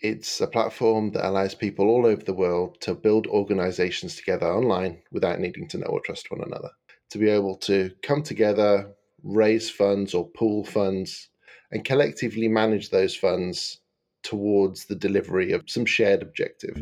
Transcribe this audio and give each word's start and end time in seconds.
It's 0.00 0.40
a 0.40 0.46
platform 0.46 1.10
that 1.12 1.28
allows 1.28 1.56
people 1.56 1.88
all 1.88 2.06
over 2.06 2.22
the 2.22 2.32
world 2.32 2.80
to 2.82 2.94
build 2.94 3.26
organizations 3.26 4.14
together 4.14 4.46
online 4.46 5.02
without 5.10 5.40
needing 5.40 5.66
to 5.68 5.78
know 5.78 5.86
or 5.86 6.00
trust 6.00 6.30
one 6.30 6.40
another. 6.40 6.70
To 7.10 7.18
be 7.18 7.28
able 7.28 7.56
to 7.58 7.90
come 8.02 8.22
together, 8.22 8.94
raise 9.24 9.68
funds 9.68 10.14
or 10.14 10.28
pool 10.28 10.64
funds, 10.64 11.30
and 11.72 11.84
collectively 11.84 12.46
manage 12.46 12.90
those 12.90 13.16
funds 13.16 13.80
towards 14.22 14.84
the 14.84 14.94
delivery 14.94 15.50
of 15.50 15.68
some 15.68 15.84
shared 15.84 16.22
objective. 16.22 16.76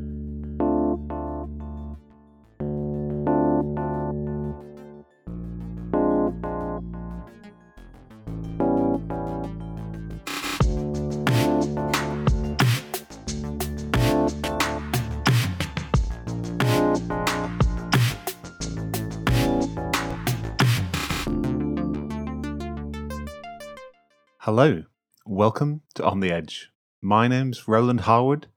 Welcome 25.57 25.81
to 25.95 26.05
On 26.05 26.21
the 26.21 26.31
Edge. 26.31 26.71
My 27.01 27.29
name's 27.29 27.67
Roland 27.67 28.01
Harwood, 28.03 28.49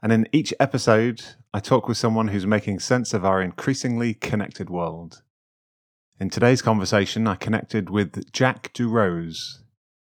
and 0.00 0.12
in 0.12 0.28
each 0.30 0.54
episode, 0.60 1.20
I 1.52 1.58
talk 1.58 1.88
with 1.88 1.96
someone 1.96 2.28
who's 2.28 2.46
making 2.46 2.78
sense 2.78 3.12
of 3.12 3.24
our 3.24 3.42
increasingly 3.42 4.14
connected 4.14 4.70
world. 4.70 5.22
In 6.20 6.30
today's 6.30 6.62
conversation, 6.62 7.26
I 7.26 7.34
connected 7.34 7.90
with 7.90 8.30
Jack 8.32 8.72
du 8.72 8.88
Rose, 8.88 9.64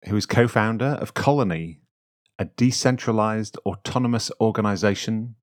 who 0.05 0.17
is 0.17 0.27
co 0.27 0.47
founder 0.47 0.99
of 1.01 1.15
Colony, 1.15 1.81
a 2.39 2.45
decentralized 2.45 3.57
autonomous 3.65 4.31
organization 4.39 5.35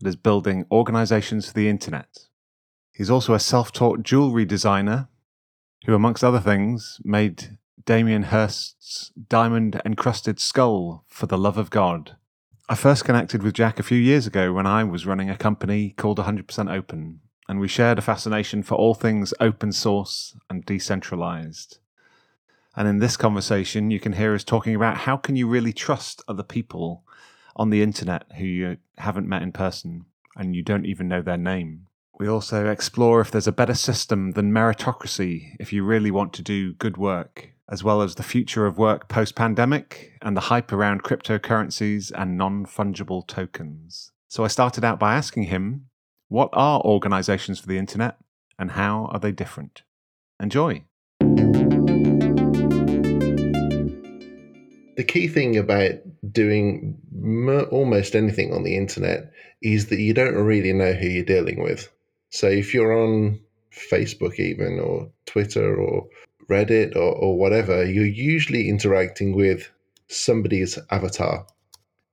that 0.00 0.08
is 0.08 0.16
building 0.16 0.66
organizations 0.68 1.46
for 1.46 1.54
the 1.54 1.68
internet. 1.68 2.26
He's 2.90 3.08
also 3.08 3.34
a 3.34 3.38
self 3.38 3.70
taught 3.70 4.02
jewelry 4.02 4.46
designer 4.46 5.06
who, 5.86 5.94
amongst 5.94 6.24
other 6.24 6.40
things, 6.40 6.98
made 7.04 7.56
Damien 7.84 8.24
Hirst's 8.24 9.12
diamond 9.28 9.82
encrusted 9.84 10.40
skull 10.40 11.04
for 11.06 11.26
the 11.26 11.36
love 11.36 11.58
of 11.58 11.68
God. 11.68 12.16
I 12.66 12.76
first 12.76 13.04
connected 13.04 13.42
with 13.42 13.54
Jack 13.54 13.78
a 13.78 13.82
few 13.82 13.98
years 13.98 14.26
ago 14.26 14.54
when 14.54 14.66
I 14.66 14.84
was 14.84 15.04
running 15.04 15.28
a 15.28 15.36
company 15.36 15.90
called 15.90 16.18
100% 16.18 16.72
Open, 16.72 17.20
and 17.46 17.60
we 17.60 17.68
shared 17.68 17.98
a 17.98 18.02
fascination 18.02 18.62
for 18.62 18.76
all 18.76 18.94
things 18.94 19.34
open 19.38 19.70
source 19.70 20.34
and 20.48 20.64
decentralized. 20.64 21.78
And 22.74 22.88
in 22.88 23.00
this 23.00 23.18
conversation, 23.18 23.90
you 23.90 24.00
can 24.00 24.14
hear 24.14 24.34
us 24.34 24.44
talking 24.44 24.74
about 24.74 24.98
how 24.98 25.18
can 25.18 25.36
you 25.36 25.46
really 25.46 25.74
trust 25.74 26.22
other 26.26 26.42
people 26.42 27.04
on 27.54 27.68
the 27.68 27.82
internet 27.82 28.24
who 28.38 28.44
you 28.44 28.76
haven't 28.96 29.28
met 29.28 29.42
in 29.42 29.52
person 29.52 30.06
and 30.36 30.56
you 30.56 30.62
don't 30.62 30.86
even 30.86 31.06
know 31.06 31.20
their 31.20 31.36
name. 31.36 31.88
We 32.18 32.28
also 32.28 32.70
explore 32.70 33.20
if 33.20 33.30
there's 33.30 33.48
a 33.48 33.52
better 33.52 33.74
system 33.74 34.30
than 34.30 34.52
meritocracy 34.52 35.56
if 35.60 35.72
you 35.72 35.84
really 35.84 36.10
want 36.10 36.32
to 36.34 36.42
do 36.42 36.72
good 36.72 36.96
work 36.96 37.53
as 37.70 37.82
well 37.82 38.02
as 38.02 38.14
the 38.14 38.22
future 38.22 38.66
of 38.66 38.78
work 38.78 39.08
post 39.08 39.34
pandemic 39.34 40.12
and 40.20 40.36
the 40.36 40.42
hype 40.42 40.72
around 40.72 41.02
cryptocurrencies 41.02 42.12
and 42.14 42.36
non 42.36 42.66
fungible 42.66 43.26
tokens. 43.26 44.12
So 44.28 44.44
I 44.44 44.48
started 44.48 44.84
out 44.84 44.98
by 44.98 45.14
asking 45.14 45.44
him 45.44 45.86
what 46.28 46.50
are 46.52 46.80
organizations 46.80 47.60
for 47.60 47.66
the 47.66 47.78
internet 47.78 48.16
and 48.58 48.72
how 48.72 49.06
are 49.12 49.18
they 49.18 49.32
different? 49.32 49.82
Enjoy. 50.40 50.84
The 54.96 55.04
key 55.06 55.28
thing 55.28 55.56
about 55.56 55.92
doing 56.32 56.98
almost 57.70 58.14
anything 58.14 58.52
on 58.52 58.62
the 58.62 58.76
internet 58.76 59.32
is 59.62 59.86
that 59.86 59.98
you 59.98 60.14
don't 60.14 60.34
really 60.34 60.72
know 60.72 60.92
who 60.92 61.08
you're 61.08 61.24
dealing 61.24 61.62
with. 61.62 61.90
So 62.30 62.48
if 62.48 62.74
you're 62.74 62.92
on 62.92 63.40
Facebook, 63.72 64.38
even, 64.38 64.78
or 64.78 65.10
Twitter, 65.26 65.76
or 65.76 66.06
Reddit 66.48 66.96
or, 66.96 67.12
or 67.12 67.38
whatever, 67.38 67.84
you're 67.84 68.06
usually 68.06 68.68
interacting 68.68 69.34
with 69.34 69.70
somebody's 70.08 70.78
avatar. 70.90 71.46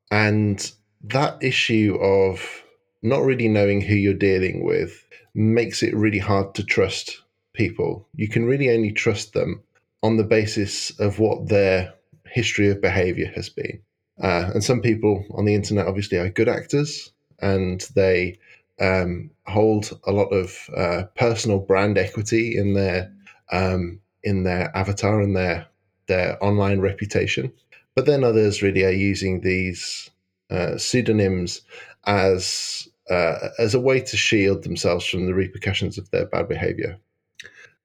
And 0.10 0.72
that 1.04 1.42
issue 1.42 1.98
of 2.02 2.64
not 3.02 3.24
really 3.24 3.48
knowing 3.48 3.82
who 3.82 3.96
you're 3.96 4.14
dealing 4.14 4.64
with 4.64 5.06
makes 5.34 5.82
it 5.82 5.96
really 5.96 6.20
hard 6.20 6.54
to 6.56 6.64
trust 6.64 7.22
people. 7.54 8.08
You 8.16 8.28
can 8.28 8.46
really 8.46 8.70
only 8.70 8.92
trust 8.92 9.34
them 9.34 9.64
on 10.04 10.18
the 10.18 10.24
basis 10.24 10.92
of 11.00 11.20
what 11.20 11.48
their 11.48 11.94
history 12.26 12.70
of 12.70 12.82
behavior 12.82 13.32
has 13.36 13.50
been. 13.50 13.82
Uh, 14.22 14.52
and 14.54 14.64
some 14.64 14.82
people 14.82 15.26
on 15.32 15.46
the 15.46 15.56
internet 15.56 15.88
obviously 15.88 16.18
are 16.18 16.30
good 16.30 16.50
actors 16.50 17.12
and 17.40 17.88
they 17.96 18.38
um, 18.80 19.32
hold 19.48 19.98
a 20.06 20.12
lot 20.12 20.28
of 20.28 20.70
uh, 20.76 21.04
personal 21.16 21.60
brand 21.60 21.98
equity 21.98 22.58
in 22.58 22.74
their 22.74 23.12
um, 23.52 24.00
in 24.24 24.44
their 24.44 24.76
avatar 24.76 25.22
and 25.22 25.36
their 25.36 25.68
their 26.08 26.44
online 26.44 26.80
reputation. 26.80 27.52
But 27.96 28.06
then 28.06 28.24
others 28.24 28.62
really 28.62 28.84
are 28.84 28.92
using 28.92 29.42
these 29.42 30.10
uh, 30.50 30.78
pseudonyms 30.78 31.62
as 32.06 32.88
uh, 33.10 33.50
as 33.60 33.74
a 33.74 33.80
way 33.80 34.00
to 34.00 34.18
shield 34.18 34.64
themselves 34.64 35.06
from 35.06 35.26
the 35.26 35.34
repercussions 35.34 35.98
of 35.98 36.10
their 36.12 36.26
bad 36.26 36.48
behavior. 36.48 36.98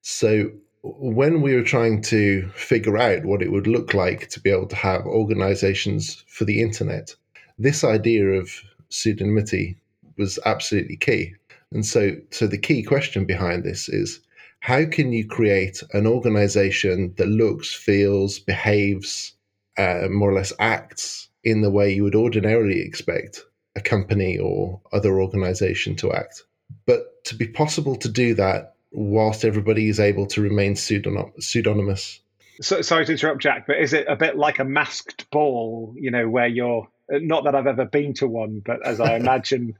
So 0.02 0.50
when 0.82 1.42
we 1.42 1.54
were 1.54 1.62
trying 1.64 2.00
to 2.02 2.48
figure 2.54 2.96
out 2.96 3.24
what 3.24 3.42
it 3.42 3.50
would 3.50 3.66
look 3.66 3.92
like 3.92 4.28
to 4.28 4.40
be 4.40 4.50
able 4.50 4.68
to 4.68 4.76
have 4.76 5.04
organizations 5.04 6.24
for 6.28 6.44
the 6.44 6.62
internet, 6.62 7.14
this 7.58 7.82
idea 7.82 8.24
of 8.26 8.50
pseudonymity 8.90 9.76
was 10.16 10.38
absolutely 10.44 10.96
key. 10.96 11.34
And 11.72 11.84
so 11.84 12.12
so 12.30 12.46
the 12.46 12.58
key 12.58 12.82
question 12.82 13.24
behind 13.24 13.64
this 13.64 13.88
is 13.88 14.20
how 14.66 14.84
can 14.84 15.12
you 15.12 15.24
create 15.24 15.80
an 15.92 16.08
organization 16.08 17.14
that 17.18 17.28
looks, 17.28 17.72
feels, 17.72 18.40
behaves, 18.40 19.32
uh, 19.78 20.08
more 20.10 20.30
or 20.30 20.34
less 20.34 20.52
acts 20.58 21.28
in 21.44 21.60
the 21.60 21.70
way 21.70 21.94
you 21.94 22.02
would 22.02 22.16
ordinarily 22.16 22.80
expect 22.80 23.44
a 23.76 23.80
company 23.80 24.36
or 24.38 24.80
other 24.92 25.20
organization 25.20 25.94
to 25.94 26.12
act? 26.12 26.42
But 26.84 27.22
to 27.26 27.36
be 27.36 27.46
possible 27.46 27.94
to 27.94 28.08
do 28.08 28.34
that 28.34 28.74
whilst 28.90 29.44
everybody 29.44 29.88
is 29.88 30.00
able 30.00 30.26
to 30.26 30.42
remain 30.42 30.74
pseudonymous. 30.74 32.18
So, 32.60 32.82
sorry 32.82 33.06
to 33.06 33.12
interrupt, 33.12 33.42
Jack, 33.42 33.68
but 33.68 33.78
is 33.78 33.92
it 33.92 34.06
a 34.08 34.16
bit 34.16 34.36
like 34.36 34.58
a 34.58 34.64
masked 34.64 35.30
ball, 35.30 35.94
you 35.96 36.10
know, 36.10 36.28
where 36.28 36.48
you're 36.48 36.88
not 37.08 37.44
that 37.44 37.54
I've 37.54 37.68
ever 37.68 37.84
been 37.84 38.14
to 38.14 38.26
one, 38.26 38.62
but 38.66 38.84
as 38.84 38.98
I 38.98 39.14
imagine 39.22 39.78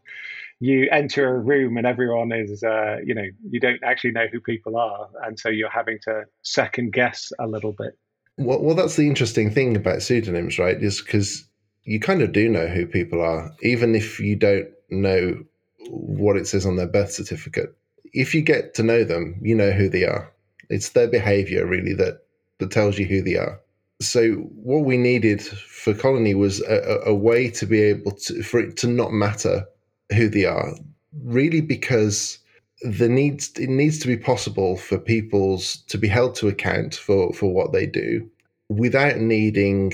you 0.61 0.89
enter 0.91 1.29
a 1.29 1.39
room 1.39 1.77
and 1.77 1.87
everyone 1.87 2.33
is, 2.33 2.63
uh, 2.63 2.97
you 3.05 3.15
know, 3.15 3.27
you 3.51 3.61
don't 3.61 3.83
actually 3.85 4.13
know 4.13 4.27
who 4.33 4.41
people 4.41 4.77
are, 4.77 5.09
and 5.25 5.39
so 5.39 5.49
you're 5.49 5.71
having 5.71 5.99
to 6.05 6.25
second 6.43 6.93
guess 6.93 7.33
a 7.39 7.47
little 7.47 7.73
bit. 7.73 7.99
Well, 8.39 8.63
well, 8.63 8.75
that's 8.75 8.97
the 8.97 9.07
interesting 9.07 9.51
thing 9.51 9.77
about 9.77 10.03
pseudonyms, 10.03 10.59
right? 10.59 10.83
Is 10.83 11.01
because 11.01 11.47
you 11.85 12.01
kind 12.01 12.23
of 12.23 12.33
do 12.33 12.49
know 12.49 12.67
who 12.67 12.87
people 12.87 13.21
are, 13.23 13.51
even 13.63 13.95
if 13.95 14.19
you 14.19 14.37
don't 14.37 14.69
know 14.91 15.43
what 15.89 16.37
it 16.37 16.47
says 16.47 16.67
on 16.67 16.77
their 16.77 16.87
birth 16.87 17.13
certificate. 17.13 17.75
If 18.13 18.35
you 18.35 18.43
get 18.43 18.75
to 18.75 18.83
know 18.83 19.05
them, 19.05 19.39
you 19.43 19.55
know 19.55 19.71
who 19.71 19.89
they 19.89 20.05
are. 20.05 20.33
It's 20.69 20.91
their 20.91 21.07
behavior 21.07 21.67
really 21.67 21.95
that 21.95 22.23
that 22.59 22.71
tells 22.71 22.99
you 22.99 23.07
who 23.07 23.23
they 23.23 23.37
are. 23.37 23.61
So 24.01 24.33
what 24.33 24.85
we 24.85 24.97
needed 24.97 25.43
for 25.43 25.95
Colony 25.95 26.35
was 26.35 26.61
a, 26.63 27.01
a 27.07 27.15
way 27.15 27.51
to 27.51 27.67
be 27.67 27.83
able 27.83 28.13
to 28.13 28.43
for 28.43 28.61
it 28.61 28.77
to 28.79 28.87
not 28.87 29.13
matter 29.13 29.67
who 30.15 30.29
they 30.29 30.45
are, 30.45 30.75
really 31.25 31.61
because 31.61 32.39
the 32.83 33.09
needs 33.09 33.51
it 33.59 33.71
needs 33.71 33.99
to 33.99 34.07
be 34.07 34.17
possible 34.17 34.77
for 34.77 34.99
people's 34.99 35.79
to 35.89 35.97
be 35.97 36.09
held 36.09 36.35
to 36.35 36.49
account 36.49 36.95
for 36.95 37.33
for 37.33 37.53
what 37.53 37.73
they 37.73 37.87
do 37.87 38.29
without 38.69 39.17
needing 39.17 39.93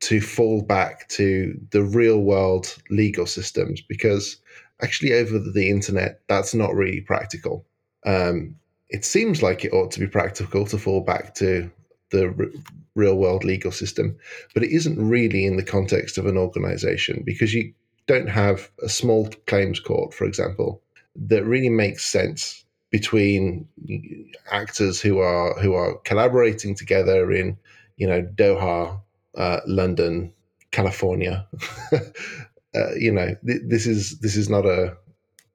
to 0.00 0.20
fall 0.20 0.62
back 0.62 1.08
to 1.08 1.58
the 1.72 1.82
real 1.82 2.20
world 2.20 2.76
legal 2.88 3.26
systems 3.26 3.80
because 3.80 4.36
actually 4.82 5.12
over 5.12 5.38
the 5.38 5.68
internet 5.68 6.20
that's 6.28 6.54
not 6.54 6.74
really 6.74 7.00
practical. 7.00 7.66
Um, 8.06 8.54
it 8.88 9.04
seems 9.04 9.42
like 9.42 9.64
it 9.64 9.72
ought 9.72 9.90
to 9.92 10.00
be 10.00 10.06
practical 10.06 10.64
to 10.66 10.78
fall 10.78 11.00
back 11.00 11.34
to 11.36 11.70
the 12.10 12.26
r- 12.26 12.62
real 12.94 13.16
world 13.16 13.44
legal 13.44 13.70
system 13.72 14.16
but 14.54 14.62
it 14.62 14.70
isn't 14.70 14.98
really 14.98 15.44
in 15.44 15.56
the 15.56 15.62
context 15.62 16.16
of 16.18 16.26
an 16.26 16.36
organization 16.36 17.22
because 17.24 17.54
you 17.54 17.72
don't 18.10 18.28
have 18.28 18.68
a 18.82 18.88
small 18.88 19.28
claims 19.46 19.78
court, 19.78 20.12
for 20.12 20.24
example, 20.24 20.82
that 21.14 21.44
really 21.44 21.68
makes 21.68 22.04
sense 22.04 22.64
between 22.90 23.68
actors 24.50 25.00
who 25.00 25.20
are 25.20 25.54
who 25.60 25.74
are 25.74 25.96
collaborating 25.98 26.74
together 26.74 27.30
in, 27.30 27.56
you 27.98 28.08
know, 28.08 28.22
Doha, 28.22 29.00
uh, 29.36 29.60
London, 29.64 30.32
California. 30.72 31.46
uh, 31.92 32.94
you 32.96 33.12
know, 33.12 33.36
th- 33.46 33.62
this 33.68 33.86
is 33.86 34.18
this 34.18 34.34
is 34.34 34.48
not 34.50 34.66
a, 34.66 34.96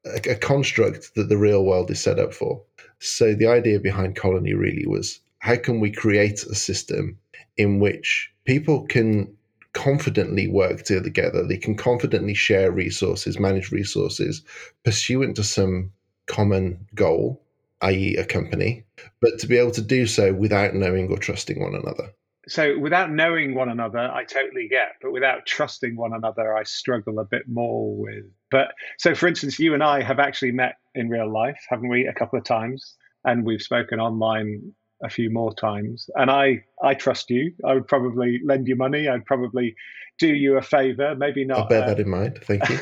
a 0.06 0.31
a 0.31 0.36
construct 0.36 1.13
that 1.16 1.28
the 1.28 1.38
real 1.38 1.66
world 1.66 1.92
is 1.92 2.02
set 2.02 2.19
up 2.19 2.34
for. 2.34 2.63
So 3.00 3.36
the 3.36 3.48
idea 3.48 3.81
behind 3.81 4.16
Colony 4.16 4.54
really 4.54 4.88
was 4.88 5.19
how 5.40 5.57
can 5.57 5.81
we 5.81 5.92
create 5.92 6.42
a 6.44 6.56
system 6.56 7.18
in 7.57 7.81
which 7.81 8.31
people 8.46 8.86
can 8.88 9.35
confidently 9.75 10.48
work 10.48 10.83
together. 10.83 11.45
They 11.45 11.57
can 11.57 11.75
confidently 11.75 12.33
share 12.33 12.72
resources, 12.72 13.38
manage 13.38 13.72
resources, 13.72 14.42
pursuant 14.83 15.36
to 15.36 15.44
some 15.44 15.92
common 16.25 16.88
goal, 16.95 17.44
i.e., 17.81 18.16
a 18.16 18.25
company, 18.25 18.86
but 19.22 19.38
to 19.39 19.48
be 19.48 19.57
able 19.57 19.72
to 19.72 19.81
do 19.81 20.07
so 20.07 20.33
without 20.33 20.74
knowing 20.74 21.12
or 21.12 21.18
trusting 21.18 21.62
one 21.62 21.75
another. 21.75 22.12
So, 22.48 22.77
without 22.77 23.12
knowing 23.12 23.56
one 23.56 23.69
another, 23.69 24.00
I 24.00 24.24
totally 24.24 24.68
get, 24.68 24.94
but 25.01 25.12
without 25.12 25.45
trusting 25.48 25.95
one 25.95 26.13
another, 26.13 26.56
I 26.56 26.63
struggle 26.63 27.19
a 27.19 27.25
bit 27.25 27.48
more 27.48 27.95
with. 27.95 28.25
But 28.51 28.74
so, 28.98 29.16
for 29.16 29.28
instance, 29.28 29.60
you 29.60 29.74
and 29.74 29.83
I 29.83 30.04
have 30.04 30.19
actually 30.19 30.51
met 30.51 30.75
in 30.94 31.10
real 31.10 31.31
life, 31.31 31.60
haven't 31.69 31.89
we, 31.89 32.06
a 32.06 32.13
couple 32.13 32.38
of 32.38 32.45
times? 32.45 32.95
And 33.24 33.44
we've 33.44 33.63
spoken 33.63 34.00
online 34.00 34.75
a 35.03 35.09
few 35.09 35.30
more 35.30 35.53
times. 35.53 36.09
And 36.15 36.31
I, 36.31 36.63
I 36.81 36.94
trust 36.94 37.30
you. 37.30 37.53
I 37.65 37.74
would 37.74 37.88
probably 37.88 38.39
lend 38.44 38.68
you 38.68 38.75
money. 38.75 39.07
I'd 39.07 39.25
probably 39.25 39.75
do 40.19 40.27
you 40.27 40.57
a 40.57 40.62
favor. 40.62 41.15
Maybe 41.15 41.45
not. 41.45 41.59
I'll 41.59 41.68
bear 41.68 41.83
uh, 41.83 41.88
that 41.88 42.00
in 42.00 42.09
mind. 42.09 42.39
Thank 42.42 42.68
you. 42.69 42.77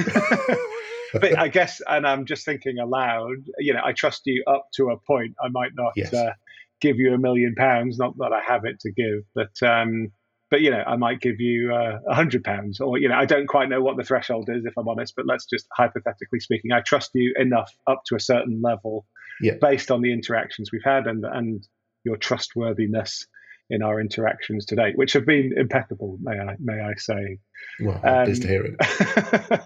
but 1.19 1.38
I 1.38 1.48
guess, 1.48 1.81
and 1.88 2.07
I'm 2.07 2.25
just 2.25 2.45
thinking 2.45 2.80
aloud. 2.80 3.38
You 3.57 3.74
know, 3.74 3.81
I 3.83 3.94
trust 3.94 4.21
you 4.25 4.44
up 4.48 4.68
to 4.75 4.89
a 4.89 4.98
point. 4.98 5.36
I 5.44 5.50
might 5.50 5.71
not 5.75 5.94
yes. 5.95 6.13
uh, 6.13 6.33
give 6.81 6.98
you 6.98 7.13
a 7.13 7.18
million 7.18 7.56
pounds. 7.56 7.98
Not 7.98 8.18
that 8.18 8.31
I 8.33 8.42
have 8.45 8.65
it 8.65 8.80
to 8.81 8.92
give, 8.92 9.24
but 9.33 9.62
um, 9.68 10.12
but 10.51 10.62
you 10.62 10.69
know, 10.69 10.83
I 10.86 10.98
might 10.98 11.19
give 11.19 11.39
you 11.39 11.74
uh, 11.74 12.00
a 12.07 12.12
uh, 12.12 12.15
hundred 12.15 12.44
pounds, 12.44 12.80
or 12.80 13.00
you 13.00 13.10
know, 13.10 13.15
I 13.15 13.25
don't 13.25 13.48
quite 13.48 13.69
know 13.69 13.81
what 13.81 13.98
the 13.98 14.04
threshold 14.04 14.50
is, 14.51 14.65
if 14.65 14.74
I'm 14.77 14.88
honest. 14.88 15.15
But 15.15 15.25
let's 15.25 15.45
just 15.45 15.65
hypothetically 15.75 16.39
speaking, 16.39 16.71
I 16.71 16.81
trust 16.81 17.12
you 17.15 17.33
enough 17.39 17.71
up 17.88 18.04
to 18.07 18.15
a 18.15 18.19
certain 18.19 18.62
level, 18.62 19.07
yeah. 19.42 19.54
based 19.60 19.89
on 19.89 20.01
the 20.01 20.13
interactions 20.13 20.69
we've 20.71 20.83
had 20.83 21.07
and 21.07 21.25
and 21.25 21.68
your 22.04 22.18
trustworthiness 22.18 23.26
in 23.70 23.82
our 23.82 24.00
interactions 24.00 24.66
today, 24.66 24.92
which 24.96 25.14
have 25.14 25.26
been 25.26 25.54
impeccable, 25.58 26.18
may 26.22 26.40
I 26.40 26.56
may 26.60 26.82
I 26.82 26.94
say. 26.96 27.40
Well, 27.80 28.00
um, 28.04 28.34
to 28.34 28.48
hear 28.48 28.66
it, 28.66 29.62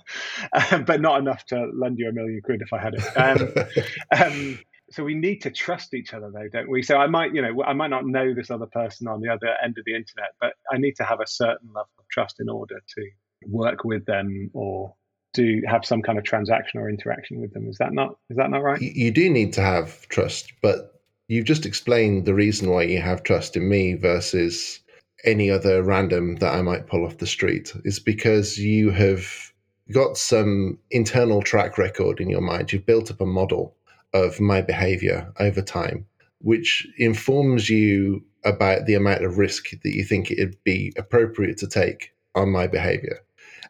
um, 0.71 0.83
but 0.85 1.01
not 1.01 1.19
enough 1.19 1.45
to 1.47 1.69
lend 1.73 1.97
you 1.99 2.09
a 2.09 2.13
million 2.13 2.41
quid 2.43 2.61
if 2.61 2.71
I 2.73 2.79
had 2.79 2.93
it. 2.95 3.03
Um, 3.17 4.21
um, 4.23 4.59
so 4.89 5.03
we 5.03 5.15
need 5.15 5.41
to 5.41 5.51
trust 5.51 5.93
each 5.93 6.13
other, 6.13 6.31
though, 6.33 6.47
don't 6.51 6.69
we? 6.69 6.81
So 6.81 6.97
I 6.97 7.07
might, 7.07 7.33
you 7.35 7.41
know, 7.41 7.63
I 7.63 7.73
might 7.73 7.89
not 7.89 8.05
know 8.05 8.33
this 8.33 8.49
other 8.49 8.67
person 8.67 9.07
on 9.07 9.19
the 9.19 9.29
other 9.29 9.55
end 9.61 9.77
of 9.77 9.83
the 9.85 9.95
internet, 9.95 10.29
but 10.39 10.53
I 10.71 10.77
need 10.77 10.95
to 10.97 11.03
have 11.03 11.19
a 11.19 11.27
certain 11.27 11.67
level 11.67 11.89
of 11.99 12.07
trust 12.09 12.39
in 12.39 12.49
order 12.49 12.79
to 12.95 13.09
work 13.45 13.83
with 13.83 14.05
them 14.05 14.49
or 14.53 14.93
to 15.35 15.61
have 15.67 15.85
some 15.85 16.01
kind 16.01 16.17
of 16.17 16.23
transaction 16.23 16.79
or 16.79 16.89
interaction 16.89 17.41
with 17.41 17.53
them. 17.53 17.67
Is 17.67 17.77
that 17.79 17.93
not 17.93 18.17
is 18.29 18.37
that 18.37 18.49
not 18.49 18.63
right? 18.63 18.81
You 18.81 19.11
do 19.11 19.29
need 19.29 19.53
to 19.53 19.61
have 19.61 20.07
trust, 20.07 20.53
but 20.61 20.96
you've 21.27 21.45
just 21.45 21.65
explained 21.65 22.25
the 22.25 22.33
reason 22.33 22.69
why 22.69 22.83
you 22.83 23.01
have 23.01 23.23
trust 23.23 23.55
in 23.55 23.67
me 23.67 23.93
versus 23.93 24.79
any 25.25 25.49
other 25.49 25.83
random 25.83 26.35
that 26.35 26.53
I 26.53 26.61
might 26.61 26.87
pull 26.87 27.05
off 27.05 27.17
the 27.17 27.27
street 27.27 27.73
is 27.83 27.99
because 27.99 28.57
you 28.57 28.91
have 28.91 29.51
got 29.91 30.17
some 30.17 30.77
internal 30.91 31.41
track 31.41 31.77
record 31.77 32.19
in 32.19 32.29
your 32.29 32.41
mind. 32.41 32.71
You've 32.71 32.85
built 32.85 33.11
up 33.11 33.21
a 33.21 33.25
model 33.25 33.75
of 34.13 34.39
my 34.39 34.61
behavior 34.61 35.31
over 35.39 35.61
time, 35.61 36.05
which 36.39 36.87
informs 36.97 37.69
you 37.69 38.23
about 38.45 38.85
the 38.85 38.93
amount 38.93 39.23
of 39.23 39.37
risk 39.37 39.71
that 39.71 39.95
you 39.95 40.03
think 40.03 40.31
it'd 40.31 40.61
be 40.63 40.93
appropriate 40.97 41.57
to 41.57 41.67
take 41.67 42.13
on 42.35 42.49
my 42.49 42.67
behavior. 42.67 43.19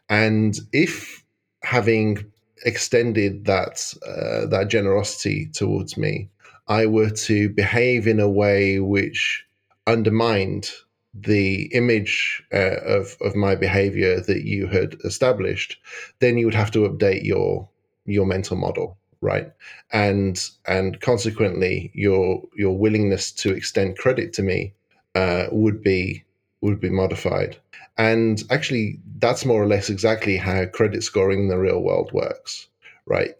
And 0.08 0.58
if 0.72 1.24
having 1.62 2.24
extended 2.64 3.44
that 3.44 3.94
uh, 4.06 4.46
that 4.46 4.68
generosity 4.68 5.48
towards 5.52 5.96
me 5.96 6.28
I 6.68 6.86
were 6.86 7.10
to 7.10 7.48
behave 7.48 8.06
in 8.06 8.20
a 8.20 8.28
way 8.28 8.78
which 8.78 9.44
undermined 9.86 10.70
the 11.14 11.64
image 11.72 12.42
uh, 12.52 12.76
of 12.84 13.16
of 13.20 13.34
my 13.34 13.54
behavior 13.54 14.20
that 14.20 14.44
you 14.44 14.66
had 14.66 14.96
established, 15.04 15.78
then 16.20 16.38
you 16.38 16.44
would 16.46 16.54
have 16.54 16.70
to 16.72 16.88
update 16.88 17.24
your 17.24 17.68
your 18.04 18.26
mental 18.26 18.56
model, 18.56 18.98
right? 19.20 19.50
And 19.92 20.38
and 20.66 21.00
consequently, 21.00 21.90
your 21.94 22.42
your 22.56 22.76
willingness 22.76 23.32
to 23.32 23.52
extend 23.52 23.98
credit 23.98 24.32
to 24.34 24.42
me 24.42 24.74
uh, 25.14 25.46
would 25.50 25.82
be 25.82 26.24
would 26.60 26.80
be 26.80 26.90
modified. 26.90 27.56
And 27.96 28.42
actually, 28.50 29.00
that's 29.18 29.44
more 29.44 29.62
or 29.62 29.66
less 29.66 29.90
exactly 29.90 30.36
how 30.36 30.66
credit 30.66 31.02
scoring 31.02 31.40
in 31.40 31.48
the 31.48 31.58
real 31.58 31.80
world 31.80 32.12
works, 32.12 32.68
right? 33.08 33.34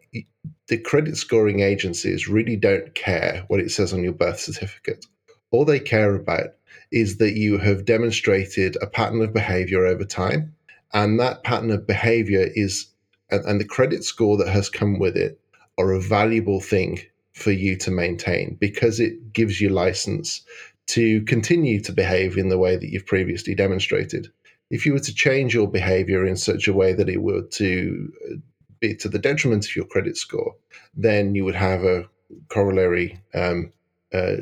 the 0.69 0.79
credit 0.79 1.17
scoring 1.17 1.61
agencies 1.61 2.29
really 2.29 2.57
don't 2.57 2.95
care 2.95 3.45
what 3.49 3.61
it 3.61 3.71
says 3.71 3.93
on 3.93 4.03
your 4.03 4.13
birth 4.13 4.39
certificate. 4.39 5.07
All 5.51 5.65
they 5.65 5.81
care 5.81 6.15
about 6.15 6.51
is 6.93 7.17
that 7.19 7.37
you 7.37 7.59
have 7.59 7.85
demonstrated 7.85 8.77
a 8.81 8.87
pattern 8.87 9.23
of 9.23 9.33
behavior 9.33 9.87
over 9.87 10.05
time. 10.05 10.55
And 10.93 11.19
that 11.21 11.43
pattern 11.43 11.71
of 11.71 11.87
behavior 11.87 12.49
is, 12.55 12.87
and, 13.31 13.45
and 13.45 13.61
the 13.61 13.65
credit 13.65 14.05
score 14.05 14.37
that 14.39 14.49
has 14.49 14.69
come 14.69 14.99
with 14.99 15.17
it, 15.17 15.41
are 15.79 15.93
a 15.93 16.01
valuable 16.01 16.61
thing 16.61 17.01
for 17.33 17.51
you 17.51 17.77
to 17.77 17.91
maintain 17.91 18.57
because 18.61 19.01
it 19.01 19.33
gives 19.33 19.61
you 19.61 19.69
license 19.69 20.45
to 20.89 21.23
continue 21.23 21.81
to 21.81 21.93
behave 21.93 22.37
in 22.37 22.49
the 22.49 22.59
way 22.59 22.77
that 22.77 22.91
you've 22.91 23.07
previously 23.07 23.55
demonstrated. 23.55 24.29
If 24.71 24.85
you 24.85 24.93
were 24.93 25.01
to 25.01 25.15
change 25.15 25.55
your 25.55 25.71
behavior 25.71 26.27
in 26.27 26.37
such 26.37 26.67
a 26.69 26.73
way 26.73 26.93
that 26.95 27.09
it 27.09 27.23
were 27.23 27.43
to 27.43 28.13
uh, 28.31 28.37
be 28.81 28.95
to 28.97 29.09
the 29.09 29.19
detriment 29.19 29.65
of 29.67 29.77
your 29.77 29.87
credit 29.87 30.17
score, 30.17 30.55
then 30.97 31.35
you 31.35 31.45
would 31.45 31.55
have 31.55 31.85
a 31.85 32.09
corollary 32.49 33.21
um, 33.35 33.73
uh, 34.13 34.37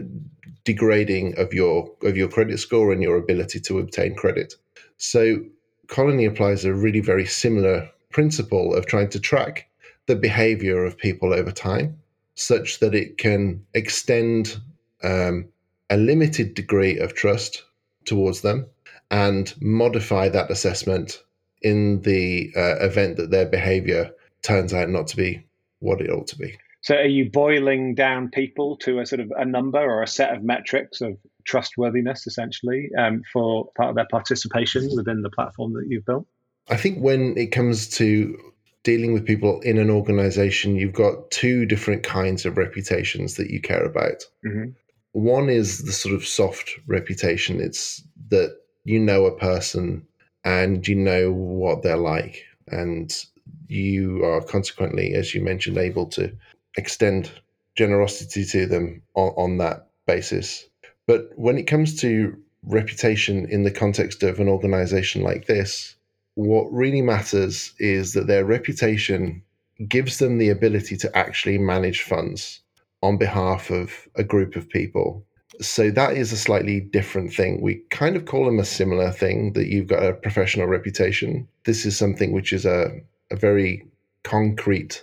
degrading 0.65 1.39
of 1.39 1.53
your 1.53 1.91
of 2.03 2.17
your 2.17 2.29
credit 2.29 2.59
score 2.59 2.93
and 2.93 3.03
your 3.03 3.17
ability 3.17 3.61
to 3.61 3.79
obtain 3.79 4.15
credit. 4.15 4.55
So 4.97 5.39
Colony 5.89 6.25
applies 6.25 6.65
a 6.65 6.75
really 6.75 7.01
very 7.01 7.27
similar 7.27 7.89
principle 8.11 8.75
of 8.75 8.87
trying 8.87 9.11
to 9.11 9.21
track 9.21 9.69
the 10.07 10.17
behavior 10.17 10.85
of 10.85 10.97
people 10.97 11.33
over 11.33 11.53
time, 11.53 11.99
such 12.35 12.81
that 12.81 12.95
it 12.95 13.19
can 13.19 13.65
extend 13.75 14.57
um, 15.03 15.49
a 15.91 15.97
limited 15.97 16.55
degree 16.55 16.99
of 16.99 17.15
trust 17.15 17.65
towards 18.05 18.41
them 18.41 18.67
and 19.11 19.55
modify 19.61 20.29
that 20.29 20.51
assessment 20.51 21.23
in 21.63 22.03
the 22.03 22.53
uh, 22.57 22.77
event 22.85 23.17
that 23.17 23.31
their 23.31 23.47
behavior 23.47 24.11
turns 24.47 24.73
out 24.73 24.89
not 24.89 25.09
to 25.09 25.17
be 25.17 25.45
what 25.81 26.01
it 26.01 26.11
ought 26.11 26.29
to 26.29 26.39
be. 26.39 26.57
So, 26.83 26.95
are 26.95 27.05
you 27.05 27.29
boiling 27.31 27.95
down 27.95 28.31
people 28.31 28.77
to 28.79 29.01
a 29.01 29.07
sort 29.07 29.21
of 29.21 29.33
a 29.37 29.45
number 29.45 29.81
or 29.81 30.03
a 30.03 30.07
set 30.07 30.33
of 30.33 30.45
metrics 30.45 31.01
of 31.01 31.17
trustworthiness, 31.45 32.27
essentially, 32.27 32.91
um, 32.97 33.23
for 33.33 33.69
part 33.77 33.91
of 33.91 33.97
their 33.97 34.07
participation 34.09 34.89
within 34.95 35.23
the 35.23 35.31
platform 35.31 35.73
that 35.73 35.87
you've 35.89 36.05
built? 36.05 36.27
I 36.69 36.77
think 36.77 36.99
when 36.99 37.37
it 37.37 37.49
comes 37.49 37.89
to 37.97 38.39
dealing 38.85 39.13
with 39.13 39.27
people 39.27 39.61
in 39.63 39.79
an 39.79 39.91
organization, 39.91 40.77
you've 40.77 40.93
got 40.93 41.29
two 41.33 41.67
different 41.67 42.05
kinds 42.05 42.47
of 42.47 42.57
reputations 42.57 43.35
that 43.35 43.51
you 43.51 43.61
care 43.61 43.85
about. 43.85 44.25
Mm-hmm. 44.45 44.71
One 45.11 45.49
is 45.49 45.85
the 45.85 45.93
sort 45.93 46.15
of 46.15 46.25
soft 46.25 46.71
reputation, 46.87 47.61
it's 47.61 48.01
that 48.29 48.57
you 48.85 49.01
know 49.01 49.25
a 49.25 49.37
person 49.37 50.07
and 50.45 50.87
you 50.87 50.95
know 50.95 51.33
what 51.33 51.83
they're 51.83 51.97
like. 51.97 52.45
And 52.69 53.13
you 53.69 54.25
are 54.25 54.43
consequently, 54.43 55.15
as 55.15 55.35
you 55.35 55.41
mentioned, 55.41 55.79
able 55.79 56.07
to 56.07 56.33
extend 56.77 57.31
generosity 57.75 58.45
to 58.45 58.67
them 58.67 59.03
on, 59.15 59.29
on 59.37 59.59
that 59.59 59.89
basis. 60.07 60.67
But 61.07 61.31
when 61.37 61.59
it 61.59 61.67
comes 61.67 62.01
to 62.01 62.37
reputation 62.65 63.47
in 63.49 63.63
the 63.63 63.71
context 63.71 64.23
of 64.23 64.41
an 64.41 64.49
organization 64.49 65.23
like 65.23 65.47
this, 65.47 65.95
what 66.35 66.73
really 66.73 67.01
matters 67.01 67.73
is 67.79 68.13
that 68.13 68.27
their 68.27 68.45
reputation 68.45 69.43
gives 69.89 70.19
them 70.19 70.39
the 70.39 70.49
ability 70.49 70.97
to 70.97 71.17
actually 71.17 71.59
manage 71.59 72.03
funds 72.03 72.61
on 73.03 73.19
behalf 73.19 73.71
of 73.71 74.09
a 74.17 74.25
group 74.25 74.57
of 74.57 74.69
people. 74.69 75.25
So 75.61 75.91
that 75.91 76.17
is 76.17 76.33
a 76.33 76.37
slightly 76.37 76.81
different 76.81 77.33
thing. 77.33 77.61
We 77.63 77.77
kind 77.91 78.17
of 78.17 78.27
call 78.27 78.45
them 78.45 78.59
a 78.59 78.65
similar 78.65 79.11
thing 79.11 79.53
that 79.53 79.69
you've 79.69 79.87
got 79.87 80.03
a 80.03 80.13
professional 80.13 80.67
reputation. 80.67 81.49
This 81.65 81.87
is 81.87 81.97
something 81.97 82.33
which 82.33 82.53
is 82.53 82.67
a 82.67 83.01
a 83.31 83.37
very 83.37 83.87
concrete 84.23 85.03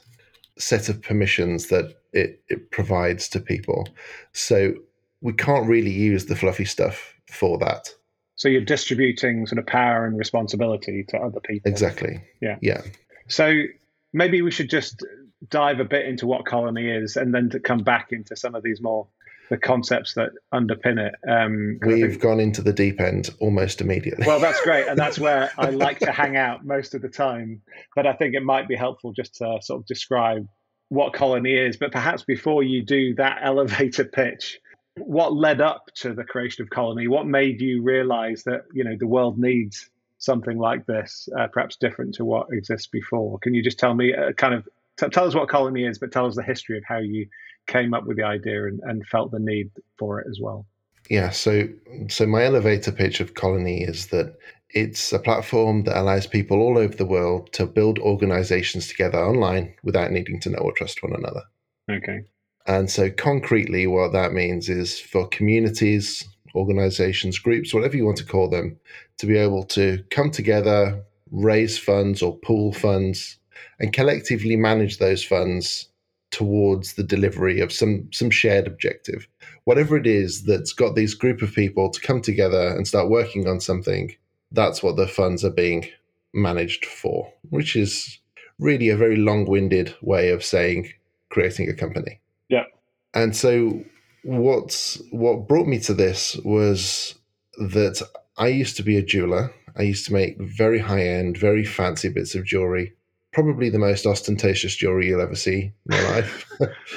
set 0.57 0.89
of 0.89 1.01
permissions 1.01 1.67
that 1.67 1.95
it, 2.11 2.41
it 2.49 2.71
provides 2.71 3.27
to 3.29 3.39
people. 3.39 3.87
So 4.33 4.73
we 5.21 5.33
can't 5.33 5.67
really 5.67 5.91
use 5.91 6.25
the 6.25 6.35
fluffy 6.35 6.65
stuff 6.65 7.15
for 7.27 7.57
that. 7.59 7.89
So 8.35 8.49
you're 8.49 8.61
distributing 8.61 9.45
sort 9.45 9.59
of 9.59 9.65
power 9.65 10.05
and 10.05 10.17
responsibility 10.17 11.03
to 11.09 11.17
other 11.17 11.39
people. 11.39 11.71
Exactly. 11.71 12.21
Yeah. 12.41 12.57
Yeah. 12.61 12.81
So 13.27 13.63
maybe 14.11 14.41
we 14.41 14.51
should 14.51 14.69
just 14.69 15.03
dive 15.49 15.79
a 15.79 15.85
bit 15.85 16.05
into 16.05 16.27
what 16.27 16.45
colony 16.45 16.89
is 16.89 17.15
and 17.15 17.33
then 17.33 17.49
to 17.49 17.59
come 17.59 17.79
back 17.79 18.11
into 18.11 18.35
some 18.35 18.55
of 18.55 18.63
these 18.63 18.81
more 18.81 19.07
the 19.53 19.59
concepts 19.59 20.15
that 20.15 20.31
underpin 20.51 20.97
it. 20.97 21.13
Um, 21.29 21.77
We've 21.85 22.09
think, 22.09 22.21
gone 22.23 22.39
into 22.39 22.63
the 22.63 22.73
deep 22.73 22.99
end 22.99 23.29
almost 23.39 23.81
immediately. 23.81 24.25
Well, 24.25 24.39
that's 24.39 24.59
great, 24.61 24.87
and 24.87 24.97
that's 24.97 25.19
where 25.19 25.51
I 25.59 25.69
like 25.85 25.99
to 25.99 26.11
hang 26.11 26.35
out 26.35 26.65
most 26.65 26.95
of 26.95 27.03
the 27.03 27.07
time. 27.07 27.61
But 27.95 28.07
I 28.07 28.13
think 28.13 28.33
it 28.33 28.41
might 28.41 28.67
be 28.67 28.75
helpful 28.75 29.13
just 29.13 29.35
to 29.35 29.59
sort 29.61 29.81
of 29.81 29.85
describe 29.85 30.47
what 30.89 31.13
colony 31.13 31.53
is. 31.53 31.77
But 31.77 31.91
perhaps 31.91 32.23
before 32.23 32.63
you 32.63 32.83
do 32.83 33.13
that 33.15 33.37
elevator 33.43 34.05
pitch, 34.05 34.59
what 34.97 35.35
led 35.35 35.61
up 35.61 35.85
to 35.97 36.15
the 36.15 36.23
creation 36.23 36.63
of 36.63 36.71
colony? 36.71 37.07
What 37.07 37.27
made 37.27 37.61
you 37.61 37.83
realize 37.83 38.41
that 38.45 38.63
you 38.73 38.83
know 38.83 38.97
the 38.99 39.07
world 39.07 39.37
needs 39.37 39.87
something 40.17 40.57
like 40.57 40.87
this, 40.87 41.29
uh, 41.37 41.45
perhaps 41.45 41.75
different 41.75 42.15
to 42.15 42.25
what 42.25 42.47
exists 42.51 42.87
before. 42.87 43.37
Can 43.39 43.53
you 43.53 43.61
just 43.61 43.77
tell 43.77 43.93
me, 43.93 44.15
uh, 44.15 44.31
kind 44.31 44.53
of, 44.53 44.67
t- 44.97 45.09
tell 45.09 45.27
us 45.27 45.35
what 45.35 45.49
Colony 45.49 45.85
is, 45.85 45.99
but 45.99 46.13
tell 46.13 46.25
us 46.25 46.37
the 46.37 46.43
history 46.43 46.77
of 46.77 46.83
how 46.87 46.99
you 46.99 47.27
came 47.67 47.93
up 47.93 48.05
with 48.05 48.17
the 48.17 48.23
idea 48.23 48.65
and, 48.67 48.79
and 48.83 49.05
felt 49.07 49.31
the 49.31 49.39
need 49.39 49.69
for 49.97 50.19
it 50.19 50.27
as 50.29 50.39
well? 50.41 50.65
Yeah, 51.09 51.31
so 51.31 51.67
so 52.09 52.25
my 52.25 52.43
elevator 52.43 52.91
pitch 52.91 53.19
of 53.19 53.33
Colony 53.33 53.83
is 53.83 54.07
that 54.07 54.37
it's 54.69 55.13
a 55.13 55.19
platform 55.19 55.83
that 55.83 55.99
allows 55.99 56.25
people 56.25 56.61
all 56.61 56.77
over 56.77 56.95
the 56.95 57.05
world 57.05 57.51
to 57.53 57.65
build 57.65 57.99
organizations 57.99 58.87
together 58.87 59.19
online 59.19 59.73
without 59.83 60.11
needing 60.11 60.39
to 60.41 60.49
know 60.49 60.59
or 60.59 60.71
trust 60.71 61.03
one 61.03 61.13
another. 61.13 61.43
Okay. 61.91 62.21
And 62.65 62.89
so 62.89 63.11
concretely 63.11 63.85
what 63.87 64.13
that 64.13 64.31
means 64.31 64.69
is 64.69 64.99
for 64.99 65.27
communities, 65.27 66.27
organizations, 66.55 67.37
groups, 67.37 67.73
whatever 67.73 67.97
you 67.97 68.05
want 68.05 68.17
to 68.17 68.25
call 68.25 68.49
them, 68.49 68.79
to 69.17 69.25
be 69.25 69.37
able 69.37 69.63
to 69.65 70.03
come 70.09 70.31
together, 70.31 71.03
raise 71.31 71.77
funds 71.77 72.21
or 72.21 72.37
pool 72.37 72.71
funds 72.71 73.37
and 73.79 73.93
collectively 73.93 74.55
manage 74.55 74.97
those 74.97 75.23
funds 75.23 75.89
towards 76.33 76.93
the 76.93 77.03
delivery 77.03 77.61
of 77.61 77.71
some 77.71 78.09
some 78.11 78.31
shared 78.31 78.67
objective. 78.67 79.27
Whatever 79.65 79.95
it 79.95 80.07
is 80.07 80.43
that's 80.43 80.73
got 80.73 80.95
these 80.95 81.13
group 81.13 81.41
of 81.41 81.53
people 81.53 81.89
to 81.91 82.01
come 82.01 82.21
together 82.21 82.69
and 82.75 82.87
start 82.87 83.09
working 83.09 83.47
on 83.47 83.59
something 83.59 84.15
that's 84.51 84.83
what 84.83 84.95
the 84.97 85.07
funds 85.07 85.43
are 85.43 85.49
being 85.51 85.87
managed 86.33 86.85
for 86.85 87.31
which 87.49 87.75
is 87.75 88.19
really 88.59 88.89
a 88.89 88.97
very 88.97 89.17
long-winded 89.17 89.95
way 90.01 90.29
of 90.29 90.43
saying 90.43 90.91
creating 91.29 91.69
a 91.69 91.73
company. 91.73 92.19
Yeah. 92.49 92.65
And 93.13 93.35
so 93.35 93.83
what's 94.23 95.01
what 95.11 95.47
brought 95.47 95.67
me 95.67 95.79
to 95.79 95.93
this 95.93 96.37
was 96.45 97.15
that 97.57 98.01
i 98.37 98.47
used 98.47 98.77
to 98.77 98.83
be 98.83 98.97
a 98.97 99.03
jeweler. 99.03 99.53
I 99.75 99.81
used 99.81 100.05
to 100.07 100.13
make 100.13 100.39
very 100.39 100.79
high 100.79 101.05
end 101.05 101.37
very 101.37 101.65
fancy 101.65 102.09
bits 102.09 102.35
of 102.35 102.45
jewelry 102.45 102.93
probably 103.33 103.69
the 103.69 103.79
most 103.79 104.05
ostentatious 104.05 104.75
jewelry 104.75 105.07
you'll 105.07 105.21
ever 105.21 105.35
see 105.35 105.73
in 105.89 105.97
your 105.97 106.11
life. 106.11 106.49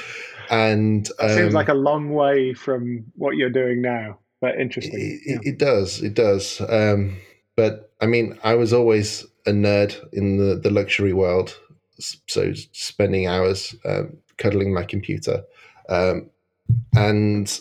and 0.49 1.09
um, 1.19 1.29
seems 1.29 1.53
like 1.53 1.69
a 1.69 1.73
long 1.73 2.11
way 2.11 2.53
from 2.53 3.05
what 3.15 3.35
you're 3.35 3.49
doing 3.49 3.81
now, 3.81 4.19
but 4.39 4.59
interesting. 4.59 4.99
It, 4.99 5.21
yeah. 5.25 5.51
it 5.51 5.57
does, 5.57 6.01
it 6.01 6.13
does. 6.13 6.61
Um, 6.69 7.17
but 7.55 7.91
I 7.99 8.05
mean, 8.05 8.37
I 8.43 8.55
was 8.55 8.71
always 8.71 9.25
a 9.45 9.51
nerd 9.51 9.97
in 10.13 10.37
the, 10.37 10.55
the 10.55 10.69
luxury 10.69 11.13
world, 11.13 11.57
so 11.99 12.53
spending 12.71 13.27
hours 13.27 13.75
um, 13.85 14.17
cuddling 14.37 14.73
my 14.73 14.83
computer, 14.83 15.43
um, 15.89 16.29
and 16.95 17.59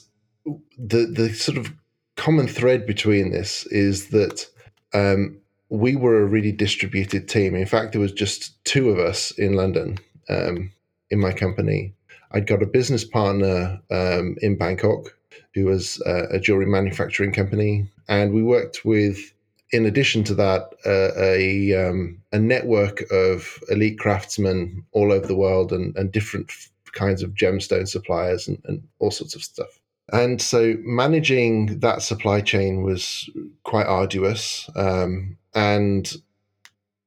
the 0.79 1.07
the 1.07 1.33
sort 1.35 1.57
of 1.57 1.73
common 2.17 2.47
thread 2.47 2.87
between 2.87 3.31
this 3.31 3.67
is 3.67 4.09
that 4.09 4.47
um, 4.93 5.39
we 5.69 5.97
were 5.97 6.23
a 6.23 6.27
really 6.27 6.53
distributed 6.53 7.29
team. 7.29 7.55
In 7.55 7.67
fact, 7.67 7.93
there 7.93 8.01
was 8.01 8.13
just 8.13 8.63
two 8.65 8.91
of 8.91 8.99
us 8.99 9.33
in 9.33 9.55
London 9.55 9.99
um, 10.29 10.73
in 11.11 11.19
my 11.19 11.33
company. 11.33 11.93
I'd 12.33 12.47
got 12.47 12.63
a 12.63 12.67
business 12.67 13.05
partner 13.05 13.81
um, 13.91 14.37
in 14.43 14.57
Bangkok 14.57 15.17
who 15.55 15.67
was 15.67 16.01
uh, 16.03 16.29
a 16.31 16.39
jewelry 16.39 16.67
manufacturing 16.67 17.33
company, 17.33 17.89
and 18.09 18.35
we 18.35 18.43
worked 18.43 18.85
with, 18.85 19.33
in 19.73 19.87
addition 19.87 20.23
to 20.25 20.35
that, 20.35 20.75
uh, 20.85 21.19
a 21.19 21.75
um, 21.75 22.19
a 22.33 22.39
network 22.39 23.11
of 23.11 23.59
elite 23.71 23.99
craftsmen 23.99 24.85
all 24.93 25.13
over 25.13 25.27
the 25.27 25.35
world 25.35 25.73
and, 25.73 25.97
and 25.97 26.13
different 26.13 26.51
f- 26.51 26.71
kinds 26.93 27.23
of 27.23 27.31
gemstone 27.31 27.89
suppliers 27.89 28.47
and, 28.49 28.61
and 28.67 28.83
all 28.99 29.11
sorts 29.11 29.35
of 29.35 29.43
stuff. 29.43 29.81
And 30.13 30.41
so 30.41 30.75
managing 30.81 31.81
that 31.81 32.03
supply 32.03 32.41
chain 32.41 32.83
was 32.83 33.29
quite 33.65 33.87
arduous. 33.87 34.71
Um, 34.77 35.37
and 35.55 36.13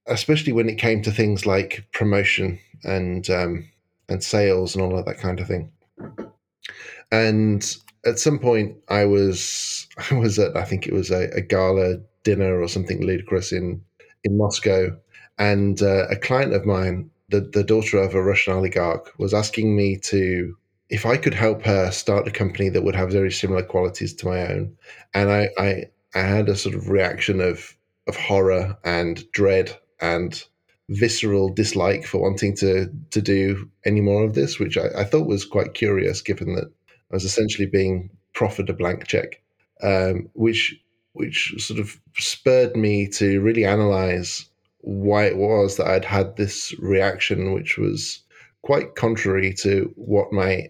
especially 0.08 0.52
when 0.52 0.68
it 0.68 0.78
came 0.78 1.02
to 1.04 1.12
things 1.12 1.46
like 1.46 1.86
promotion 1.94 2.60
and 2.84 3.30
um, 3.30 3.70
and 4.10 4.24
sales 4.24 4.76
and 4.76 4.84
all 4.84 4.98
of 4.98 5.06
that 5.06 5.20
kind 5.20 5.40
of 5.40 5.48
thing. 5.48 5.72
And 7.12 7.76
at 8.06 8.20
some 8.20 8.40
point, 8.40 8.76
I 8.90 9.06
was 9.06 9.88
I 10.12 10.16
was 10.16 10.38
at 10.40 10.58
I 10.58 10.66
think 10.66 10.88
it 10.88 10.94
was 10.94 11.12
a, 11.12 11.30
a 11.34 11.42
gala 11.42 11.98
dinner 12.24 12.62
or 12.62 12.68
something 12.68 13.06
ludicrous 13.06 13.52
in 13.52 13.82
in 14.24 14.38
Moscow, 14.38 14.98
and 15.38 15.82
uh, 15.82 16.08
a 16.10 16.16
client 16.18 16.54
of 16.54 16.66
mine, 16.66 17.10
the 17.30 17.42
the 17.42 17.64
daughter 17.64 17.98
of 17.98 18.14
a 18.14 18.22
Russian 18.22 18.54
oligarch, 18.54 19.14
was 19.18 19.34
asking 19.34 19.76
me 19.76 19.98
to 19.98 20.56
if 20.90 21.06
I 21.06 21.18
could 21.18 21.34
help 21.36 21.64
her 21.64 21.92
start 21.92 22.28
a 22.28 22.32
company 22.32 22.70
that 22.70 22.84
would 22.84 22.96
have 22.96 23.12
very 23.12 23.32
similar 23.32 23.64
qualities 23.64 24.14
to 24.16 24.26
my 24.28 24.48
own, 24.48 24.76
and 25.14 25.30
I 25.30 25.50
I, 25.58 25.84
I 26.16 26.20
had 26.22 26.50
a 26.50 26.56
sort 26.56 26.76
of 26.76 26.90
reaction 26.90 27.40
of 27.42 27.76
of 28.08 28.16
horror 28.16 28.78
and 28.84 29.24
dread 29.32 29.78
and 30.02 30.44
visceral 30.90 31.50
dislike 31.50 32.06
for 32.06 32.20
wanting 32.20 32.56
to 32.58 32.90
to 33.12 33.22
do 33.22 33.70
any 33.86 34.02
more 34.02 34.24
of 34.24 34.34
this, 34.34 34.60
which 34.60 34.78
I, 34.78 34.88
I 34.98 35.04
thought 35.04 35.28
was 35.28 35.46
quite 35.46 35.76
curious, 35.76 36.22
given 36.22 36.56
that 36.56 36.72
I 37.12 37.16
was 37.16 37.24
essentially 37.24 37.68
being 37.68 38.10
proffered 38.34 38.70
a 38.70 38.74
blank 38.74 39.08
check, 39.08 39.42
um, 39.84 40.30
which 40.34 40.76
which 41.14 41.54
sort 41.58 41.80
of 41.80 42.00
spurred 42.18 42.76
me 42.76 43.08
to 43.08 43.42
really 43.42 43.66
analyze 43.66 44.46
why 44.82 45.26
it 45.26 45.38
was 45.38 45.78
that 45.78 45.88
I'd 45.88 46.06
had 46.06 46.36
this 46.36 46.74
reaction, 46.80 47.54
which 47.54 47.78
was 47.78 48.22
quite 48.62 48.96
contrary 48.96 49.54
to 49.54 49.92
what 49.96 50.32
my 50.32 50.70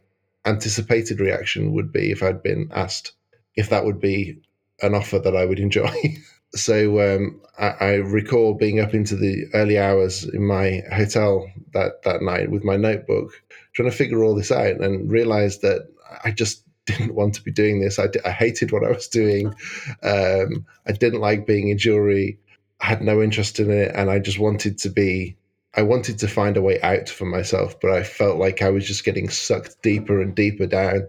anticipated 0.50 1.20
reaction 1.20 1.74
would 1.74 1.92
be 1.92 2.12
if 2.12 2.24
I'd 2.24 2.44
been 2.44 2.70
asked 2.74 3.14
if 3.56 3.70
that 3.70 3.86
would 3.86 4.00
be 4.00 4.40
an 4.82 4.96
offer 4.96 5.20
that 5.20 5.36
I 5.36 5.46
would 5.46 5.60
enjoy. 5.60 6.18
so 6.56 7.16
um, 7.16 7.42
I, 7.58 7.68
I, 7.68 7.94
recall 7.96 8.54
being 8.54 8.80
up 8.80 8.94
into 8.94 9.16
the 9.16 9.46
early 9.54 9.78
hours 9.78 10.24
in 10.24 10.46
my 10.46 10.82
hotel 10.92 11.48
that, 11.74 12.02
that 12.04 12.22
night 12.22 12.50
with 12.50 12.64
my 12.64 12.78
notebook, 12.78 13.32
trying 13.74 13.90
to 13.90 13.96
figure 13.96 14.24
all 14.24 14.36
this 14.36 14.52
out 14.52 14.82
and 14.82 15.12
realized 15.12 15.62
that 15.62 15.88
I 16.24 16.32
just 16.32 16.64
didn't 16.86 17.14
want 17.14 17.36
to 17.36 17.44
be 17.44 17.52
doing 17.52 17.80
this. 17.80 18.00
I, 18.00 18.08
I 18.26 18.32
hated 18.32 18.72
what 18.72 18.84
I 18.84 18.90
was 18.90 19.08
doing. 19.08 19.54
Um, 20.02 20.66
I 20.88 20.92
didn't 20.92 21.22
like 21.22 21.46
being 21.46 21.70
in 21.70 21.78
jewelry. 21.78 22.40
I 22.82 22.88
had 22.88 23.02
no 23.02 23.22
interest 23.22 23.60
in 23.60 23.70
it. 23.70 23.92
And 23.94 24.10
I 24.10 24.18
just 24.18 24.40
wanted 24.40 24.80
to 24.80 24.90
be, 24.90 25.36
I 25.76 25.84
wanted 25.84 26.18
to 26.20 26.28
find 26.28 26.58
a 26.58 26.62
way 26.62 26.82
out 26.82 27.10
for 27.10 27.26
myself, 27.26 27.80
but 27.80 27.92
I 27.92 28.04
felt 28.04 28.38
like 28.38 28.62
I 28.62 28.70
was 28.70 28.86
just 28.86 29.06
getting 29.06 29.30
sucked 29.30 29.82
deeper 29.82 30.22
and 30.22 30.36
deeper 30.36 30.66
down 30.66 31.08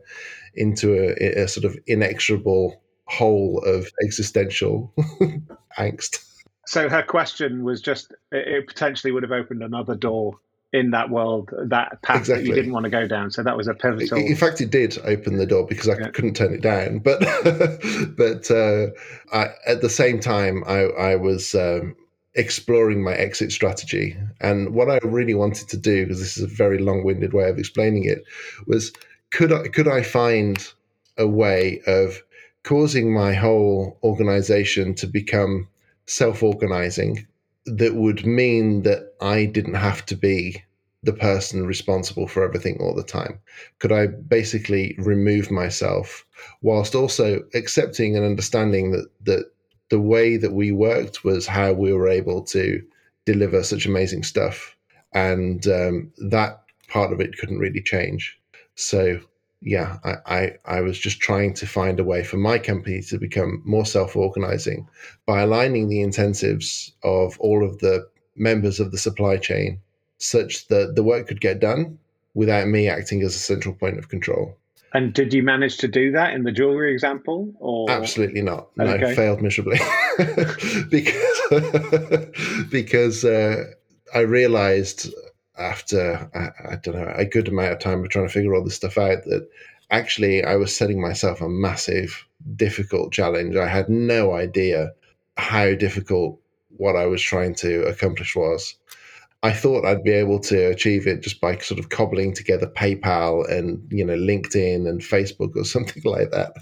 into 0.55 0.95
a, 0.95 1.43
a 1.43 1.49
sort 1.49 1.65
of 1.65 1.79
inexorable 1.87 2.83
hole 3.07 3.63
of 3.65 3.91
existential 4.05 4.93
angst. 5.79 6.27
So 6.67 6.89
her 6.89 7.03
question 7.03 7.65
was 7.65 7.81
just 7.81 8.13
it 8.31 8.67
potentially 8.67 9.13
would 9.13 9.23
have 9.23 9.33
opened 9.33 9.63
another 9.63 9.97
door 9.97 10.39
in 10.73 10.93
that 10.93 11.11
world, 11.11 11.51
that 11.65 12.01
path 12.03 12.19
exactly. 12.19 12.45
that 12.45 12.49
you 12.49 12.55
didn't 12.55 12.73
want 12.73 12.85
to 12.85 12.91
go 12.91 13.09
down. 13.09 13.31
So 13.31 13.43
that 13.43 13.57
was 13.57 13.67
a 13.67 13.75
pivotal. 13.75 14.19
In 14.19 14.37
fact, 14.37 14.61
it 14.61 14.71
did 14.71 14.97
open 15.05 15.37
the 15.37 15.47
door 15.47 15.67
because 15.67 15.89
I 15.89 15.99
yeah. 15.99 16.11
couldn't 16.11 16.35
turn 16.35 16.55
it 16.55 16.61
down. 16.61 17.01
But 17.01 17.21
but 18.17 18.51
uh, 18.51 18.89
I, 19.33 19.49
at 19.67 19.81
the 19.81 19.91
same 19.91 20.21
time, 20.21 20.63
I, 20.67 20.83
I 20.83 21.17
was 21.17 21.55
um, 21.57 21.97
exploring 22.35 23.03
my 23.03 23.15
exit 23.15 23.53
strategy, 23.53 24.17
and 24.41 24.75
what 24.75 24.91
I 24.91 24.99
really 25.03 25.35
wanted 25.35 25.69
to 25.69 25.77
do, 25.77 26.05
because 26.05 26.21
this 26.21 26.37
is 26.37 26.45
a 26.45 26.55
very 26.55 26.79
long-winded 26.79 27.33
way 27.33 27.49
of 27.49 27.59
explaining 27.59 28.05
it, 28.05 28.25
was 28.67 28.93
could 29.31 29.53
I 29.53 29.69
could 29.69 29.89
I 29.89 30.03
find 30.03 30.73
a 31.17 31.27
way 31.27 31.83
of 31.87 32.23
causing 32.63 33.13
my 33.13 33.33
whole 33.33 33.99
organization 34.03 34.95
to 34.95 35.07
become 35.07 35.69
self 36.07 36.43
organizing 36.43 37.27
that 37.67 37.95
would 37.95 38.27
mean 38.27 38.83
that 38.83 39.15
I 39.21 39.45
didn't 39.45 39.75
have 39.75 40.05
to 40.07 40.17
be 40.17 40.63
the 41.03 41.13
person 41.13 41.67
responsible 41.67 42.27
for 42.27 42.43
everything 42.43 42.79
all 42.81 42.95
the 42.95 43.03
time? 43.03 43.39
Could 43.79 43.93
I 43.93 44.07
basically 44.07 44.95
remove 44.99 45.51
myself 45.51 46.27
whilst 46.63 46.95
also 46.95 47.43
accepting 47.55 48.17
and 48.17 48.25
understanding 48.25 48.93
that, 48.93 49.07
that 49.25 49.51
the 49.91 50.01
way 50.01 50.37
that 50.37 50.53
we 50.53 50.73
worked 50.73 51.25
was 51.25 51.47
how 51.47 51.73
we 51.73 51.93
were 51.93 52.09
able 52.09 52.43
to 52.43 52.83
deliver 53.27 53.63
such 53.63 53.87
amazing 53.87 54.23
stuff? 54.23 54.77
And 55.13 55.67
um, 55.67 56.13
that 56.31 56.63
part 56.89 57.13
of 57.13 57.21
it 57.21 57.37
couldn't 57.37 57.59
really 57.59 57.83
change. 57.83 58.39
So 58.75 59.21
yeah, 59.63 59.99
I, 60.05 60.15
I, 60.27 60.53
I, 60.65 60.81
was 60.81 60.99
just 60.99 61.21
trying 61.21 61.53
to 61.55 61.67
find 61.67 62.01
a 62.01 62.05
way 62.05 62.25
for 62.25 62.39
my 62.39 62.59
company 62.59 63.03
to 63.03 63.19
become 63.19 63.63
more 63.67 63.85
self 63.85 64.17
organizing 64.17 64.89
by 65.27 65.43
aligning 65.43 65.89
the 65.89 66.01
incentives 66.01 66.93
of 67.03 67.39
all 67.41 67.65
of 67.65 67.79
the 67.79 68.09
members 68.37 68.81
of 68.81 68.91
the 68.91 68.99
supply 68.99 69.37
chain 69.37 69.81
such 70.19 70.69
that 70.69 70.97
the 70.97 71.03
work 71.03 71.27
could 71.29 71.41
get 71.41 71.61
done 71.61 71.99
without 72.35 72.69
me 72.69 72.89
acting 72.89 73.23
as 73.23 73.35
a 73.35 73.39
central 73.39 73.75
point 73.75 73.99
of 73.99 74.09
control. 74.09 74.57
And 74.93 75.15
did 75.15 75.33
you 75.33 75.43
manage 75.43 75.79
to 75.79 75.89
do 75.89 76.13
that 76.13 76.35
in 76.35 76.43
the 76.43 76.53
jewelry 76.53 76.93
example? 76.93 77.53
Or 77.61 77.91
absolutely 77.91 78.43
not. 78.43 78.77
No, 78.77 78.99
failed 79.15 79.41
miserably 79.41 79.79
because 80.91 81.41
because 82.71 83.25
uh, 83.25 83.65
I 84.15 84.21
realized 84.21 85.13
after 85.57 86.29
I, 86.35 86.73
I, 86.73 86.77
don't 86.77 86.97
know 86.97 87.13
a 87.15 87.25
good 87.25 87.49
amount 87.49 87.73
of 87.73 87.79
time 87.79 88.03
of 88.03 88.09
trying 88.09 88.27
to 88.27 88.33
figure 88.33 88.55
all 88.55 88.65
this 88.65 88.75
stuff 88.75 88.99
out 88.99 89.25
that 89.27 89.49
actually 89.91 90.43
I 90.43 90.57
was 90.57 90.75
setting 90.75 91.01
myself 91.01 91.41
a 91.41 91.49
massive 91.49 92.27
difficult 92.57 93.13
challenge. 93.13 93.57
I 93.57 93.69
had 93.69 93.89
no 93.89 94.35
idea 94.35 94.93
how 95.37 95.75
difficult 95.75 96.41
what 96.77 96.97
I 96.97 97.07
was 97.07 97.23
trying 97.23 97.55
to 97.57 97.85
accomplish 97.85 98.35
was. 98.35 98.75
I 99.43 99.53
thought 99.53 99.87
I'd 99.87 100.05
be 100.05 100.13
able 100.13 100.39
to 100.41 100.67
achieve 100.67 101.07
it 101.07 101.23
just 101.23 101.41
by 101.41 101.57
sort 101.59 101.81
of 101.81 101.89
cobbling 101.89 102.35
together 102.35 102.67
PayPal 102.67 103.51
and 103.51 103.83
you 103.91 104.05
know 104.05 104.17
LinkedIn 104.17 104.89
and 104.89 105.01
Facebook 105.01 105.57
or 105.57 105.65
something 105.77 106.03
like 106.05 106.31
that. 106.31 106.53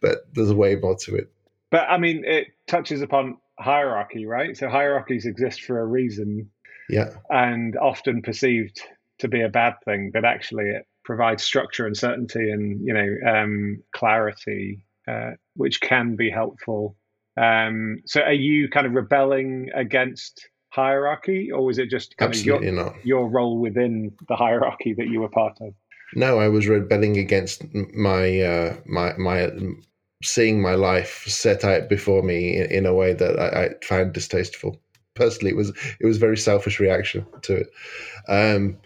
but 0.00 0.26
there's 0.34 0.52
way 0.52 0.76
more 0.76 0.96
to 0.96 1.16
it. 1.16 1.30
But 1.70 1.88
I 1.88 1.98
mean, 1.98 2.24
it 2.24 2.48
touches 2.66 3.02
upon 3.02 3.36
hierarchy, 3.58 4.24
right? 4.24 4.56
So 4.56 4.68
hierarchies 4.68 5.26
exist 5.26 5.62
for 5.62 5.80
a 5.80 5.86
reason. 5.86 6.50
Yeah. 6.88 7.10
And 7.28 7.76
often 7.76 8.22
perceived 8.22 8.80
to 9.18 9.28
be 9.28 9.42
a 9.42 9.48
bad 9.48 9.74
thing, 9.84 10.10
but 10.12 10.24
actually 10.24 10.70
it 10.70 10.86
provides 11.04 11.42
structure 11.42 11.86
and 11.86 11.96
certainty 11.96 12.50
and 12.50 12.80
you 12.86 12.94
know 12.94 13.30
um, 13.30 13.82
clarity, 13.94 14.80
uh, 15.06 15.32
which 15.54 15.80
can 15.80 16.16
be 16.16 16.30
helpful. 16.30 16.96
Um, 17.36 17.98
so, 18.06 18.22
are 18.22 18.32
you 18.32 18.68
kind 18.68 18.86
of 18.86 18.94
rebelling 18.94 19.70
against 19.74 20.48
hierarchy, 20.78 21.50
or 21.50 21.64
was 21.64 21.78
it 21.78 21.90
just 21.90 22.16
kind 22.16 22.30
Absolutely 22.30 22.68
of 22.68 22.74
your, 22.74 22.84
not. 22.84 23.06
your 23.06 23.28
role 23.28 23.58
within 23.58 24.12
the 24.28 24.36
hierarchy 24.36 24.94
that 24.94 25.08
you 25.08 25.20
were 25.20 25.28
part 25.28 25.58
of? 25.60 25.74
No, 26.14 26.38
I 26.38 26.48
was 26.48 26.66
rebelling 26.66 27.18
against 27.18 27.62
my 27.94 28.40
uh, 28.40 28.76
my 28.86 29.12
my 29.18 29.50
seeing 30.22 30.62
my 30.62 30.74
life 30.74 31.24
set 31.26 31.64
out 31.64 31.88
before 31.88 32.22
me 32.22 32.56
in, 32.56 32.70
in 32.70 32.86
a 32.86 32.94
way 32.94 33.12
that 33.12 33.38
I, 33.38 33.64
I, 33.64 33.70
found 33.84 34.12
distasteful. 34.12 34.80
Personally, 35.14 35.50
it 35.50 35.56
was 35.56 35.70
it 36.00 36.06
was 36.06 36.16
a 36.16 36.20
very 36.20 36.36
selfish 36.36 36.80
reaction 36.80 37.26
to 37.42 37.56
it. 37.56 37.70
Um, 38.28 38.78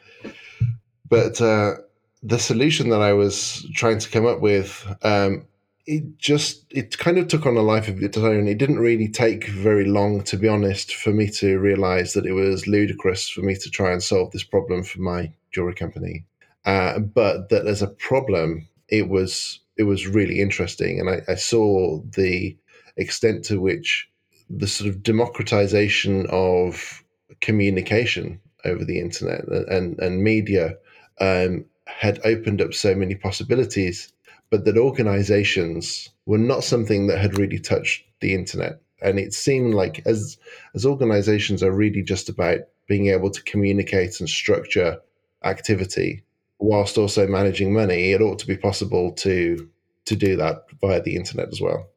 but 1.09 1.41
uh, 1.41 1.75
the 2.23 2.39
solution 2.39 2.89
that 2.89 3.03
I 3.03 3.13
was 3.13 3.67
trying 3.75 3.99
to 3.99 4.11
come 4.11 4.27
up 4.27 4.41
with, 4.41 4.87
um, 5.03 5.47
it 5.87 6.19
just 6.19 6.65
it 6.71 6.97
kind 6.99 7.19
of 7.19 7.29
took 7.29 7.45
on 7.47 7.57
a 7.57 7.63
life 7.63 7.89
of 7.89 8.03
its 8.03 8.17
own. 8.17 8.47
It 8.47 8.59
didn't 8.59 8.79
really 8.79 9.09
take 9.09 9.49
very 9.49 9.85
long, 9.85 10.23
to 10.25 10.37
be 10.37 10.49
honest, 10.49 10.95
for 10.95 11.11
me 11.11 11.29
to 11.31 11.59
realize 11.59 12.13
that 12.13 12.27
it 12.27 12.33
was 12.33 12.67
ludicrous 12.67 13.29
for 13.29 13.41
me 13.41 13.57
to 13.57 13.71
try 13.71 13.93
and 13.93 14.03
solve 14.03 14.31
this 14.31 14.45
problem 14.45 14.85
for 14.85 15.01
my 15.01 15.33
jewelry 15.51 15.75
company. 15.75 16.25
Uh, 16.65 17.01
but 17.01 17.49
that 17.49 17.67
as 17.67 17.83
a 17.83 17.89
problem, 17.89 18.69
it 18.89 19.09
was 19.09 19.61
it 19.77 19.85
was 19.85 20.07
really 20.07 20.41
interesting, 20.41 21.01
and 21.01 21.11
I, 21.11 21.23
I 21.33 21.35
saw 21.35 22.01
the 22.15 22.57
extent 22.97 23.45
to 23.47 23.61
which 23.61 24.09
the 24.49 24.69
sort 24.69 24.89
of 24.89 25.03
democratization 25.03 26.27
of 26.31 27.03
communication 27.41 28.41
over 28.65 28.85
the 28.85 29.01
internet 29.01 29.49
and 29.49 29.99
and 29.99 30.23
media 30.23 30.77
um, 31.21 31.65
had 31.87 32.21
opened 32.25 32.61
up 32.61 32.75
so 32.75 32.95
many 32.95 33.15
possibilities, 33.15 34.13
but 34.53 34.67
that 34.67 34.77
organizations 34.77 36.11
were 36.27 36.37
not 36.37 36.63
something 36.63 37.07
that 37.07 37.19
had 37.19 37.39
really 37.39 37.59
touched 37.59 38.05
the 38.21 38.35
internet. 38.35 38.83
And 39.01 39.19
it 39.19 39.33
seemed 39.33 39.75
like 39.75 40.03
as 40.07 40.37
as 40.75 40.85
organizations 40.85 41.63
are 41.63 41.73
really 41.73 42.03
just 42.03 42.29
about 42.29 42.59
being 42.87 43.07
able 43.07 43.31
to 43.31 43.43
communicate 43.45 44.21
and 44.21 44.29
structure 44.29 44.99
activity 45.43 46.23
whilst 46.59 46.99
also 46.99 47.27
managing 47.27 47.73
money, 47.73 48.13
it 48.13 48.21
ought 48.21 48.39
to 48.41 48.47
be 48.47 48.59
possible 48.59 49.13
to 49.13 49.71
to 50.05 50.15
do 50.15 50.37
that 50.37 50.67
via 50.83 51.01
the 51.01 51.17
internet 51.17 51.49
as 51.51 51.61
well. 51.61 51.89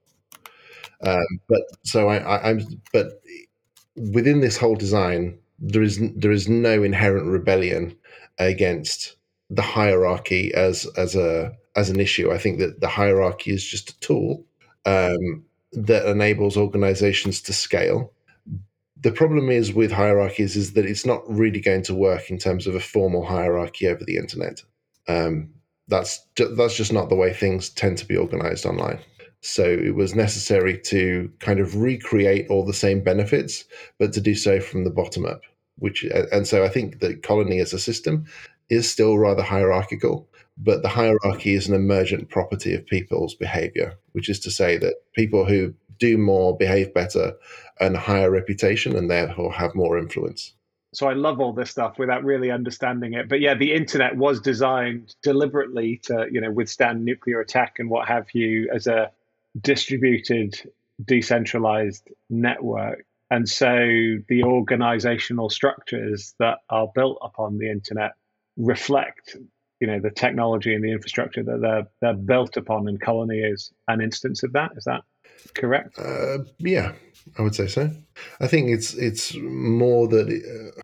Um, 1.05 1.41
but 1.49 1.61
so 1.83 2.07
I, 2.07 2.51
I'm 2.51 2.81
but 2.93 3.21
within 3.97 4.39
this 4.39 4.55
whole 4.55 4.75
design, 4.75 5.37
there 5.59 5.83
is 5.83 5.99
there 6.15 6.31
is 6.31 6.47
no 6.47 6.83
inherent 6.83 7.27
rebellion 7.27 7.97
against 8.39 9.17
the 9.49 9.61
hierarchy 9.61 10.53
as 10.53 10.85
as 10.95 11.15
a 11.15 11.51
as 11.75 11.89
an 11.89 11.99
issue. 11.99 12.31
I 12.31 12.37
think 12.37 12.59
that 12.59 12.81
the 12.81 12.87
hierarchy 12.87 13.51
is 13.51 13.65
just 13.65 13.89
a 13.89 13.99
tool 13.99 14.45
um, 14.85 15.43
that 15.73 16.05
enables 16.05 16.57
organizations 16.57 17.41
to 17.41 17.53
scale. 17.53 18.11
The 19.01 19.11
problem 19.11 19.49
is 19.49 19.73
with 19.73 19.91
hierarchies 19.91 20.55
is 20.55 20.73
that 20.73 20.85
it's 20.85 21.05
not 21.05 21.21
really 21.27 21.59
going 21.59 21.83
to 21.83 21.93
work 21.93 22.29
in 22.29 22.37
terms 22.37 22.65
of 22.65 22.75
a 22.75 22.79
formal 22.79 23.25
hierarchy 23.25 23.87
over 23.87 24.03
the 24.03 24.17
internet. 24.17 24.63
Um, 25.07 25.51
that's 25.87 26.25
that's 26.35 26.75
just 26.75 26.91
not 26.91 27.09
the 27.09 27.15
way 27.15 27.31
things 27.33 27.69
tend 27.69 27.97
to 27.99 28.05
be 28.05 28.17
organized 28.17 28.65
online. 28.65 28.99
So 29.41 29.63
it 29.63 29.93
was 29.93 30.15
necessary 30.15 30.79
to 30.85 31.31
kind 31.39 31.59
of 31.59 31.75
recreate 31.75 32.47
all 32.49 32.65
the 32.65 32.73
same 32.73 33.03
benefits, 33.03 33.63
but 33.99 34.11
to 34.13 34.21
do 34.21 34.33
so 34.33 34.59
from 34.59 34.83
the 34.83 34.89
bottom 34.89 35.25
up. 35.25 35.41
Which 35.77 36.03
and 36.03 36.47
so 36.47 36.63
I 36.63 36.69
think 36.69 36.99
that 37.01 37.21
Colony 37.21 37.59
as 37.59 37.73
a 37.73 37.79
system 37.79 38.25
is 38.69 38.89
still 38.89 39.19
rather 39.19 39.43
hierarchical, 39.43 40.27
but 40.57 40.81
the 40.81 40.89
hierarchy 40.89 41.53
is 41.53 41.67
an 41.67 41.75
emergent 41.75 42.29
property 42.29 42.73
of 42.73 42.85
people's 42.85 43.35
behavior, 43.35 43.97
which 44.13 44.29
is 44.29 44.39
to 44.41 44.51
say 44.51 44.77
that 44.77 44.95
people 45.13 45.45
who 45.45 45.73
do 45.97 46.17
more 46.17 46.55
behave 46.57 46.93
better 46.93 47.33
and 47.79 47.97
higher 47.97 48.29
reputation 48.31 48.95
and 48.95 49.09
therefore 49.09 49.51
have 49.53 49.75
more 49.75 49.97
influence. 49.97 50.53
So 50.93 51.07
I 51.07 51.13
love 51.13 51.41
all 51.41 51.51
this 51.51 51.71
stuff 51.71 51.99
without 51.99 52.23
really 52.23 52.51
understanding 52.51 53.13
it. 53.13 53.27
But 53.27 53.41
yeah, 53.41 53.53
the 53.55 53.73
internet 53.73 54.15
was 54.15 54.39
designed 54.39 55.13
deliberately 55.21 55.99
to, 56.03 56.27
you 56.31 56.39
know, 56.39 56.51
withstand 56.51 57.03
nuclear 57.03 57.41
attack 57.41 57.75
and 57.79 57.89
what 57.89 58.07
have 58.07 58.27
you 58.33 58.69
as 58.73 58.87
a 58.87 59.11
distributed, 59.59 60.55
decentralized 61.03 62.09
network. 62.29 63.05
And 63.29 63.47
so 63.49 63.67
the 64.29 64.43
organizational 64.43 65.49
structures 65.49 66.33
that 66.39 66.59
are 66.69 66.87
built 66.93 67.17
upon 67.21 67.57
the 67.57 67.69
internet 67.69 68.13
reflect 68.55 69.35
you 69.85 69.91
know 69.91 69.99
the 69.99 70.09
technology 70.09 70.73
and 70.73 70.83
the 70.83 70.91
infrastructure 70.91 71.43
that 71.43 71.61
they're 71.61 71.87
they're 72.01 72.15
built 72.15 72.57
upon 72.57 72.87
and 72.87 72.99
colony 72.99 73.37
is 73.37 73.71
an 73.87 74.01
instance 74.01 74.41
of 74.41 74.51
that. 74.53 74.71
Is 74.75 74.85
that 74.85 75.01
correct? 75.53 75.99
Uh, 75.99 76.39
yeah 76.57 76.93
i 77.37 77.41
would 77.41 77.55
say 77.55 77.67
so. 77.67 77.91
I 78.39 78.47
think 78.47 78.69
it's 78.69 78.93
it's 78.95 79.35
more 79.35 80.07
that 80.07 80.27
uh, 80.27 80.81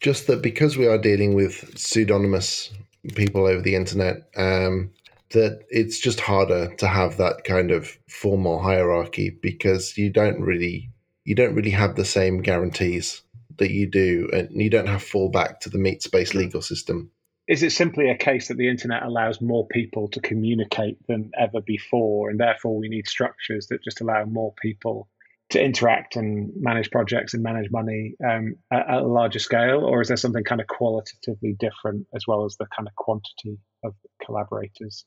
just 0.00 0.26
that 0.28 0.42
because 0.42 0.76
we 0.76 0.86
are 0.86 0.98
dealing 0.98 1.34
with 1.34 1.76
pseudonymous 1.76 2.70
people 3.16 3.46
over 3.46 3.62
the 3.62 3.74
internet 3.74 4.28
um, 4.36 4.90
that 5.30 5.64
it's 5.70 5.98
just 5.98 6.20
harder 6.20 6.72
to 6.76 6.86
have 6.86 7.16
that 7.16 7.44
kind 7.44 7.70
of 7.70 7.96
formal 8.08 8.60
hierarchy 8.60 9.30
because 9.42 9.96
you 9.96 10.10
don't 10.10 10.40
really 10.40 10.90
you 11.24 11.34
don't 11.34 11.54
really 11.54 11.70
have 11.70 11.96
the 11.96 12.04
same 12.04 12.42
guarantees 12.42 13.22
that 13.58 13.70
you 13.70 13.86
do, 13.86 14.28
and 14.32 14.48
you 14.52 14.70
don't 14.70 14.88
have 14.88 15.02
fallback 15.02 15.60
to 15.60 15.68
the 15.68 15.78
meat 15.78 16.02
space 16.02 16.34
legal 16.34 16.62
system. 16.62 17.10
Is 17.50 17.64
it 17.64 17.72
simply 17.72 18.08
a 18.08 18.16
case 18.16 18.46
that 18.46 18.58
the 18.58 18.68
internet 18.68 19.02
allows 19.02 19.40
more 19.40 19.66
people 19.66 20.06
to 20.10 20.20
communicate 20.20 21.04
than 21.08 21.32
ever 21.36 21.60
before, 21.60 22.30
and 22.30 22.38
therefore 22.38 22.78
we 22.78 22.88
need 22.88 23.08
structures 23.08 23.66
that 23.66 23.82
just 23.82 24.00
allow 24.00 24.24
more 24.24 24.54
people 24.62 25.08
to 25.48 25.60
interact 25.60 26.14
and 26.14 26.52
manage 26.54 26.92
projects 26.92 27.34
and 27.34 27.42
manage 27.42 27.68
money 27.72 28.14
um, 28.24 28.54
at, 28.70 28.88
at, 28.88 29.02
a 29.02 29.06
larger 29.06 29.40
scale, 29.40 29.84
or 29.84 30.00
is 30.00 30.06
there 30.06 30.16
something 30.16 30.44
kind 30.44 30.60
of 30.60 30.68
qualitatively 30.68 31.56
different 31.58 32.06
as 32.14 32.22
well 32.28 32.44
as 32.44 32.56
the 32.56 32.66
kind 32.66 32.86
of 32.86 32.94
quantity 32.94 33.58
of 33.82 33.94
collaborators? 34.24 35.04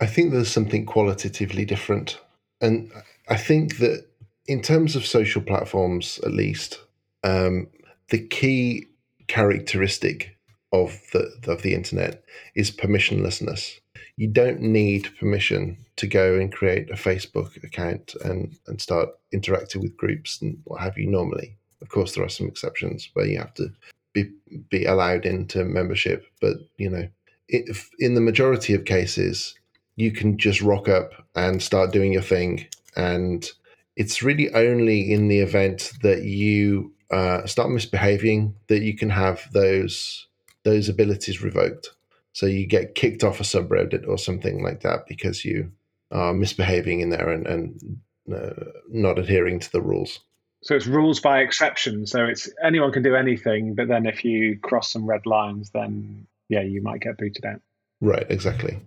I 0.00 0.06
think 0.06 0.30
there's 0.30 0.52
something 0.52 0.86
qualitatively 0.86 1.64
different, 1.64 2.20
and 2.60 2.92
I 3.28 3.36
think 3.36 3.78
that 3.78 4.06
in 4.46 4.62
terms 4.62 4.94
of 4.94 5.04
social 5.04 5.42
platforms, 5.42 6.20
at 6.24 6.30
least, 6.30 6.78
um, 7.24 7.66
the 8.10 8.24
key 8.24 8.86
characteristic 9.26 10.36
of 10.72 10.98
the 11.12 11.30
of 11.46 11.62
the 11.62 11.74
internet 11.74 12.24
is 12.54 12.70
permissionlessness. 12.70 13.78
You 14.16 14.28
don't 14.28 14.60
need 14.60 15.10
permission 15.18 15.78
to 15.96 16.06
go 16.06 16.38
and 16.38 16.52
create 16.52 16.90
a 16.90 16.94
Facebook 16.94 17.62
account 17.62 18.14
and 18.24 18.56
and 18.66 18.80
start 18.80 19.10
interacting 19.32 19.82
with 19.82 19.96
groups 19.96 20.40
and 20.40 20.58
what 20.64 20.80
have 20.80 20.98
you. 20.98 21.06
Normally, 21.06 21.56
of 21.80 21.88
course, 21.88 22.14
there 22.14 22.24
are 22.24 22.28
some 22.28 22.48
exceptions 22.48 23.08
where 23.14 23.26
you 23.26 23.38
have 23.38 23.54
to 23.54 23.68
be 24.12 24.30
be 24.70 24.84
allowed 24.84 25.26
into 25.26 25.64
membership, 25.64 26.24
but 26.40 26.56
you 26.76 26.88
know, 26.88 27.08
if 27.48 27.90
in 27.98 28.14
the 28.14 28.20
majority 28.20 28.74
of 28.74 28.84
cases, 28.84 29.54
you 29.96 30.10
can 30.10 30.38
just 30.38 30.62
rock 30.62 30.88
up 30.88 31.12
and 31.34 31.62
start 31.62 31.92
doing 31.92 32.12
your 32.12 32.22
thing 32.22 32.66
and 32.96 33.50
it's 33.96 34.22
really 34.22 34.52
only 34.54 35.12
in 35.12 35.28
the 35.28 35.40
event 35.40 35.92
that 36.02 36.22
you 36.22 36.92
uh, 37.10 37.46
start 37.46 37.70
misbehaving 37.70 38.54
that 38.68 38.82
you 38.82 38.96
can 38.96 39.10
have 39.10 39.46
those 39.52 40.26
those 40.64 40.88
abilities 40.88 41.42
revoked. 41.42 41.90
So 42.32 42.46
you 42.46 42.66
get 42.66 42.94
kicked 42.94 43.24
off 43.24 43.40
a 43.40 43.44
subreddit 43.44 44.08
or 44.08 44.16
something 44.16 44.62
like 44.62 44.80
that 44.80 45.06
because 45.06 45.44
you 45.44 45.70
are 46.10 46.32
misbehaving 46.32 47.00
in 47.00 47.10
there 47.10 47.28
and, 47.28 47.46
and 47.46 48.00
uh, 48.32 48.64
not 48.88 49.18
adhering 49.18 49.58
to 49.60 49.72
the 49.72 49.82
rules. 49.82 50.20
So 50.62 50.76
it's 50.76 50.86
rules 50.86 51.20
by 51.20 51.40
exception. 51.40 52.06
So 52.06 52.24
it's 52.24 52.48
anyone 52.62 52.92
can 52.92 53.02
do 53.02 53.16
anything, 53.16 53.74
but 53.74 53.88
then 53.88 54.06
if 54.06 54.24
you 54.24 54.58
cross 54.60 54.92
some 54.92 55.06
red 55.06 55.26
lines, 55.26 55.70
then 55.70 56.26
yeah, 56.48 56.62
you 56.62 56.80
might 56.82 57.00
get 57.00 57.18
booted 57.18 57.44
out. 57.44 57.60
Right, 58.00 58.26
exactly. 58.28 58.80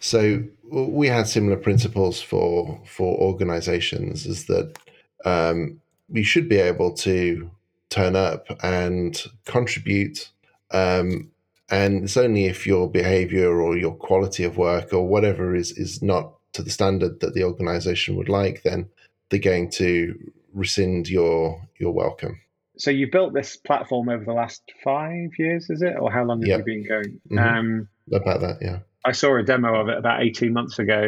So 0.00 0.42
we 0.70 1.08
had 1.08 1.26
similar 1.26 1.56
principles 1.56 2.20
for 2.20 2.80
for 2.86 3.16
organizations. 3.18 4.26
Is 4.26 4.46
that 4.46 4.78
um, 5.24 5.80
you 6.08 6.24
should 6.24 6.48
be 6.48 6.58
able 6.58 6.92
to 6.94 7.50
turn 7.88 8.16
up 8.16 8.46
and 8.62 9.22
contribute. 9.44 10.28
Um, 10.72 11.30
and 11.70 12.04
it's 12.04 12.16
only 12.16 12.46
if 12.46 12.66
your 12.66 12.90
behavior 12.90 13.60
or 13.60 13.76
your 13.76 13.94
quality 13.94 14.44
of 14.44 14.56
work 14.56 14.92
or 14.92 15.06
whatever 15.06 15.54
is 15.54 15.72
is 15.72 16.02
not 16.02 16.34
to 16.52 16.62
the 16.62 16.70
standard 16.70 17.20
that 17.20 17.34
the 17.34 17.44
organization 17.44 18.16
would 18.16 18.28
like, 18.28 18.62
then 18.62 18.88
they're 19.30 19.40
going 19.40 19.70
to 19.70 20.14
rescind 20.52 21.08
your 21.08 21.66
your 21.78 21.92
welcome. 21.92 22.38
So 22.76 22.90
you 22.90 23.10
built 23.10 23.32
this 23.32 23.56
platform 23.56 24.08
over 24.08 24.24
the 24.24 24.32
last 24.32 24.62
five 24.82 25.30
years, 25.38 25.70
is 25.70 25.82
it, 25.82 25.94
or 25.98 26.10
how 26.10 26.24
long 26.24 26.40
have 26.40 26.48
Yep. 26.48 26.58
you 26.58 26.64
been 26.64 26.88
going? 26.88 27.20
Mhm. 27.30 27.38
Um, 27.58 27.88
About 28.12 28.40
that, 28.40 28.58
yeah. 28.60 28.80
I 29.04 29.12
saw 29.12 29.36
a 29.38 29.42
demo 29.42 29.74
of 29.80 29.88
it 29.88 29.96
about 29.98 30.22
18 30.22 30.52
months 30.52 30.78
ago, 30.78 31.00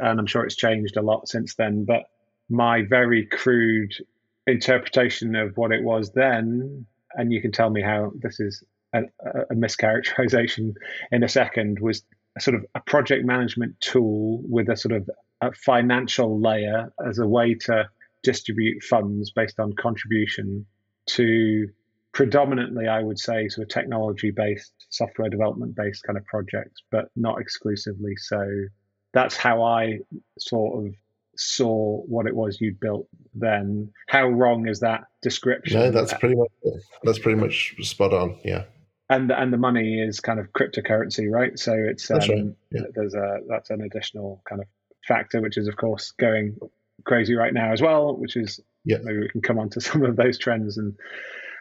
and 0.00 0.18
I'm 0.18 0.26
sure 0.26 0.44
it's 0.44 0.56
changed 0.56 0.96
a 0.96 1.02
lot 1.02 1.28
since 1.28 1.54
then. 1.54 1.84
But 1.84 2.04
my 2.48 2.82
very 2.82 3.26
crude 3.26 3.92
interpretation 4.46 5.34
of 5.36 5.56
what 5.56 5.72
it 5.72 5.82
was 5.82 6.12
then, 6.12 6.86
and 7.14 7.32
you 7.32 7.40
can 7.42 7.52
tell 7.52 7.70
me 7.70 7.82
how 7.82 8.12
this 8.16 8.40
is 8.40 8.62
a, 9.04 9.40
a 9.50 9.54
mischaracterization 9.54 10.74
in 11.12 11.22
a 11.22 11.28
second, 11.28 11.78
was 11.80 12.02
sort 12.38 12.54
of 12.54 12.64
a 12.74 12.80
project 12.80 13.24
management 13.24 13.80
tool 13.80 14.40
with 14.48 14.68
a 14.68 14.76
sort 14.76 14.94
of 14.94 15.08
a 15.40 15.52
financial 15.52 16.40
layer 16.40 16.92
as 17.06 17.18
a 17.18 17.26
way 17.26 17.54
to 17.54 17.88
distribute 18.22 18.82
funds 18.82 19.30
based 19.30 19.60
on 19.60 19.72
contribution 19.74 20.66
to 21.06 21.68
predominantly, 22.12 22.88
I 22.88 23.02
would 23.02 23.18
say, 23.18 23.48
sort 23.48 23.66
of 23.66 23.72
technology 23.72 24.30
based, 24.30 24.72
software 24.90 25.28
development 25.28 25.76
based 25.76 26.02
kind 26.02 26.16
of 26.16 26.24
projects, 26.26 26.82
but 26.90 27.10
not 27.14 27.40
exclusively. 27.40 28.16
So 28.16 28.44
that's 29.12 29.36
how 29.36 29.62
I 29.62 29.98
sort 30.38 30.86
of 30.86 30.94
saw 31.36 32.02
what 32.06 32.26
it 32.26 32.34
was 32.34 32.60
you'd 32.60 32.80
built 32.80 33.06
then. 33.34 33.92
How 34.08 34.26
wrong 34.26 34.66
is 34.66 34.80
that 34.80 35.04
description? 35.22 35.80
No, 35.80 35.90
that's 35.90 36.12
pretty 36.14 36.34
much 36.34 36.50
that's 37.04 37.18
pretty 37.18 37.40
much 37.40 37.76
spot 37.82 38.12
on. 38.12 38.38
Yeah, 38.44 38.64
and 39.10 39.30
and 39.30 39.52
the 39.52 39.56
money 39.58 40.00
is 40.00 40.20
kind 40.20 40.38
of 40.38 40.52
cryptocurrency, 40.52 41.30
right? 41.30 41.58
So 41.58 41.72
it's 41.74 42.08
That's 42.08 42.28
right, 42.28 42.40
um, 42.40 42.56
yeah. 42.70 42.82
there's 42.94 43.14
a 43.14 43.38
that's 43.48 43.70
an 43.70 43.82
additional 43.82 44.42
kind 44.48 44.60
of 44.60 44.68
factor, 45.06 45.40
which 45.40 45.56
is 45.56 45.68
of 45.68 45.76
course 45.76 46.12
going 46.12 46.56
crazy 47.04 47.34
right 47.34 47.54
now 47.54 47.72
as 47.72 47.80
well. 47.80 48.16
Which 48.16 48.36
is 48.36 48.60
Yeah. 48.84 48.98
maybe 49.02 49.20
we 49.20 49.28
can 49.28 49.40
come 49.40 49.58
on 49.58 49.70
to 49.70 49.80
some 49.88 50.04
of 50.04 50.16
those 50.16 50.38
trends 50.38 50.76
and 50.78 50.96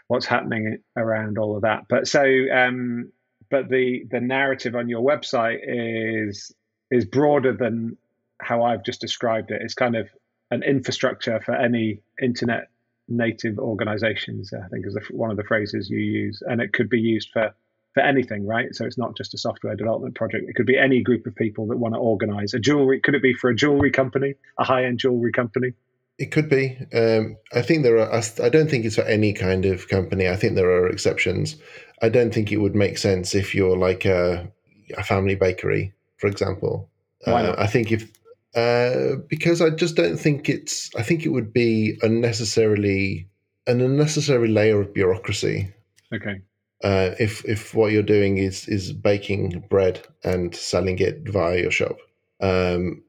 what's 0.08 0.26
happening 0.26 0.80
around 0.96 1.38
all 1.38 1.56
of 1.56 1.62
that. 1.64 1.84
But 1.90 2.08
so 2.08 2.24
um, 2.54 3.12
but 3.50 3.70
the 3.70 4.06
the 4.10 4.22
narrative 4.22 4.76
on 4.76 4.90
your 4.90 5.02
website 5.02 5.60
is 5.64 6.54
is 6.92 7.06
broader 7.06 7.54
than 7.54 7.98
how 8.40 8.64
I've 8.64 8.84
just 8.84 9.02
described 9.02 9.52
it. 9.52 9.62
It's 9.62 9.74
kind 9.74 9.96
of 9.96 10.10
an 10.52 10.64
infrastructure 10.64 11.40
for 11.42 11.54
any 11.56 12.02
internet 12.22 12.70
native 13.08 13.58
organizations 13.60 14.52
i 14.54 14.68
think 14.70 14.86
is 14.86 14.94
the- 14.94 15.02
one 15.12 15.32
of 15.32 15.38
the 15.38 15.44
phrases 15.44 15.90
you 15.90 16.00
use 16.00 16.42
and 16.48 16.62
it 16.62 16.74
could 16.74 16.90
be 16.90 17.00
used 17.00 17.30
for 17.32 17.54
for 17.94 18.02
anything 18.02 18.46
right 18.46 18.76
so 18.76 18.86
it's 18.86 18.98
not 18.98 19.16
just 19.16 19.34
a 19.34 19.38
software 19.38 19.76
development 19.76 20.14
project 20.16 20.46
it 20.48 20.56
could 20.56 20.66
be 20.66 20.78
any 20.78 21.02
group 21.02 21.26
of 21.26 21.36
people 21.36 21.66
that 21.68 21.78
want 21.78 21.94
to 21.94 22.00
organize 22.00 22.54
a 22.54 22.60
jewelry 22.60 23.00
could 23.00 23.16
it 23.16 23.22
be 23.22 23.34
for 23.34 23.50
a 23.50 23.56
jewelry 23.56 23.92
company 23.92 24.34
a 24.60 24.64
high-end 24.64 25.00
jewelry 25.00 25.32
company 25.32 25.74
it 26.20 26.32
could 26.32 26.50
be. 26.50 26.76
Um, 26.96 27.38
I 27.54 27.62
think 27.62 27.84
there 27.84 28.00
are. 28.00 28.12
I 28.44 28.50
don't 28.50 28.68
think 28.72 28.86
it's 28.86 28.96
for 28.96 29.04
any 29.04 29.34
kind 29.34 29.66
of 29.66 29.88
company. 29.88 30.28
I 30.28 30.36
think 30.36 30.56
there 30.56 30.72
are 30.72 30.88
exceptions. 30.88 31.58
I 32.02 32.10
don't 32.10 32.34
think 32.34 32.52
it 32.52 32.58
would 32.58 32.74
make 32.74 32.98
sense 32.98 33.36
if 33.36 33.54
you're 33.54 33.78
like 33.78 34.04
a, 34.04 34.52
a 34.98 35.04
family 35.04 35.36
bakery, 35.36 35.94
for 36.18 36.26
example. 36.26 36.90
Why 37.26 37.44
Uh, 37.44 37.48
not? 37.50 37.60
I 37.60 37.68
think 37.68 37.92
if 37.92 38.12
uh, 38.58 39.18
because 39.30 39.62
I 39.62 39.70
just 39.70 39.96
don't 39.96 40.18
think 40.18 40.50
it's. 40.50 40.90
I 40.96 41.04
think 41.04 41.26
it 41.26 41.30
would 41.30 41.54
be 41.54 41.98
unnecessarily 42.02 43.28
an 43.68 43.82
unnecessary 43.82 44.48
layer 44.48 44.82
of 44.82 44.94
bureaucracy 44.94 45.70
okay 46.14 46.42
uh, 46.84 47.12
if 47.20 47.44
if 47.46 47.74
what 47.74 47.92
you're 47.92 48.04
doing 48.04 48.38
is 48.38 48.68
is 48.68 48.94
baking 48.94 49.64
bread 49.70 50.06
and 50.24 50.56
selling 50.56 51.00
it 51.00 51.28
via 51.28 51.62
your 51.62 51.72
shop. 51.72 51.98
Um, 52.40 53.04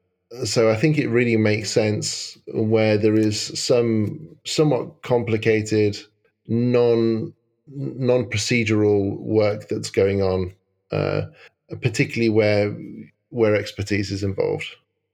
so 0.45 0.71
I 0.71 0.77
think 0.77 0.99
it 0.99 1.09
really 1.09 1.37
makes 1.37 1.71
sense 1.71 2.39
where 2.55 2.97
there 2.97 3.15
is 3.15 3.59
some 3.59 4.37
somewhat 4.45 5.03
complicated, 5.03 5.99
non 6.47 7.35
non 7.67 8.25
procedural 8.31 9.19
work 9.19 9.69
that's 9.69 9.91
going 9.91 10.23
on, 10.23 10.55
uh, 10.91 11.23
particularly 11.83 12.31
where 12.31 12.75
where 13.29 13.55
expertise 13.55 14.11
is 14.11 14.23
involved. 14.23 14.67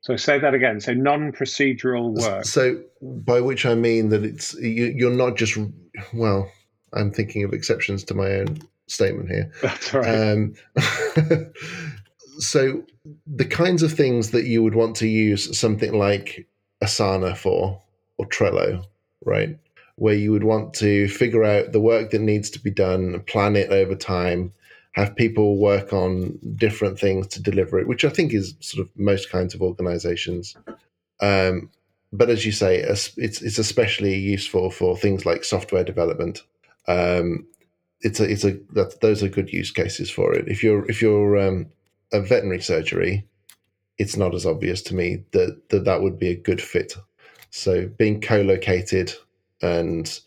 So 0.04 0.16
say 0.16 0.38
that 0.38 0.52
again 0.52 0.80
so 0.80 0.92
non-procedural 0.92 2.14
work 2.20 2.44
So, 2.44 2.82
by 3.02 3.40
which 3.40 3.64
I 3.64 3.74
mean 3.74 4.10
that 4.10 4.22
it's 4.22 4.54
you, 4.54 4.92
you're 4.94 5.10
not 5.10 5.36
just 5.36 5.58
well. 6.12 6.50
I'm 6.92 7.10
thinking 7.10 7.42
of 7.42 7.52
exceptions 7.52 8.04
to 8.04 8.14
my 8.14 8.30
own 8.32 8.60
statement 8.86 9.30
here. 9.30 9.50
that's 9.62 9.92
right 9.94 10.06
Um, 10.06 10.54
so, 12.38 12.84
the 13.26 13.46
kinds 13.46 13.82
of 13.82 13.92
things 13.92 14.30
that 14.30 14.44
you 14.44 14.62
would 14.62 14.74
want 14.74 14.94
to 14.96 15.08
use 15.08 15.58
something 15.58 15.94
like 15.94 16.46
Asana 16.82 17.36
for 17.36 17.82
or 18.18 18.26
Trello, 18.26 18.84
right? 19.24 19.58
Where 19.96 20.14
you 20.14 20.32
would 20.32 20.44
want 20.44 20.74
to 20.74 21.08
figure 21.08 21.44
out 21.44 21.72
the 21.72 21.80
work 21.80 22.10
that 22.10 22.20
needs 22.20 22.50
to 22.50 22.60
be 22.60 22.70
done, 22.70 23.20
plan 23.22 23.56
it 23.56 23.70
over 23.70 23.94
time, 23.94 24.52
have 24.94 25.16
people 25.16 25.58
work 25.58 25.92
on 25.92 26.38
different 26.56 26.98
things 26.98 27.26
to 27.26 27.42
deliver 27.42 27.78
it, 27.78 27.88
which 27.88 28.04
I 28.04 28.08
think 28.10 28.32
is 28.32 28.54
sort 28.60 28.86
of 28.86 28.92
most 28.96 29.28
kinds 29.30 29.54
of 29.54 29.60
organizations. 29.60 30.56
Um, 31.20 31.70
but 32.12 32.30
as 32.30 32.46
you 32.46 32.52
say, 32.52 32.78
it's 32.78 33.12
it's 33.16 33.58
especially 33.58 34.14
useful 34.14 34.70
for 34.70 34.96
things 34.96 35.26
like 35.26 35.44
software 35.44 35.82
development. 35.82 36.42
Um, 36.86 37.46
it's 38.00 38.20
a 38.20 38.30
it's 38.30 38.44
a 38.44 38.52
that 38.74 39.00
those 39.00 39.22
are 39.22 39.28
good 39.28 39.52
use 39.52 39.72
cases 39.72 40.10
for 40.10 40.32
it. 40.32 40.46
If 40.46 40.62
you're 40.62 40.88
if 40.88 41.02
you're 41.02 41.38
um, 41.38 41.66
a 42.12 42.20
veterinary 42.20 42.60
surgery, 42.60 43.26
it's 43.98 44.16
not 44.16 44.34
as 44.34 44.46
obvious 44.46 44.80
to 44.82 44.94
me 44.94 45.24
that 45.32 45.70
that 45.70 45.84
that 45.86 46.02
would 46.02 46.20
be 46.20 46.28
a 46.28 46.36
good 46.36 46.62
fit. 46.62 46.94
So 47.50 47.88
being 47.88 48.20
co-located 48.20 49.12
and 49.60 50.20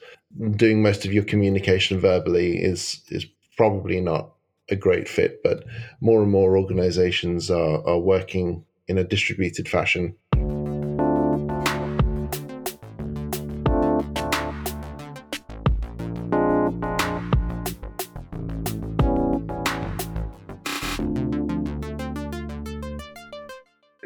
doing 0.55 0.81
most 0.81 1.05
of 1.05 1.13
your 1.13 1.23
communication 1.23 2.01
verbally 2.01 2.57
is 2.57 3.01
is 3.09 3.25
probably 3.55 4.01
not 4.01 4.31
a 4.69 4.75
great 4.75 5.07
fit. 5.07 5.41
But 5.43 5.63
more 6.01 6.21
and 6.21 6.31
more 6.31 6.57
organizations 6.57 7.49
are 7.49 7.85
are 7.87 7.99
working 7.99 8.65
in 8.87 8.97
a 8.97 9.03
distributed 9.03 9.67
fashion. 9.67 10.15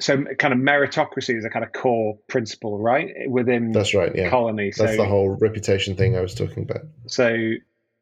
so 0.01 0.23
kind 0.39 0.53
of 0.53 0.59
meritocracy 0.59 1.37
is 1.37 1.45
a 1.45 1.49
kind 1.49 1.63
of 1.63 1.71
core 1.73 2.17
principle 2.27 2.79
right 2.79 3.13
within 3.29 3.71
That's 3.71 3.93
right. 3.93 4.13
Yeah, 4.15 4.29
colony 4.29 4.71
so 4.71 4.83
that's 4.83 4.97
the 4.97 5.05
whole 5.05 5.29
reputation 5.29 5.95
thing 5.95 6.17
I 6.17 6.21
was 6.21 6.33
talking 6.33 6.63
about. 6.63 6.81
So 7.07 7.53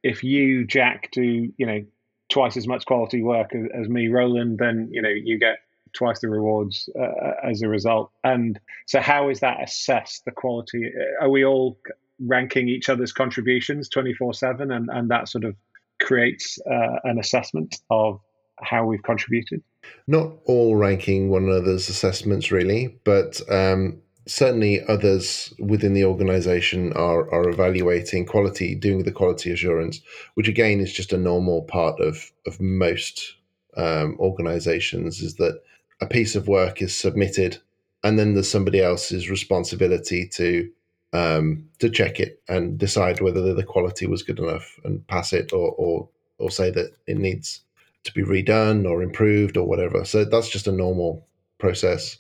if 0.02 0.24
you, 0.24 0.66
Jack, 0.66 1.10
do 1.12 1.22
you 1.58 1.66
know 1.66 1.84
twice 2.30 2.56
as 2.56 2.68
much 2.68 2.86
quality 2.86 3.22
work 3.22 3.54
as, 3.54 3.66
as 3.74 3.90
me, 3.90 4.08
Roland, 4.08 4.60
then 4.60 4.90
you 4.92 5.02
know 5.02 5.10
you 5.10 5.38
get 5.38 5.60
twice 5.94 6.20
the 6.20 6.30
rewards 6.30 6.90
uh, 7.00 7.32
as 7.44 7.62
a 7.62 7.68
result. 7.68 8.12
And 8.24 8.60
so, 8.86 9.00
how 9.02 9.30
is 9.30 9.40
that 9.40 9.62
assessed? 9.62 10.26
The 10.26 10.32
quality? 10.32 10.92
Are 11.22 11.30
we 11.30 11.44
all 11.44 11.78
ranking 12.20 12.68
each 12.68 12.90
other's 12.90 13.12
contributions 13.12 13.90
twenty 13.90 14.14
four 14.14 14.34
seven, 14.34 14.72
and 14.72 14.90
and 14.92 15.10
that 15.10 15.28
sort 15.28 15.44
of 15.44 15.56
creates 16.00 16.60
uh, 16.70 17.00
an 17.04 17.20
assessment 17.20 17.80
of 17.90 18.20
how 18.62 18.86
we've 18.86 19.04
contributed? 19.04 19.62
Not 20.08 20.32
all 20.46 20.76
ranking 20.76 21.30
one 21.30 21.46
another's 21.46 21.90
assessments, 21.90 22.52
really, 22.52 23.00
but 23.04 23.42
um, 23.52 24.02
certainly 24.30 24.82
others 24.88 25.54
within 25.60 25.94
the 25.94 26.06
organization 26.06 26.94
are, 26.94 27.32
are 27.34 27.50
evaluating 27.50 28.26
quality, 28.26 28.76
doing 28.76 29.04
the 29.04 29.12
quality 29.12 29.52
assurance, 29.52 30.02
which 30.36 30.48
again 30.48 30.80
is 30.80 30.94
just 30.94 31.14
a 31.14 31.18
normal 31.18 31.64
part 31.64 32.00
of, 32.00 32.32
of 32.46 32.60
most 32.62 33.36
um, 33.76 34.16
organizations, 34.20 35.22
is 35.22 35.36
that 35.36 35.62
a 36.02 36.06
piece 36.06 36.36
of 36.36 36.48
work 36.48 36.82
is 36.82 36.98
submitted 36.98 37.58
and 38.04 38.18
then 38.18 38.34
there's 38.34 38.50
somebody 38.50 38.82
else's 38.82 39.30
responsibility 39.30 40.28
to 40.28 40.70
um, 41.12 41.68
to 41.80 41.90
check 41.90 42.20
it 42.20 42.42
and 42.48 42.78
decide 42.78 43.20
whether 43.20 43.54
the 43.54 43.64
quality 43.64 44.06
was 44.06 44.22
good 44.22 44.38
enough 44.38 44.80
and 44.84 45.06
pass 45.08 45.34
it 45.34 45.52
or, 45.52 45.72
or 45.72 46.08
or 46.38 46.52
say 46.52 46.70
that 46.72 46.94
it 47.08 47.18
needs 47.18 47.62
to 48.04 48.14
be 48.14 48.22
redone 48.22 48.88
or 48.88 49.02
improved 49.02 49.58
or 49.58 49.68
whatever. 49.68 50.06
So 50.06 50.24
that's 50.24 50.50
just 50.50 50.68
a 50.68 50.72
normal 50.72 51.26
process. 51.60 52.18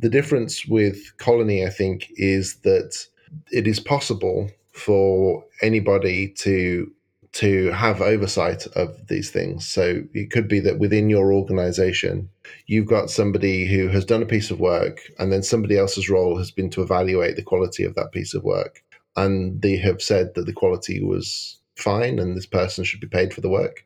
The 0.00 0.08
difference 0.08 0.66
with 0.66 1.16
Colony, 1.18 1.64
I 1.64 1.70
think, 1.70 2.10
is 2.16 2.56
that 2.62 3.06
it 3.52 3.66
is 3.66 3.80
possible 3.80 4.50
for 4.72 5.44
anybody 5.62 6.28
to 6.28 6.90
to 7.30 7.70
have 7.72 8.00
oversight 8.00 8.66
of 8.68 9.06
these 9.08 9.30
things. 9.30 9.68
So 9.68 10.02
it 10.14 10.30
could 10.30 10.48
be 10.48 10.60
that 10.60 10.78
within 10.78 11.10
your 11.10 11.32
organization, 11.32 12.30
you've 12.66 12.86
got 12.86 13.10
somebody 13.10 13.66
who 13.66 13.88
has 13.88 14.04
done 14.04 14.22
a 14.22 14.26
piece 14.26 14.50
of 14.50 14.60
work, 14.60 15.00
and 15.18 15.30
then 15.30 15.42
somebody 15.42 15.76
else's 15.76 16.08
role 16.08 16.38
has 16.38 16.50
been 16.50 16.70
to 16.70 16.82
evaluate 16.82 17.36
the 17.36 17.42
quality 17.42 17.84
of 17.84 17.94
that 17.96 18.12
piece 18.12 18.34
of 18.34 18.44
work. 18.44 18.82
And 19.14 19.60
they 19.60 19.76
have 19.76 20.00
said 20.00 20.34
that 20.34 20.46
the 20.46 20.52
quality 20.52 21.02
was 21.04 21.58
fine 21.76 22.18
and 22.18 22.36
this 22.36 22.46
person 22.46 22.84
should 22.84 23.00
be 23.00 23.06
paid 23.06 23.34
for 23.34 23.40
the 23.40 23.48
work. 23.48 23.84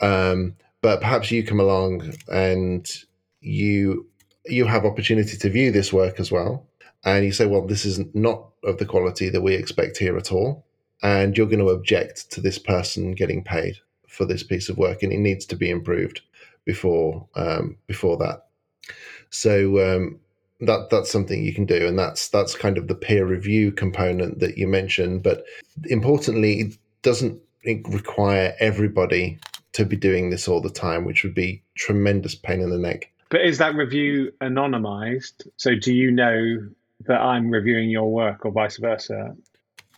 Um, 0.00 0.54
but 0.80 1.00
perhaps 1.00 1.30
you 1.30 1.44
come 1.44 1.60
along 1.60 2.14
and 2.28 2.90
you 3.44 4.06
you 4.46 4.66
have 4.66 4.84
opportunity 4.84 5.36
to 5.36 5.50
view 5.50 5.70
this 5.70 5.92
work 5.92 6.20
as 6.20 6.30
well 6.30 6.66
and 7.04 7.24
you 7.24 7.32
say, 7.32 7.46
well, 7.46 7.66
this 7.66 7.84
is 7.84 8.00
not 8.14 8.48
of 8.62 8.78
the 8.78 8.86
quality 8.86 9.28
that 9.28 9.42
we 9.42 9.54
expect 9.54 9.98
here 9.98 10.16
at 10.16 10.32
all, 10.32 10.64
and 11.02 11.36
you're 11.36 11.46
going 11.46 11.58
to 11.58 11.68
object 11.68 12.30
to 12.32 12.40
this 12.40 12.58
person 12.58 13.12
getting 13.12 13.44
paid 13.44 13.76
for 14.08 14.24
this 14.24 14.42
piece 14.42 14.68
of 14.68 14.78
work, 14.78 15.02
and 15.02 15.12
it 15.12 15.18
needs 15.18 15.44
to 15.46 15.56
be 15.56 15.70
improved 15.70 16.22
before 16.64 17.28
um, 17.34 17.76
before 17.86 18.16
that. 18.16 18.46
So 19.28 19.80
um, 19.80 20.18
that 20.60 20.88
that's 20.90 21.10
something 21.10 21.44
you 21.44 21.52
can 21.52 21.66
do, 21.66 21.86
and 21.86 21.98
that's 21.98 22.28
that's 22.28 22.54
kind 22.54 22.78
of 22.78 22.88
the 22.88 22.94
peer 22.94 23.26
review 23.26 23.70
component 23.70 24.38
that 24.40 24.56
you 24.56 24.66
mentioned. 24.66 25.22
But 25.22 25.44
importantly, 25.84 26.60
it 26.60 26.78
doesn't 27.02 27.38
require 27.64 28.54
everybody 28.60 29.38
to 29.72 29.84
be 29.84 29.96
doing 29.96 30.30
this 30.30 30.48
all 30.48 30.60
the 30.62 30.70
time, 30.70 31.04
which 31.04 31.22
would 31.22 31.34
be 31.34 31.62
tremendous 31.74 32.34
pain 32.34 32.60
in 32.60 32.70
the 32.70 32.78
neck. 32.78 33.10
But 33.34 33.44
is 33.44 33.58
that 33.58 33.74
review 33.74 34.32
anonymized? 34.40 35.48
So 35.56 35.74
do 35.74 35.92
you 35.92 36.12
know 36.12 36.68
that 37.08 37.20
I'm 37.20 37.50
reviewing 37.50 37.90
your 37.90 38.12
work 38.12 38.46
or 38.46 38.52
vice 38.52 38.76
versa? 38.76 39.34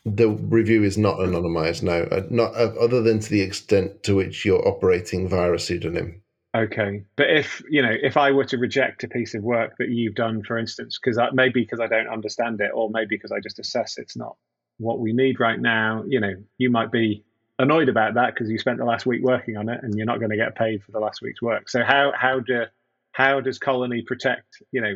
The 0.06 0.30
review 0.30 0.82
is 0.84 0.96
not 0.96 1.18
anonymized, 1.18 1.82
no, 1.82 2.04
uh, 2.04 2.22
not 2.30 2.54
uh, 2.54 2.72
other 2.80 3.02
than 3.02 3.20
to 3.20 3.28
the 3.28 3.42
extent 3.42 4.02
to 4.04 4.14
which 4.14 4.46
you're 4.46 4.66
operating 4.66 5.28
via 5.28 5.52
a 5.52 5.58
pseudonym. 5.58 6.22
Okay, 6.56 7.04
but 7.16 7.28
if 7.28 7.62
you 7.68 7.82
know, 7.82 7.92
if 8.02 8.16
I 8.16 8.32
were 8.32 8.46
to 8.46 8.56
reject 8.56 9.04
a 9.04 9.08
piece 9.08 9.34
of 9.34 9.42
work 9.42 9.76
that 9.80 9.90
you've 9.90 10.14
done, 10.14 10.42
for 10.42 10.56
instance, 10.56 10.98
because 10.98 11.20
maybe 11.34 11.60
because 11.60 11.78
I 11.78 11.88
don't 11.88 12.08
understand 12.08 12.62
it, 12.62 12.70
or 12.72 12.88
maybe 12.88 13.16
because 13.16 13.32
I 13.32 13.40
just 13.40 13.58
assess 13.58 13.98
it's 13.98 14.16
not 14.16 14.34
what 14.78 14.98
we 14.98 15.12
need 15.12 15.40
right 15.40 15.60
now, 15.60 16.04
you 16.08 16.20
know, 16.20 16.36
you 16.56 16.70
might 16.70 16.90
be 16.90 17.22
annoyed 17.58 17.90
about 17.90 18.14
that 18.14 18.32
because 18.32 18.48
you 18.48 18.56
spent 18.56 18.78
the 18.78 18.86
last 18.86 19.04
week 19.04 19.22
working 19.22 19.58
on 19.58 19.68
it 19.68 19.80
and 19.82 19.94
you're 19.94 20.06
not 20.06 20.20
going 20.20 20.30
to 20.30 20.38
get 20.38 20.54
paid 20.54 20.82
for 20.82 20.92
the 20.92 21.00
last 21.00 21.20
week's 21.20 21.42
work. 21.42 21.68
So 21.68 21.82
how 21.84 22.14
how 22.16 22.40
do 22.40 22.64
how 23.16 23.40
does 23.40 23.58
Colony 23.58 24.02
protect 24.02 24.62
you 24.72 24.80
know 24.80 24.94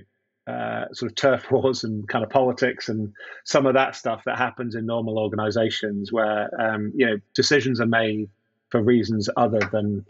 uh, 0.53 0.87
sort 0.93 1.11
of 1.11 1.17
turf 1.17 1.51
wars 1.51 1.85
and 1.85 2.07
kind 2.09 2.23
of 2.25 2.31
politics 2.31 2.89
and 2.89 3.13
some 3.45 3.67
of 3.67 3.75
that 3.75 3.97
stuff 3.97 4.23
that 4.27 4.37
happens 4.37 4.75
in 4.75 4.85
normal 4.85 5.19
organizations 5.19 6.13
where 6.13 6.51
um, 6.61 6.93
you 6.95 7.07
know 7.07 7.17
decisions 7.35 7.81
are 7.81 7.87
made 7.87 8.29
for 8.69 8.83
reasons 8.83 9.29
other 9.37 9.61
than 9.73 10.05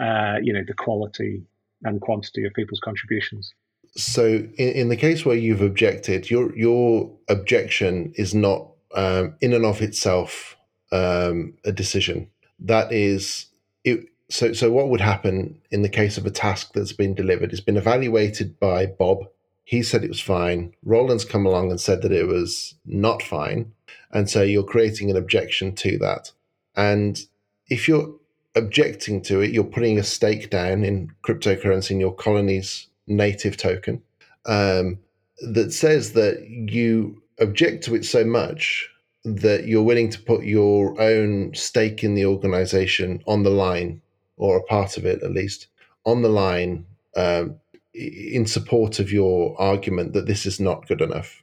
uh, 0.00 0.36
you 0.42 0.52
know 0.52 0.64
the 0.66 0.74
quality 0.74 1.42
and 1.84 2.00
quantity 2.00 2.44
of 2.44 2.52
people's 2.54 2.80
contributions? 2.80 3.52
So 3.96 4.26
in, 4.26 4.48
in 4.56 4.88
the 4.88 4.96
case 4.96 5.24
where 5.24 5.36
you've 5.36 5.62
objected 5.62 6.28
your 6.30 6.56
your 6.56 7.10
objection 7.28 8.12
is 8.16 8.34
not 8.34 8.68
um, 8.94 9.36
in 9.40 9.52
and 9.52 9.64
of 9.64 9.80
itself 9.80 10.56
um, 10.90 11.54
a 11.64 11.72
decision. 11.72 12.30
That 12.58 12.92
is 12.92 13.46
it 13.84 14.06
so 14.34 14.52
so 14.52 14.70
what 14.70 14.88
would 14.88 15.00
happen 15.00 15.58
in 15.70 15.82
the 15.82 15.88
case 15.88 16.18
of 16.18 16.26
a 16.26 16.30
task 16.30 16.72
that's 16.74 16.92
been 16.92 17.14
delivered 17.14 17.52
It's 17.52 17.60
been 17.60 17.76
evaluated 17.76 18.58
by 18.58 18.86
bob 18.86 19.26
he 19.64 19.82
said 19.82 20.04
it 20.04 20.08
was 20.08 20.20
fine. 20.20 20.74
Roland's 20.84 21.24
come 21.24 21.46
along 21.46 21.70
and 21.70 21.80
said 21.80 22.02
that 22.02 22.12
it 22.12 22.26
was 22.26 22.74
not 22.84 23.22
fine. 23.22 23.72
And 24.12 24.28
so 24.28 24.42
you're 24.42 24.62
creating 24.62 25.10
an 25.10 25.16
objection 25.16 25.74
to 25.76 25.98
that. 25.98 26.30
And 26.76 27.20
if 27.68 27.88
you're 27.88 28.14
objecting 28.54 29.22
to 29.22 29.40
it, 29.40 29.52
you're 29.52 29.64
putting 29.64 29.98
a 29.98 30.04
stake 30.04 30.50
down 30.50 30.84
in 30.84 31.10
cryptocurrency 31.24 31.92
in 31.92 32.00
your 32.00 32.14
colony's 32.14 32.86
native 33.06 33.56
token 33.56 34.02
um, 34.46 34.98
that 35.40 35.72
says 35.72 36.12
that 36.12 36.46
you 36.48 37.20
object 37.40 37.84
to 37.84 37.94
it 37.94 38.04
so 38.04 38.24
much 38.24 38.88
that 39.24 39.66
you're 39.66 39.82
willing 39.82 40.10
to 40.10 40.20
put 40.20 40.44
your 40.44 41.00
own 41.00 41.52
stake 41.54 42.04
in 42.04 42.14
the 42.14 42.26
organization 42.26 43.22
on 43.26 43.42
the 43.42 43.50
line, 43.50 44.00
or 44.36 44.56
a 44.56 44.62
part 44.64 44.96
of 44.96 45.04
it 45.04 45.22
at 45.22 45.32
least, 45.32 45.68
on 46.04 46.22
the 46.22 46.28
line 46.28 46.86
um, 47.16 47.56
in 47.94 48.46
support 48.46 48.98
of 48.98 49.12
your 49.12 49.60
argument 49.60 50.12
that 50.12 50.26
this 50.26 50.46
is 50.46 50.58
not 50.60 50.88
good 50.88 51.00
enough. 51.00 51.42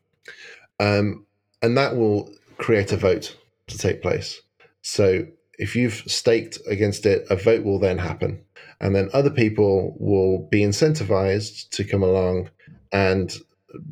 Um, 0.80 1.26
and 1.62 1.78
that 1.78 1.96
will 1.96 2.30
create 2.58 2.92
a 2.92 2.98
vote 2.98 3.36
to 3.68 3.78
take 3.78 4.02
place. 4.02 4.42
So 4.82 5.26
if 5.58 5.76
you've 5.76 6.04
staked 6.08 6.58
against 6.68 7.06
it, 7.06 7.26
a 7.30 7.36
vote 7.36 7.64
will 7.64 7.80
then 7.80 7.98
happen. 7.98 8.44
And 8.80 8.96
then 8.96 9.10
other 9.14 9.30
people 9.30 9.96
will 10.00 10.48
be 10.50 10.62
incentivized 10.62 11.70
to 11.70 11.84
come 11.84 12.04
along 12.04 12.50
and 12.92 13.32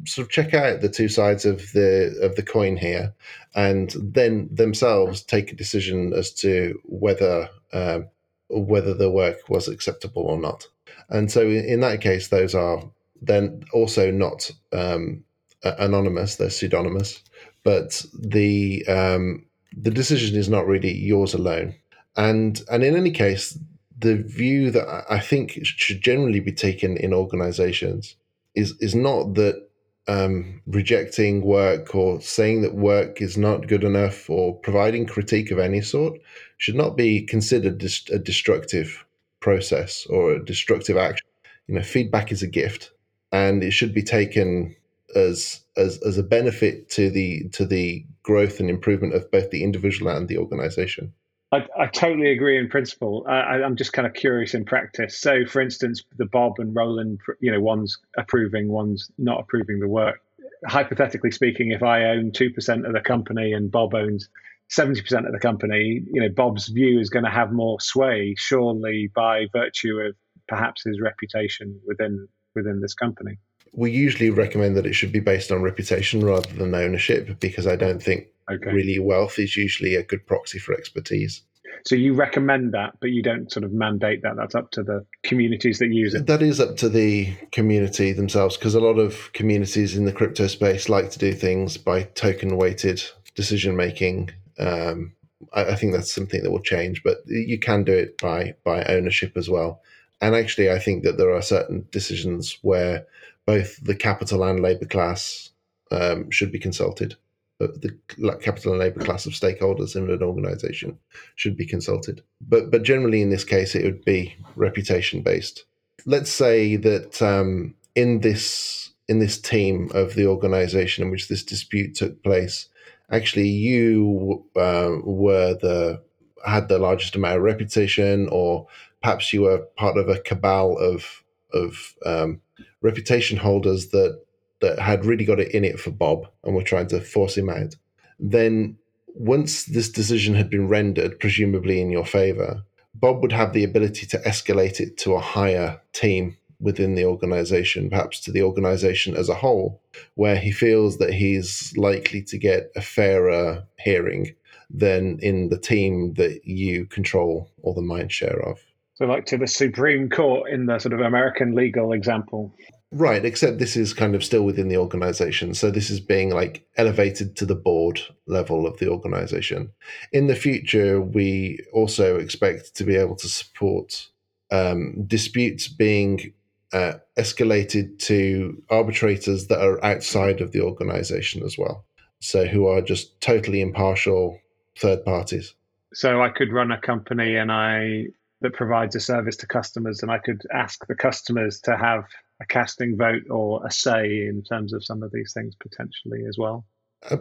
sort 0.05 0.25
of 0.25 0.31
check 0.31 0.53
out 0.53 0.81
the 0.81 0.89
two 0.89 1.07
sides 1.07 1.45
of 1.45 1.71
the 1.71 2.17
of 2.21 2.35
the 2.35 2.43
coin 2.43 2.75
here, 2.75 3.13
and 3.55 3.95
then 3.97 4.49
themselves 4.51 5.23
take 5.23 5.51
a 5.51 5.55
decision 5.55 6.11
as 6.13 6.33
to 6.33 6.79
whether 6.85 7.49
um, 7.71 8.07
whether 8.49 8.93
the 8.93 9.11
work 9.11 9.49
was 9.49 9.67
acceptable 9.67 10.23
or 10.23 10.37
not. 10.37 10.67
And 11.09 11.31
so 11.31 11.41
in 11.41 11.79
that 11.81 12.01
case, 12.01 12.27
those 12.27 12.55
are 12.55 12.83
then 13.21 13.63
also 13.73 14.11
not 14.11 14.51
um, 14.71 15.23
anonymous; 15.63 16.35
they're 16.35 16.49
pseudonymous. 16.49 17.21
But 17.63 18.05
the 18.13 18.85
um, 18.87 19.45
the 19.75 19.91
decision 19.91 20.37
is 20.37 20.49
not 20.49 20.67
really 20.67 20.93
yours 20.93 21.33
alone. 21.33 21.75
And 22.15 22.61
and 22.71 22.83
in 22.83 22.95
any 22.95 23.11
case, 23.11 23.57
the 23.97 24.15
view 24.15 24.71
that 24.71 25.05
I 25.09 25.19
think 25.19 25.59
should 25.63 26.01
generally 26.01 26.39
be 26.39 26.51
taken 26.51 26.97
in 26.97 27.13
organizations 27.13 28.15
is 28.55 28.75
is 28.79 28.95
not 28.95 29.35
that 29.35 29.69
um, 30.07 30.61
rejecting 30.65 31.41
work 31.41 31.93
or 31.93 32.19
saying 32.19 32.63
that 32.63 32.73
work 32.73 33.21
is 33.21 33.37
not 33.37 33.67
good 33.67 33.83
enough 33.83 34.27
or 34.29 34.55
providing 34.55 35.05
critique 35.05 35.51
of 35.51 35.59
any 35.59 35.81
sort 35.81 36.19
should 36.59 36.75
not 36.75 36.95
be 36.95 37.21
considered 37.21 37.83
a 38.11 38.19
destructive 38.19 39.05
process 39.39 40.05
or 40.09 40.33
a 40.33 40.45
destructive 40.45 40.97
action. 40.97 41.25
You 41.67 41.75
know, 41.75 41.81
feedback 41.81 42.31
is 42.31 42.43
a 42.43 42.47
gift, 42.47 42.91
and 43.31 43.63
it 43.63 43.71
should 43.71 43.93
be 43.93 44.03
taken 44.03 44.75
as 45.15 45.61
as 45.77 45.99
as 46.03 46.17
a 46.17 46.23
benefit 46.23 46.89
to 46.91 47.09
the 47.09 47.49
to 47.49 47.65
the 47.65 48.05
growth 48.23 48.59
and 48.59 48.69
improvement 48.69 49.15
of 49.15 49.31
both 49.31 49.49
the 49.49 49.63
individual 49.63 50.11
and 50.11 50.27
the 50.27 50.37
organization. 50.37 51.13
I, 51.51 51.65
I 51.79 51.87
totally 51.87 52.31
agree 52.31 52.59
in 52.59 52.69
principle. 52.69 53.25
I, 53.27 53.63
I'm 53.63 53.75
just 53.75 53.93
kind 53.93 54.05
of 54.05 54.13
curious 54.13 54.53
in 54.53 54.65
practice. 54.65 55.17
So, 55.17 55.45
for 55.47 55.61
instance, 55.61 56.03
the 56.17 56.25
Bob 56.25 56.59
and 56.59 56.75
Roland, 56.75 57.21
you 57.39 57.51
know, 57.51 57.59
one's 57.59 57.97
approving, 58.17 58.67
one's 58.67 59.09
not 59.17 59.39
approving 59.39 59.79
the 59.79 59.87
work. 59.87 60.21
Hypothetically 60.67 61.31
speaking, 61.31 61.71
if 61.71 61.81
I 61.81 62.03
own 62.03 62.31
two 62.31 62.51
percent 62.51 62.85
of 62.85 62.93
the 62.93 62.99
company 62.99 63.53
and 63.53 63.71
Bob 63.71 63.95
owns 63.95 64.29
70% 64.71 65.25
of 65.25 65.31
the 65.33 65.39
company, 65.39 66.03
you 66.11 66.21
know, 66.21 66.29
Bob's 66.29 66.67
view 66.67 66.99
is 66.99 67.09
going 67.09 67.25
to 67.25 67.31
have 67.31 67.51
more 67.51 67.79
sway, 67.79 68.35
surely 68.37 69.09
by 69.15 69.45
virtue 69.51 69.99
of 69.99 70.15
perhaps 70.47 70.83
his 70.83 70.99
reputation 71.01 71.79
within 71.85 72.27
within 72.55 72.81
this 72.81 72.93
company. 72.93 73.37
We 73.73 73.91
usually 73.91 74.31
recommend 74.31 74.75
that 74.77 74.85
it 74.85 74.93
should 74.93 75.11
be 75.11 75.19
based 75.19 75.51
on 75.51 75.61
reputation 75.61 76.25
rather 76.25 76.51
than 76.53 76.73
ownership 76.73 77.39
because 77.39 77.67
I 77.67 77.75
don't 77.75 78.01
think 78.01 78.27
okay. 78.51 78.71
really 78.71 78.99
wealth 78.99 79.37
is 79.37 79.55
usually 79.55 79.95
a 79.95 80.03
good 80.03 80.25
proxy 80.25 80.57
for 80.57 80.73
expertise. 80.73 81.43
So 81.85 81.95
you 81.95 82.13
recommend 82.13 82.73
that, 82.73 82.95
but 82.99 83.11
you 83.11 83.21
don't 83.21 83.51
sort 83.51 83.63
of 83.63 83.71
mandate 83.71 84.23
that. 84.23 84.35
That's 84.35 84.55
up 84.55 84.71
to 84.71 84.83
the 84.83 85.05
communities 85.23 85.79
that 85.79 85.89
use 85.91 86.13
it. 86.13 86.25
That 86.25 86.41
is 86.41 86.59
up 86.59 86.77
to 86.77 86.89
the 86.89 87.33
community 87.51 88.11
themselves 88.11 88.57
because 88.57 88.75
a 88.75 88.79
lot 88.79 88.99
of 88.99 89.31
communities 89.33 89.95
in 89.95 90.05
the 90.05 90.11
crypto 90.11 90.47
space 90.47 90.89
like 90.89 91.11
to 91.11 91.19
do 91.19 91.31
things 91.33 91.77
by 91.77 92.03
token 92.03 92.57
weighted 92.57 93.01
decision 93.35 93.75
making 93.75 94.31
um, 94.59 95.13
I, 95.53 95.65
I, 95.65 95.75
think 95.75 95.93
that's 95.93 96.13
something 96.13 96.43
that 96.43 96.51
will 96.51 96.61
change, 96.61 97.03
but 97.03 97.19
you 97.25 97.59
can 97.59 97.83
do 97.83 97.93
it 97.93 98.17
by 98.17 98.55
by 98.63 98.83
ownership 98.85 99.37
as 99.37 99.49
well. 99.49 99.81
And 100.21 100.35
actually, 100.35 100.69
I 100.69 100.79
think 100.79 101.03
that 101.03 101.17
there 101.17 101.33
are 101.33 101.41
certain 101.41 101.87
decisions 101.91 102.57
where 102.61 103.05
both 103.45 103.83
the 103.83 103.95
capital 103.95 104.43
and 104.43 104.59
labour 104.59 104.85
class 104.85 105.51
um, 105.91 106.29
should 106.29 106.51
be 106.51 106.59
consulted. 106.59 107.15
The 107.59 107.97
capital 108.41 108.71
and 108.71 108.79
labour 108.79 109.01
class 109.01 109.25
of 109.25 109.33
stakeholders 109.33 109.95
in 109.95 110.09
an 110.09 110.23
organisation 110.23 110.97
should 111.35 111.57
be 111.57 111.65
consulted. 111.65 112.23
But 112.41 112.71
but 112.71 112.83
generally, 112.83 113.21
in 113.21 113.29
this 113.29 113.43
case, 113.43 113.75
it 113.75 113.83
would 113.83 114.05
be 114.05 114.35
reputation 114.55 115.21
based. 115.23 115.65
Let's 116.05 116.31
say 116.31 116.77
that 116.77 117.21
um, 117.21 117.75
in 117.95 118.21
this 118.21 118.91
in 119.09 119.19
this 119.19 119.41
team 119.41 119.89
of 119.93 120.15
the 120.15 120.27
organisation 120.27 121.03
in 121.03 121.11
which 121.11 121.27
this 121.27 121.43
dispute 121.43 121.95
took 121.95 122.23
place, 122.23 122.68
actually 123.11 123.47
you 123.47 124.45
uh, 124.55 124.91
were 125.03 125.55
the 125.55 126.01
had 126.45 126.69
the 126.69 126.79
largest 126.79 127.15
amount 127.15 127.37
of 127.37 127.43
reputation, 127.43 128.29
or 128.31 128.67
perhaps 129.01 129.33
you 129.33 129.41
were 129.41 129.59
part 129.77 129.97
of 129.97 130.09
a 130.09 130.19
cabal 130.19 130.77
of 130.77 131.23
of 131.53 131.95
um, 132.05 132.41
reputation 132.81 133.37
holders 133.37 133.89
that 133.89 134.21
that 134.61 134.79
had 134.79 135.05
really 135.05 135.25
got 135.25 135.39
it 135.39 135.53
in 135.53 135.63
it 135.63 135.79
for 135.79 135.91
Bob 135.91 136.27
and 136.43 136.53
were 136.53 136.63
trying 136.63 136.87
to 136.87 136.99
force 136.99 137.37
him 137.37 137.49
out. 137.49 137.75
Then, 138.19 138.77
once 139.07 139.65
this 139.65 139.89
decision 139.89 140.35
had 140.35 140.49
been 140.49 140.67
rendered, 140.67 141.19
presumably 141.19 141.81
in 141.81 141.89
your 141.89 142.05
favor, 142.05 142.63
Bob 142.93 143.21
would 143.21 143.31
have 143.31 143.53
the 143.53 143.63
ability 143.63 144.05
to 144.07 144.17
escalate 144.19 144.79
it 144.79 144.97
to 144.97 145.13
a 145.13 145.19
higher 145.19 145.81
team 145.93 146.37
within 146.59 146.95
the 146.95 147.05
organization, 147.05 147.89
perhaps 147.89 148.19
to 148.21 148.31
the 148.31 148.43
organization 148.43 149.15
as 149.15 149.29
a 149.29 149.35
whole, 149.35 149.81
where 150.15 150.35
he 150.35 150.51
feels 150.51 150.97
that 150.97 151.13
he's 151.13 151.73
likely 151.77 152.21
to 152.23 152.37
get 152.37 152.71
a 152.75 152.81
fairer 152.81 153.63
hearing 153.79 154.35
than 154.69 155.17
in 155.21 155.49
the 155.49 155.57
team 155.57 156.13
that 156.15 156.45
you 156.45 156.85
control 156.85 157.49
or 157.61 157.73
the 157.73 157.81
mind 157.81 158.11
share 158.11 158.39
of. 158.47 158.59
So, 158.95 159.05
like 159.05 159.25
to 159.27 159.37
the 159.37 159.47
Supreme 159.47 160.09
Court 160.09 160.49
in 160.49 160.65
the 160.65 160.77
sort 160.79 160.93
of 160.93 160.99
American 160.99 161.55
legal 161.55 161.93
example. 161.93 162.53
Right, 162.91 163.23
except 163.23 163.59
this 163.59 163.77
is 163.77 163.93
kind 163.93 164.15
of 164.15 164.23
still 164.23 164.43
within 164.43 164.67
the 164.67 164.77
organization. 164.77 165.53
So 165.53 165.69
this 165.69 165.91
is 165.91 165.99
being 165.99 166.31
like 166.31 166.65
elevated 166.75 167.35
to 167.35 167.45
the 167.45 167.55
board 167.55 168.01
level 168.25 168.65
of 168.65 168.79
the 168.79 168.89
organization. 168.89 169.71
In 170.11 170.25
the 170.25 170.35
future, 170.35 170.99
we 170.99 171.59
also 171.71 172.17
expect 172.17 172.75
to 172.75 172.83
be 172.83 172.95
able 172.95 173.15
to 173.17 173.29
support 173.29 174.07
um, 174.51 175.05
disputes 175.05 175.67
being 175.67 176.33
uh, 176.73 176.93
escalated 177.17 177.97
to 177.99 178.61
arbitrators 178.69 179.47
that 179.47 179.61
are 179.61 179.83
outside 179.83 180.41
of 180.41 180.51
the 180.51 180.61
organization 180.61 181.43
as 181.43 181.57
well. 181.57 181.85
So 182.21 182.45
who 182.45 182.67
are 182.67 182.81
just 182.81 183.19
totally 183.21 183.61
impartial 183.61 184.39
third 184.77 185.03
parties. 185.05 185.53
So 185.93 186.21
I 186.21 186.29
could 186.29 186.51
run 186.51 186.71
a 186.71 186.79
company 186.79 187.35
and 187.35 187.51
I 187.51 188.07
that 188.41 188.53
provides 188.53 188.95
a 188.95 188.99
service 188.99 189.35
to 189.37 189.47
customers 189.47 190.01
and 190.01 190.11
I 190.11 190.17
could 190.17 190.41
ask 190.53 190.85
the 190.87 190.95
customers 190.95 191.59
to 191.61 191.75
have 191.75 192.05
a 192.41 192.45
casting 192.45 192.95
vote 192.97 193.23
or 193.29 193.65
a 193.65 193.71
say 193.71 194.27
in 194.27 194.43
terms 194.47 194.71
of 194.71 194.85
some 194.85 195.03
of 195.03 195.11
these 195.11 195.33
things 195.33 195.55
potentially 195.55 196.25
as 196.25 196.37
well. 196.37 196.65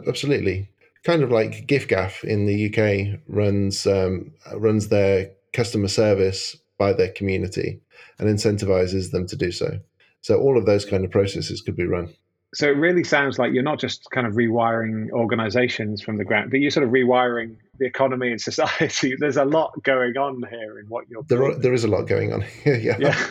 Absolutely, 0.07 0.69
kind 1.03 1.23
of 1.23 1.31
like 1.31 1.67
giffgaff 1.67 2.23
in 2.23 2.45
the 2.45 2.67
UK 2.67 3.19
runs 3.27 3.85
um, 3.85 4.31
runs 4.53 4.87
their 4.87 5.31
customer 5.51 5.87
service 5.87 6.55
by 6.79 6.93
their 6.93 7.11
community 7.11 7.81
and 8.17 8.27
incentivizes 8.27 9.11
them 9.11 9.27
to 9.27 9.35
do 9.35 9.51
so. 9.51 9.79
So 10.21 10.39
all 10.39 10.57
of 10.57 10.65
those 10.65 10.85
kind 10.85 11.05
of 11.05 11.11
processes 11.11 11.61
could 11.61 11.75
be 11.75 11.85
run. 11.85 12.13
So 12.55 12.67
it 12.67 12.77
really 12.77 13.03
sounds 13.03 13.37
like 13.37 13.53
you're 13.53 13.63
not 13.63 13.79
just 13.79 14.09
kind 14.11 14.25
of 14.25 14.33
rewiring 14.33 15.11
organizations 15.11 16.01
from 16.01 16.17
the 16.17 16.25
ground, 16.25 16.49
but 16.49 16.59
you're 16.59 16.71
sort 16.71 16.85
of 16.85 16.91
rewiring 16.91 17.57
the 17.77 17.85
economy 17.85 18.31
and 18.31 18.41
society. 18.51 19.15
There's 19.17 19.37
a 19.37 19.45
lot 19.45 19.71
going 19.83 20.17
on 20.17 20.43
here 20.49 20.79
in 20.79 20.87
what 20.87 21.09
you're. 21.09 21.23
There, 21.23 21.43
are, 21.43 21.55
there 21.55 21.73
is 21.73 21.83
a 21.83 21.87
lot 21.87 22.03
going 22.03 22.33
on. 22.33 22.41
here. 22.41 22.75
yeah. 22.79 22.97
yeah. 22.99 23.25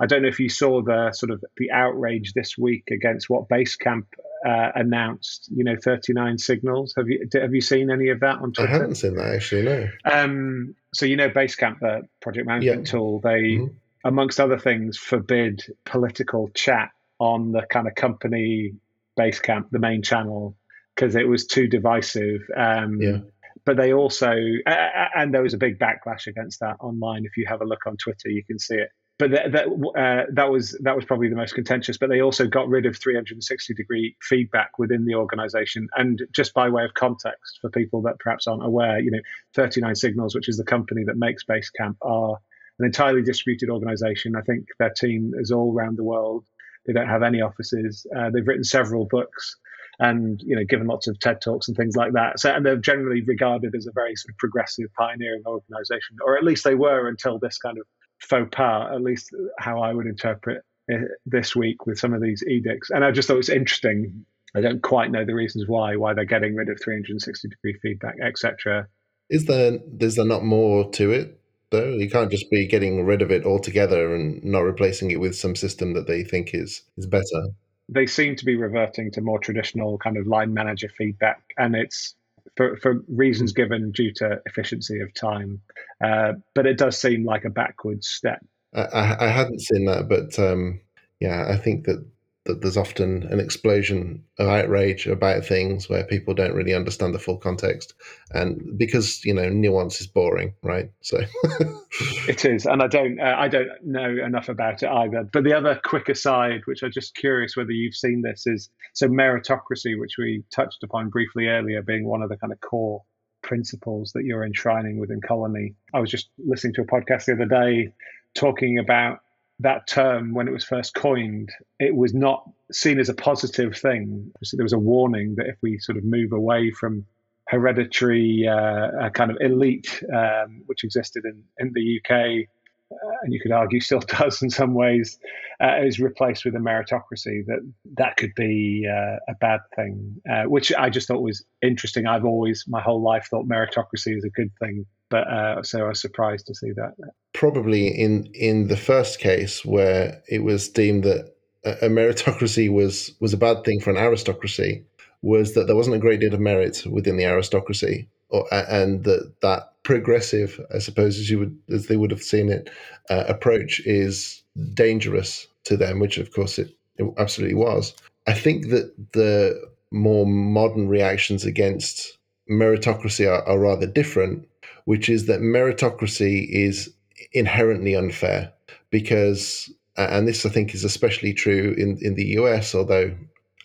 I 0.00 0.06
don't 0.06 0.22
know 0.22 0.28
if 0.28 0.40
you 0.40 0.48
saw 0.48 0.82
the 0.82 1.12
sort 1.12 1.30
of 1.30 1.42
the 1.56 1.70
outrage 1.70 2.32
this 2.32 2.58
week 2.58 2.88
against 2.90 3.30
what 3.30 3.48
Basecamp 3.48 4.06
uh, 4.44 4.72
announced. 4.74 5.48
You 5.54 5.62
know, 5.62 5.76
39 5.76 6.38
signals. 6.38 6.94
Have 6.96 7.08
you 7.08 7.28
have 7.34 7.54
you 7.54 7.60
seen 7.60 7.90
any 7.90 8.08
of 8.08 8.20
that 8.20 8.36
on 8.38 8.52
Twitter? 8.52 8.68
I 8.68 8.72
haven't 8.72 8.96
seen 8.96 9.14
that 9.16 9.34
actually. 9.34 9.62
No. 9.62 9.88
Um, 10.04 10.74
so 10.92 11.06
you 11.06 11.16
know, 11.16 11.30
Basecamp, 11.30 11.78
the 11.78 12.02
project 12.20 12.46
management 12.46 12.86
yeah. 12.86 12.90
tool, 12.90 13.20
they. 13.20 13.42
Mm-hmm. 13.42 13.74
Amongst 14.04 14.40
other 14.40 14.58
things, 14.58 14.98
forbid 14.98 15.62
political 15.84 16.48
chat 16.54 16.90
on 17.22 17.52
the 17.52 17.62
kind 17.70 17.86
of 17.86 17.94
company 17.94 18.72
Basecamp, 19.16 19.70
the 19.70 19.78
main 19.78 20.02
channel, 20.02 20.56
because 20.94 21.14
it 21.14 21.28
was 21.28 21.46
too 21.46 21.68
divisive. 21.68 22.40
Um, 22.56 23.00
yeah. 23.00 23.18
But 23.64 23.76
they 23.76 23.92
also, 23.92 24.32
uh, 24.66 25.06
and 25.14 25.32
there 25.32 25.42
was 25.42 25.54
a 25.54 25.58
big 25.58 25.78
backlash 25.78 26.26
against 26.26 26.58
that 26.60 26.78
online. 26.80 27.24
If 27.24 27.36
you 27.36 27.46
have 27.46 27.60
a 27.60 27.64
look 27.64 27.86
on 27.86 27.96
Twitter, 27.96 28.28
you 28.28 28.42
can 28.44 28.58
see 28.58 28.74
it. 28.74 28.88
But 29.20 29.30
that 29.30 29.52
that, 29.52 29.66
uh, 29.68 30.30
that 30.32 30.50
was 30.50 30.76
that 30.82 30.96
was 30.96 31.04
probably 31.04 31.28
the 31.28 31.36
most 31.36 31.54
contentious. 31.54 31.96
But 31.96 32.08
they 32.08 32.22
also 32.22 32.48
got 32.48 32.68
rid 32.68 32.86
of 32.86 32.96
360 32.96 33.74
degree 33.74 34.16
feedback 34.20 34.80
within 34.80 35.04
the 35.04 35.14
organization. 35.14 35.88
And 35.94 36.20
just 36.32 36.54
by 36.54 36.68
way 36.70 36.84
of 36.84 36.94
context, 36.94 37.58
for 37.60 37.70
people 37.70 38.02
that 38.02 38.18
perhaps 38.18 38.48
aren't 38.48 38.64
aware, 38.64 38.98
you 38.98 39.12
know, 39.12 39.20
39 39.54 39.94
Signals, 39.94 40.34
which 40.34 40.48
is 40.48 40.56
the 40.56 40.64
company 40.64 41.04
that 41.04 41.16
makes 41.16 41.44
Basecamp, 41.44 41.94
are 42.02 42.38
an 42.80 42.86
entirely 42.86 43.22
distributed 43.22 43.70
organization. 43.70 44.34
I 44.34 44.40
think 44.40 44.66
their 44.80 44.90
team 44.90 45.34
is 45.38 45.52
all 45.52 45.72
around 45.72 45.98
the 45.98 46.04
world. 46.04 46.44
They 46.86 46.92
don't 46.92 47.08
have 47.08 47.22
any 47.22 47.40
offices. 47.40 48.06
Uh, 48.16 48.30
they've 48.30 48.46
written 48.46 48.64
several 48.64 49.06
books 49.06 49.56
and 49.98 50.40
you 50.42 50.56
know 50.56 50.64
given 50.64 50.86
lots 50.86 51.06
of 51.06 51.18
TED 51.18 51.40
talks 51.40 51.68
and 51.68 51.76
things 51.76 51.96
like 51.96 52.12
that. 52.12 52.40
So 52.40 52.50
and 52.50 52.64
they're 52.64 52.76
generally 52.76 53.22
regarded 53.22 53.74
as 53.74 53.86
a 53.86 53.92
very 53.92 54.16
sort 54.16 54.32
of 54.32 54.38
progressive, 54.38 54.86
pioneering 54.98 55.42
organisation, 55.46 56.16
or 56.24 56.36
at 56.36 56.44
least 56.44 56.64
they 56.64 56.74
were 56.74 57.08
until 57.08 57.38
this 57.38 57.58
kind 57.58 57.78
of 57.78 57.86
faux 58.18 58.48
pas. 58.52 58.90
At 58.92 59.02
least 59.02 59.30
how 59.58 59.80
I 59.80 59.92
would 59.92 60.06
interpret 60.06 60.62
it 60.88 61.08
this 61.26 61.54
week 61.54 61.86
with 61.86 61.98
some 61.98 62.12
of 62.12 62.22
these 62.22 62.42
edicts. 62.48 62.90
And 62.90 63.04
I 63.04 63.10
just 63.10 63.28
thought 63.28 63.34
it 63.34 63.38
was 63.38 63.48
interesting. 63.48 64.24
I 64.54 64.60
don't 64.60 64.82
quite 64.82 65.10
know 65.10 65.24
the 65.24 65.34
reasons 65.34 65.66
why 65.66 65.96
why 65.96 66.14
they're 66.14 66.24
getting 66.24 66.54
rid 66.54 66.68
of 66.68 66.78
360 66.82 67.48
degree 67.48 67.78
feedback, 67.80 68.16
etc. 68.22 68.88
Is 69.30 69.46
there 69.46 69.78
is 70.00 70.16
there 70.16 70.26
not 70.26 70.44
more 70.44 70.90
to 70.92 71.12
it? 71.12 71.38
Though. 71.72 71.88
You 71.88 72.08
can't 72.08 72.30
just 72.30 72.48
be 72.50 72.66
getting 72.66 73.04
rid 73.04 73.22
of 73.22 73.32
it 73.32 73.44
altogether 73.44 74.14
and 74.14 74.42
not 74.44 74.60
replacing 74.60 75.10
it 75.10 75.18
with 75.18 75.34
some 75.34 75.56
system 75.56 75.94
that 75.94 76.06
they 76.06 76.22
think 76.22 76.54
is 76.54 76.82
is 76.96 77.06
better. 77.06 77.48
They 77.88 78.06
seem 78.06 78.36
to 78.36 78.44
be 78.44 78.54
reverting 78.54 79.10
to 79.12 79.20
more 79.20 79.40
traditional 79.40 79.98
kind 79.98 80.16
of 80.16 80.28
line 80.28 80.54
manager 80.54 80.88
feedback, 80.96 81.42
and 81.58 81.74
it's 81.74 82.14
for, 82.56 82.76
for 82.76 83.02
reasons 83.08 83.52
given 83.52 83.90
due 83.90 84.12
to 84.14 84.40
efficiency 84.46 85.00
of 85.00 85.12
time. 85.14 85.60
Uh, 86.02 86.34
but 86.54 86.66
it 86.66 86.78
does 86.78 86.96
seem 86.96 87.24
like 87.24 87.44
a 87.44 87.50
backwards 87.50 88.08
step. 88.08 88.44
I, 88.74 89.16
I 89.20 89.28
hadn't 89.28 89.60
seen 89.60 89.84
that, 89.86 90.08
but 90.08 90.38
um, 90.38 90.80
yeah, 91.20 91.46
I 91.48 91.56
think 91.56 91.84
that 91.84 92.04
that 92.44 92.60
there's 92.60 92.76
often 92.76 93.22
an 93.30 93.38
explosion 93.38 94.24
of 94.38 94.48
outrage 94.48 95.06
about 95.06 95.44
things 95.44 95.88
where 95.88 96.04
people 96.04 96.34
don't 96.34 96.54
really 96.54 96.74
understand 96.74 97.14
the 97.14 97.18
full 97.18 97.36
context. 97.36 97.94
And 98.32 98.76
because 98.76 99.24
you 99.24 99.34
know 99.34 99.48
nuance 99.48 100.00
is 100.00 100.06
boring 100.06 100.54
right? 100.62 100.90
So 101.02 101.18
it 102.28 102.44
is. 102.44 102.66
And 102.66 102.82
i 102.82 102.86
don't 102.86 103.20
uh, 103.20 103.34
i 103.36 103.48
don't 103.48 103.68
know 103.84 104.10
enough 104.24 104.48
about 104.48 104.82
it 104.82 104.88
either. 104.88 105.28
But 105.32 105.44
the 105.44 105.56
other 105.56 105.80
quick 105.84 106.08
aside 106.08 106.62
which 106.64 106.82
i'm 106.82 106.92
just 106.92 107.14
curious 107.14 107.56
whether 107.56 107.72
you've 107.72 107.94
seen 107.94 108.22
this 108.22 108.46
is 108.46 108.70
so 108.94 109.08
meritocracy 109.08 109.98
which 109.98 110.16
we 110.18 110.42
touched 110.54 110.82
upon 110.82 111.10
briefly 111.10 111.46
earlier 111.46 111.82
being 111.82 112.06
one 112.06 112.22
of 112.22 112.28
the 112.28 112.36
kind 112.36 112.52
of 112.52 112.60
core 112.60 113.02
principles 113.42 114.12
that 114.14 114.24
you're 114.24 114.44
enshrining 114.44 114.98
within 114.98 115.20
colony. 115.20 115.74
I 115.92 116.00
was 116.00 116.10
just 116.10 116.30
listening 116.38 116.74
to 116.74 116.82
a 116.82 116.86
podcast 116.86 117.26
the 117.26 117.32
other 117.32 117.46
day 117.46 117.92
talking 118.34 118.78
about 118.78 119.18
that 119.62 119.86
term, 119.86 120.34
when 120.34 120.48
it 120.48 120.52
was 120.52 120.64
first 120.64 120.94
coined, 120.94 121.50
it 121.78 121.94
was 121.94 122.14
not 122.14 122.48
seen 122.70 122.98
as 123.00 123.08
a 123.08 123.14
positive 123.14 123.76
thing. 123.76 124.32
So 124.42 124.56
there 124.56 124.64
was 124.64 124.72
a 124.72 124.78
warning 124.78 125.34
that 125.36 125.46
if 125.46 125.56
we 125.62 125.78
sort 125.78 125.98
of 125.98 126.04
move 126.04 126.32
away 126.32 126.70
from 126.70 127.06
hereditary 127.48 128.46
uh, 128.48 129.10
kind 129.10 129.30
of 129.30 129.38
elite, 129.40 130.02
um, 130.14 130.62
which 130.66 130.84
existed 130.84 131.24
in, 131.24 131.44
in 131.58 131.72
the 131.74 132.00
UK, 132.00 132.48
uh, 132.92 133.16
and 133.22 133.32
you 133.32 133.40
could 133.40 133.52
argue 133.52 133.80
still 133.80 134.00
does 134.06 134.42
in 134.42 134.50
some 134.50 134.74
ways, 134.74 135.18
uh, 135.62 135.82
is 135.82 136.00
replaced 136.00 136.44
with 136.44 136.54
a 136.54 136.58
meritocracy, 136.58 137.44
that 137.46 137.60
that 137.96 138.16
could 138.16 138.34
be 138.34 138.86
uh, 138.88 139.16
a 139.28 139.34
bad 139.40 139.60
thing, 139.76 140.20
uh, 140.30 140.44
which 140.44 140.72
I 140.74 140.90
just 140.90 141.08
thought 141.08 141.22
was 141.22 141.44
interesting. 141.62 142.06
I've 142.06 142.24
always, 142.24 142.64
my 142.66 142.80
whole 142.80 143.02
life, 143.02 143.28
thought 143.30 143.46
meritocracy 143.46 144.16
is 144.16 144.24
a 144.24 144.30
good 144.30 144.50
thing 144.60 144.86
but 145.12 145.28
uh, 145.28 145.62
so 145.62 145.84
I 145.84 145.88
was 145.88 146.00
surprised 146.00 146.46
to 146.46 146.54
see 146.54 146.72
that. 146.72 146.94
Probably 147.34 147.86
in 147.88 148.30
in 148.34 148.68
the 148.68 148.76
first 148.76 149.20
case 149.20 149.64
where 149.64 150.22
it 150.26 150.42
was 150.42 150.70
deemed 150.70 151.04
that 151.04 151.34
a 151.64 151.88
meritocracy 151.88 152.72
was 152.72 153.12
was 153.20 153.34
a 153.34 153.36
bad 153.46 153.62
thing 153.62 153.78
for 153.78 153.90
an 153.90 153.98
aristocracy, 153.98 154.82
was 155.20 155.52
that 155.52 155.66
there 155.66 155.76
wasn't 155.76 155.96
a 155.96 156.00
great 156.06 156.20
deal 156.20 156.34
of 156.34 156.40
merit 156.40 156.84
within 156.90 157.18
the 157.18 157.26
aristocracy, 157.26 158.08
or, 158.30 158.46
and 158.52 159.04
that 159.04 159.32
that 159.42 159.72
progressive, 159.82 160.58
I 160.74 160.78
suppose, 160.78 161.18
as 161.18 161.30
you 161.30 161.38
would 161.40 161.58
as 161.70 161.86
they 161.86 161.96
would 161.96 162.10
have 162.10 162.22
seen 162.22 162.48
it, 162.48 162.70
uh, 163.10 163.24
approach 163.28 163.80
is 163.84 164.42
dangerous 164.72 165.46
to 165.64 165.76
them, 165.76 166.00
which 166.00 166.16
of 166.16 166.32
course 166.32 166.58
it, 166.58 166.70
it 166.96 167.06
absolutely 167.18 167.56
was. 167.56 167.94
I 168.26 168.32
think 168.32 168.70
that 168.70 169.12
the 169.12 169.60
more 169.90 170.26
modern 170.26 170.88
reactions 170.88 171.44
against 171.44 172.16
meritocracy 172.50 173.28
are, 173.28 173.46
are 173.46 173.58
rather 173.58 173.86
different 173.86 174.48
which 174.84 175.08
is 175.08 175.26
that 175.26 175.40
meritocracy 175.40 176.48
is 176.50 176.92
inherently 177.32 177.94
unfair 177.94 178.52
because, 178.90 179.72
and 179.96 180.26
this 180.26 180.44
I 180.44 180.48
think 180.48 180.74
is 180.74 180.84
especially 180.84 181.32
true 181.34 181.74
in, 181.78 181.98
in 182.00 182.14
the 182.14 182.26
US, 182.38 182.74
although 182.74 183.14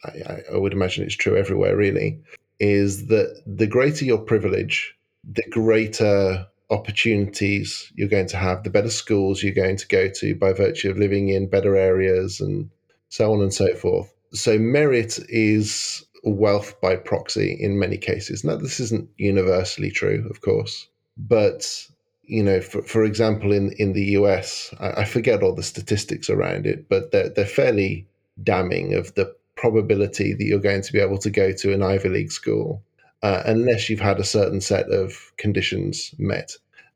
I, 0.06 0.42
I 0.54 0.58
would 0.58 0.74
imagine 0.74 1.04
it's 1.04 1.16
true 1.16 1.38
everywhere 1.38 1.76
really, 1.76 2.20
is 2.60 3.08
that 3.08 3.42
the 3.46 3.68
greater 3.68 4.06
your 4.06 4.20
privilege, 4.20 4.96
the 5.24 5.44
greater 5.50 6.46
opportunities 6.70 7.92
you're 7.96 8.10
going 8.10 8.28
to 8.28 8.38
have, 8.38 8.64
the 8.64 8.70
better 8.70 8.90
schools 8.90 9.42
you're 9.42 9.54
going 9.54 9.78
to 9.78 9.88
go 9.88 10.10
to 10.10 10.36
by 10.36 10.54
virtue 10.54 10.90
of 10.90 10.98
living 10.98 11.30
in 11.30 11.50
better 11.50 11.76
areas 11.76 12.42
and 12.42 12.70
so 13.10 13.32
on 13.34 13.42
and 13.42 13.54
so 13.54 13.74
forth. 13.76 14.14
So 14.34 14.58
merit 14.60 15.20
is 15.30 16.06
wealth 16.24 16.80
by 16.82 16.96
proxy 16.96 17.58
in 17.60 17.80
many 17.80 17.98
cases. 17.98 18.44
Now, 18.44 18.58
this 18.58 18.80
isn't 18.80 19.10
universally 19.18 19.92
true, 19.92 20.28
of 20.30 20.42
course, 20.42 20.88
but 21.18 21.88
you 22.28 22.44
know, 22.44 22.60
for, 22.60 22.82
for 22.82 23.06
example, 23.06 23.54
in, 23.54 23.72
in 23.80 23.94
the 23.94 24.04
US, 24.18 24.74
I, 24.80 25.02
I 25.02 25.06
forget 25.06 25.42
all 25.42 25.56
the 25.56 25.64
statistics 25.64 26.30
around 26.30 26.66
it, 26.66 26.90
but 26.90 27.12
they're, 27.12 27.30
they're 27.30 27.46
fairly 27.46 28.06
damning 28.44 28.94
of 28.94 29.14
the 29.16 29.34
probability 29.56 30.34
that 30.34 30.44
you're 30.44 30.60
going 30.60 30.82
to 30.82 30.94
be 30.94 31.00
able 31.00 31.18
to 31.20 31.30
go 31.30 31.52
to 31.52 31.74
an 31.74 31.82
Ivy 31.82 32.10
League 32.10 32.32
school 32.32 32.84
uh, 33.24 33.44
unless 33.46 33.90
you've 33.90 34.00
had 34.00 34.20
a 34.20 34.26
certain 34.26 34.62
set 34.62 34.90
of 34.92 35.32
conditions 35.38 36.14
met. 36.20 36.52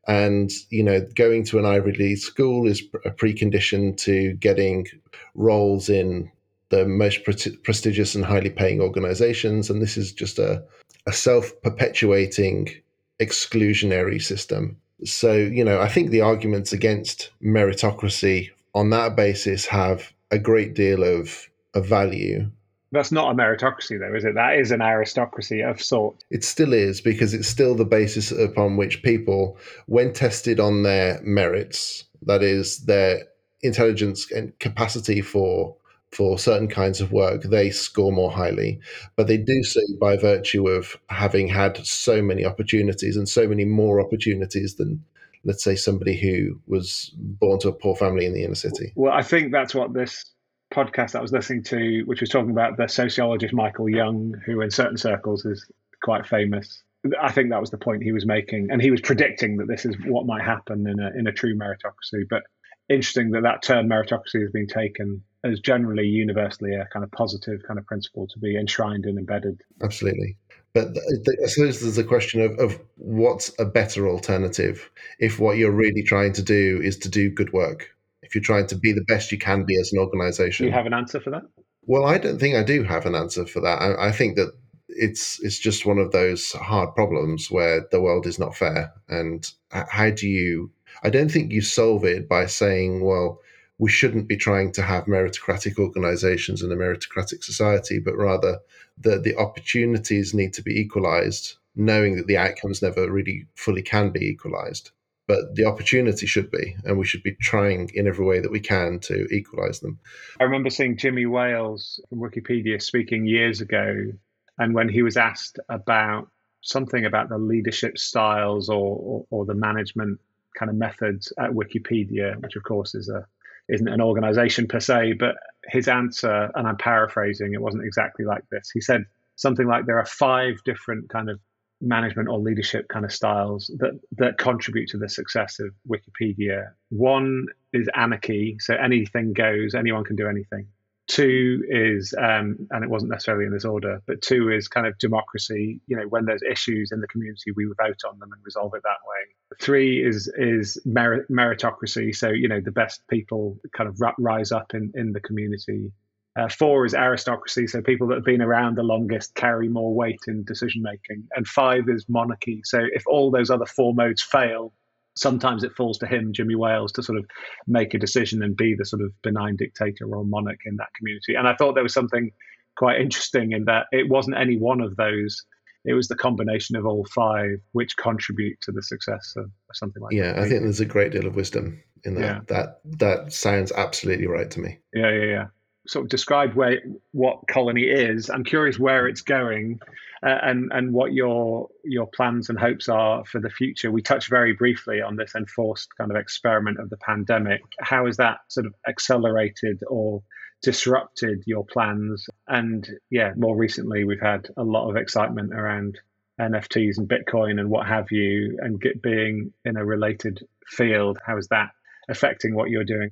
And, 0.06 0.50
you 0.70 0.82
know, 0.82 1.06
going 1.14 1.44
to 1.46 1.58
an 1.58 1.64
Ivy 1.64 1.92
League 1.92 2.18
school 2.18 2.66
is 2.66 2.82
a 3.04 3.10
precondition 3.10 3.96
to 3.98 4.34
getting 4.34 4.86
roles 5.34 5.88
in 5.88 6.30
the 6.68 6.86
most 6.86 7.24
pre- 7.24 7.56
prestigious 7.62 8.14
and 8.14 8.24
highly 8.24 8.50
paying 8.50 8.80
organizations. 8.80 9.70
And 9.70 9.80
this 9.80 9.96
is 9.96 10.12
just 10.12 10.38
a, 10.38 10.62
a 11.06 11.12
self 11.12 11.52
perpetuating 11.62 12.81
exclusionary 13.22 14.20
system. 14.20 14.76
So, 15.04 15.32
you 15.32 15.64
know, 15.64 15.80
I 15.80 15.88
think 15.88 16.10
the 16.10 16.20
arguments 16.20 16.72
against 16.72 17.30
meritocracy 17.42 18.50
on 18.74 18.90
that 18.90 19.16
basis 19.16 19.66
have 19.66 20.12
a 20.30 20.38
great 20.38 20.74
deal 20.74 21.02
of, 21.02 21.48
of 21.74 21.86
value. 21.86 22.50
That's 22.92 23.12
not 23.12 23.32
a 23.32 23.34
meritocracy, 23.34 23.98
though, 23.98 24.14
is 24.14 24.24
it? 24.24 24.34
That 24.34 24.58
is 24.58 24.70
an 24.70 24.82
aristocracy 24.82 25.62
of 25.62 25.80
sorts. 25.80 26.24
It 26.30 26.44
still 26.44 26.72
is 26.72 27.00
because 27.00 27.32
it's 27.32 27.48
still 27.48 27.74
the 27.74 27.86
basis 27.86 28.30
upon 28.30 28.76
which 28.76 29.02
people, 29.02 29.56
when 29.86 30.12
tested 30.12 30.60
on 30.60 30.82
their 30.82 31.20
merits, 31.22 32.04
that 32.22 32.42
is, 32.42 32.84
their 32.84 33.22
intelligence 33.62 34.30
and 34.30 34.58
capacity 34.58 35.22
for 35.22 35.74
for 36.12 36.38
certain 36.38 36.68
kinds 36.68 37.00
of 37.00 37.10
work, 37.10 37.42
they 37.44 37.70
score 37.70 38.12
more 38.12 38.30
highly. 38.30 38.78
But 39.16 39.26
they 39.26 39.38
do 39.38 39.62
so 39.64 39.80
by 40.00 40.16
virtue 40.16 40.68
of 40.68 40.96
having 41.08 41.48
had 41.48 41.84
so 41.86 42.22
many 42.22 42.44
opportunities 42.44 43.16
and 43.16 43.28
so 43.28 43.48
many 43.48 43.64
more 43.64 44.00
opportunities 44.00 44.76
than, 44.76 45.02
let's 45.44 45.64
say, 45.64 45.74
somebody 45.74 46.16
who 46.20 46.60
was 46.66 47.10
born 47.16 47.58
to 47.60 47.68
a 47.68 47.72
poor 47.72 47.96
family 47.96 48.26
in 48.26 48.34
the 48.34 48.44
inner 48.44 48.54
city. 48.54 48.92
Well, 48.94 49.12
I 49.12 49.22
think 49.22 49.52
that's 49.52 49.74
what 49.74 49.94
this 49.94 50.32
podcast 50.72 51.14
I 51.14 51.22
was 51.22 51.32
listening 51.32 51.62
to, 51.64 52.02
which 52.04 52.20
was 52.20 52.28
talking 52.28 52.50
about 52.50 52.76
the 52.76 52.88
sociologist 52.88 53.54
Michael 53.54 53.88
Young, 53.88 54.34
who 54.44 54.60
in 54.60 54.70
certain 54.70 54.98
circles 54.98 55.44
is 55.46 55.66
quite 56.02 56.26
famous. 56.26 56.82
I 57.20 57.32
think 57.32 57.50
that 57.50 57.60
was 57.60 57.70
the 57.70 57.78
point 57.78 58.02
he 58.02 58.12
was 58.12 58.26
making, 58.26 58.68
and 58.70 58.80
he 58.80 58.90
was 58.90 59.00
predicting 59.00 59.56
that 59.56 59.66
this 59.66 59.84
is 59.84 59.96
what 60.06 60.26
might 60.26 60.42
happen 60.42 60.86
in 60.86 61.00
a 61.00 61.10
in 61.18 61.26
a 61.26 61.32
true 61.32 61.56
meritocracy. 61.56 62.24
But 62.30 62.44
interesting 62.88 63.32
that 63.32 63.42
that 63.42 63.62
term 63.62 63.88
meritocracy 63.88 64.40
has 64.40 64.52
been 64.52 64.68
taken 64.68 65.22
as 65.44 65.60
generally 65.60 66.06
universally 66.06 66.74
a 66.74 66.86
kind 66.92 67.04
of 67.04 67.10
positive 67.10 67.62
kind 67.66 67.78
of 67.78 67.86
principle 67.86 68.26
to 68.28 68.38
be 68.38 68.56
enshrined 68.56 69.04
and 69.04 69.18
embedded. 69.18 69.60
Absolutely. 69.82 70.36
But 70.74 70.96
I 71.44 71.46
suppose 71.48 71.80
there's 71.80 71.98
a 71.98 72.04
question 72.04 72.40
of, 72.40 72.58
of 72.58 72.80
what's 72.96 73.52
a 73.58 73.64
better 73.64 74.08
alternative 74.08 74.90
if 75.18 75.38
what 75.38 75.58
you're 75.58 75.70
really 75.70 76.02
trying 76.02 76.32
to 76.34 76.42
do 76.42 76.80
is 76.82 76.96
to 76.98 77.08
do 77.10 77.30
good 77.30 77.52
work. 77.52 77.90
If 78.22 78.34
you're 78.34 78.42
trying 78.42 78.68
to 78.68 78.76
be 78.76 78.92
the 78.92 79.04
best 79.06 79.32
you 79.32 79.38
can 79.38 79.64
be 79.64 79.78
as 79.78 79.92
an 79.92 79.98
organization. 79.98 80.64
Do 80.64 80.70
you 80.70 80.74
have 80.74 80.86
an 80.86 80.94
answer 80.94 81.20
for 81.20 81.30
that? 81.30 81.42
Well, 81.84 82.06
I 82.06 82.16
don't 82.16 82.38
think 82.38 82.54
I 82.56 82.62
do 82.62 82.84
have 82.84 83.04
an 83.04 83.14
answer 83.14 83.44
for 83.44 83.60
that. 83.60 83.82
I, 83.82 84.08
I 84.08 84.12
think 84.12 84.36
that 84.36 84.52
it's 84.88 85.42
it's 85.42 85.58
just 85.58 85.84
one 85.84 85.98
of 85.98 86.12
those 86.12 86.52
hard 86.52 86.94
problems 86.94 87.50
where 87.50 87.86
the 87.90 88.00
world 88.00 88.26
is 88.26 88.38
not 88.38 88.56
fair. 88.56 88.92
And 89.08 89.50
how 89.70 90.10
do 90.10 90.28
you? 90.28 90.70
I 91.02 91.10
don't 91.10 91.30
think 91.30 91.52
you 91.52 91.60
solve 91.60 92.04
it 92.04 92.28
by 92.28 92.46
saying, 92.46 93.04
well, 93.04 93.40
we 93.78 93.90
shouldn't 93.90 94.28
be 94.28 94.36
trying 94.36 94.72
to 94.72 94.82
have 94.82 95.06
meritocratic 95.06 95.78
organizations 95.78 96.62
and 96.62 96.72
a 96.72 96.76
meritocratic 96.76 97.42
society, 97.42 97.98
but 97.98 98.16
rather 98.16 98.58
that 98.98 99.24
the 99.24 99.36
opportunities 99.36 100.34
need 100.34 100.52
to 100.54 100.62
be 100.62 100.78
equalized, 100.78 101.56
knowing 101.74 102.16
that 102.16 102.26
the 102.26 102.36
outcomes 102.36 102.82
never 102.82 103.10
really 103.10 103.46
fully 103.54 103.82
can 103.82 104.10
be 104.10 104.24
equalized. 104.24 104.90
But 105.26 105.54
the 105.54 105.64
opportunity 105.64 106.26
should 106.26 106.50
be, 106.50 106.76
and 106.84 106.98
we 106.98 107.06
should 107.06 107.22
be 107.22 107.36
trying 107.40 107.90
in 107.94 108.06
every 108.06 108.26
way 108.26 108.40
that 108.40 108.50
we 108.50 108.60
can 108.60 108.98
to 109.00 109.26
equalize 109.34 109.80
them. 109.80 109.98
I 110.40 110.44
remember 110.44 110.68
seeing 110.68 110.96
Jimmy 110.96 111.26
Wales 111.26 112.00
from 112.08 112.18
Wikipedia 112.18 112.82
speaking 112.82 113.26
years 113.26 113.60
ago, 113.60 114.12
and 114.58 114.74
when 114.74 114.88
he 114.88 115.02
was 115.02 115.16
asked 115.16 115.58
about 115.68 116.28
something 116.60 117.04
about 117.04 117.28
the 117.28 117.38
leadership 117.38 117.98
styles 117.98 118.68
or, 118.68 118.96
or, 118.96 119.26
or 119.30 119.44
the 119.44 119.54
management 119.54 120.20
kind 120.58 120.70
of 120.70 120.76
methods 120.76 121.32
at 121.38 121.50
Wikipedia, 121.50 122.40
which 122.42 122.56
of 122.56 122.62
course 122.64 122.94
is 122.94 123.08
a 123.08 123.26
isn't 123.68 123.88
an 123.88 124.00
organization 124.00 124.66
per 124.66 124.80
se, 124.80 125.14
but 125.14 125.36
his 125.66 125.88
answer, 125.88 126.50
and 126.54 126.66
I'm 126.66 126.76
paraphrasing, 126.76 127.54
it 127.54 127.62
wasn't 127.62 127.84
exactly 127.84 128.24
like 128.24 128.42
this. 128.50 128.70
He 128.72 128.80
said 128.80 129.04
something 129.36 129.66
like 129.66 129.86
there 129.86 129.98
are 129.98 130.06
five 130.06 130.62
different 130.64 131.08
kind 131.08 131.30
of 131.30 131.40
management 131.80 132.28
or 132.28 132.38
leadership 132.38 132.86
kind 132.88 133.04
of 133.04 133.12
styles 133.12 133.70
that 133.78 133.98
that 134.12 134.38
contribute 134.38 134.88
to 134.88 134.98
the 134.98 135.08
success 135.08 135.58
of 135.58 135.74
Wikipedia. 135.88 136.70
One 136.90 137.46
is 137.72 137.88
anarchy, 137.94 138.56
so 138.60 138.74
anything 138.74 139.32
goes, 139.32 139.74
anyone 139.74 140.04
can 140.04 140.16
do 140.16 140.28
anything. 140.28 140.68
Two 141.08 141.64
is, 141.68 142.14
um, 142.16 142.68
and 142.70 142.84
it 142.84 142.88
wasn't 142.88 143.10
necessarily 143.10 143.44
in 143.44 143.52
this 143.52 143.64
order, 143.64 144.00
but 144.06 144.22
two 144.22 144.48
is 144.48 144.68
kind 144.68 144.86
of 144.86 144.96
democracy. 144.98 145.80
You 145.88 145.96
know, 145.96 146.04
when 146.04 146.24
there's 146.24 146.42
issues 146.48 146.92
in 146.92 147.00
the 147.00 147.08
community, 147.08 147.50
we 147.56 147.64
vote 147.64 148.00
on 148.08 148.18
them 148.20 148.30
and 148.32 148.40
resolve 148.44 148.72
it 148.74 148.82
that 148.84 149.02
way. 149.06 149.34
Three 149.60 150.04
is 150.04 150.32
is 150.36 150.80
merit, 150.84 151.30
meritocracy. 151.30 152.14
So 152.14 152.28
you 152.30 152.48
know, 152.48 152.60
the 152.60 152.72
best 152.72 153.02
people 153.08 153.58
kind 153.76 153.88
of 153.88 154.00
rise 154.18 154.52
up 154.52 154.74
in 154.74 154.92
in 154.94 155.12
the 155.12 155.20
community. 155.20 155.92
Uh, 156.34 156.48
four 156.48 156.86
is 156.86 156.94
aristocracy, 156.94 157.66
so 157.66 157.82
people 157.82 158.06
that 158.08 158.14
have 158.14 158.24
been 158.24 158.40
around 158.40 158.76
the 158.76 158.82
longest 158.82 159.34
carry 159.34 159.68
more 159.68 159.94
weight 159.94 160.20
in 160.26 160.44
decision 160.44 160.82
making. 160.82 161.28
And 161.36 161.46
five 161.46 161.88
is 161.88 162.06
monarchy. 162.08 162.62
So 162.64 162.80
if 162.80 163.06
all 163.06 163.30
those 163.30 163.50
other 163.50 163.66
four 163.66 163.92
modes 163.92 164.22
fail, 164.22 164.72
sometimes 165.14 165.62
it 165.62 165.74
falls 165.74 165.98
to 165.98 166.06
him, 166.06 166.32
Jimmy 166.32 166.54
Wales, 166.54 166.92
to 166.92 167.02
sort 167.02 167.18
of 167.18 167.26
make 167.66 167.92
a 167.92 167.98
decision 167.98 168.42
and 168.42 168.56
be 168.56 168.74
the 168.74 168.86
sort 168.86 169.02
of 169.02 169.12
benign 169.22 169.56
dictator 169.56 170.06
or 170.06 170.24
monarch 170.24 170.60
in 170.64 170.76
that 170.76 170.94
community. 170.94 171.34
And 171.34 171.46
I 171.46 171.54
thought 171.54 171.74
there 171.74 171.82
was 171.82 171.92
something 171.92 172.30
quite 172.76 173.00
interesting 173.00 173.52
in 173.52 173.66
that 173.66 173.86
it 173.92 174.08
wasn't 174.08 174.36
any 174.38 174.56
one 174.56 174.80
of 174.80 174.96
those. 174.96 175.44
It 175.84 175.94
was 175.94 176.08
the 176.08 176.16
combination 176.16 176.76
of 176.76 176.86
all 176.86 177.06
five 177.14 177.58
which 177.72 177.96
contribute 177.96 178.60
to 178.62 178.72
the 178.72 178.82
success 178.82 179.34
of 179.36 179.50
something 179.72 180.02
like 180.02 180.12
yeah, 180.12 180.32
that. 180.32 180.38
I 180.38 180.48
think 180.48 180.62
there's 180.62 180.80
a 180.80 180.84
great 180.84 181.12
deal 181.12 181.26
of 181.26 181.34
wisdom 181.34 181.82
in 182.04 182.14
that. 182.14 182.20
Yeah. 182.20 182.40
That 182.48 182.80
that 182.98 183.32
sounds 183.32 183.72
absolutely 183.72 184.26
right 184.26 184.50
to 184.50 184.60
me. 184.60 184.78
Yeah, 184.94 185.10
yeah, 185.10 185.24
yeah 185.24 185.46
sort 185.86 186.04
of 186.04 186.10
describe 186.10 186.54
where 186.54 186.80
what 187.12 187.46
colony 187.48 187.82
is. 187.82 188.30
I'm 188.30 188.44
curious 188.44 188.78
where 188.78 189.08
it's 189.08 189.22
going, 189.22 189.80
uh, 190.24 190.38
and 190.42 190.70
and 190.72 190.92
what 190.92 191.12
your 191.12 191.68
your 191.84 192.06
plans 192.06 192.48
and 192.48 192.58
hopes 192.58 192.88
are 192.88 193.24
for 193.24 193.40
the 193.40 193.50
future. 193.50 193.90
We 193.90 194.02
touched 194.02 194.28
very 194.28 194.54
briefly 194.54 195.00
on 195.00 195.16
this 195.16 195.34
enforced 195.34 195.88
kind 195.98 196.10
of 196.10 196.16
experiment 196.16 196.78
of 196.78 196.90
the 196.90 196.98
pandemic. 196.98 197.62
How 197.80 198.06
has 198.06 198.16
that 198.18 198.38
sort 198.48 198.66
of 198.66 198.74
accelerated 198.88 199.80
or 199.88 200.22
disrupted 200.62 201.42
your 201.46 201.64
plans? 201.64 202.26
And 202.48 202.88
yeah, 203.10 203.32
more 203.36 203.56
recently 203.56 204.04
we've 204.04 204.20
had 204.20 204.48
a 204.56 204.62
lot 204.62 204.88
of 204.88 204.96
excitement 204.96 205.52
around 205.52 205.98
NFTs 206.40 206.98
and 206.98 207.08
Bitcoin 207.08 207.60
and 207.60 207.70
what 207.70 207.86
have 207.86 208.10
you, 208.10 208.58
and 208.60 208.80
get, 208.80 209.02
being 209.02 209.52
in 209.64 209.76
a 209.76 209.84
related 209.84 210.46
field. 210.66 211.18
How 211.24 211.36
is 211.36 211.48
that 211.48 211.70
affecting 212.08 212.54
what 212.54 212.70
you're 212.70 212.84
doing? 212.84 213.10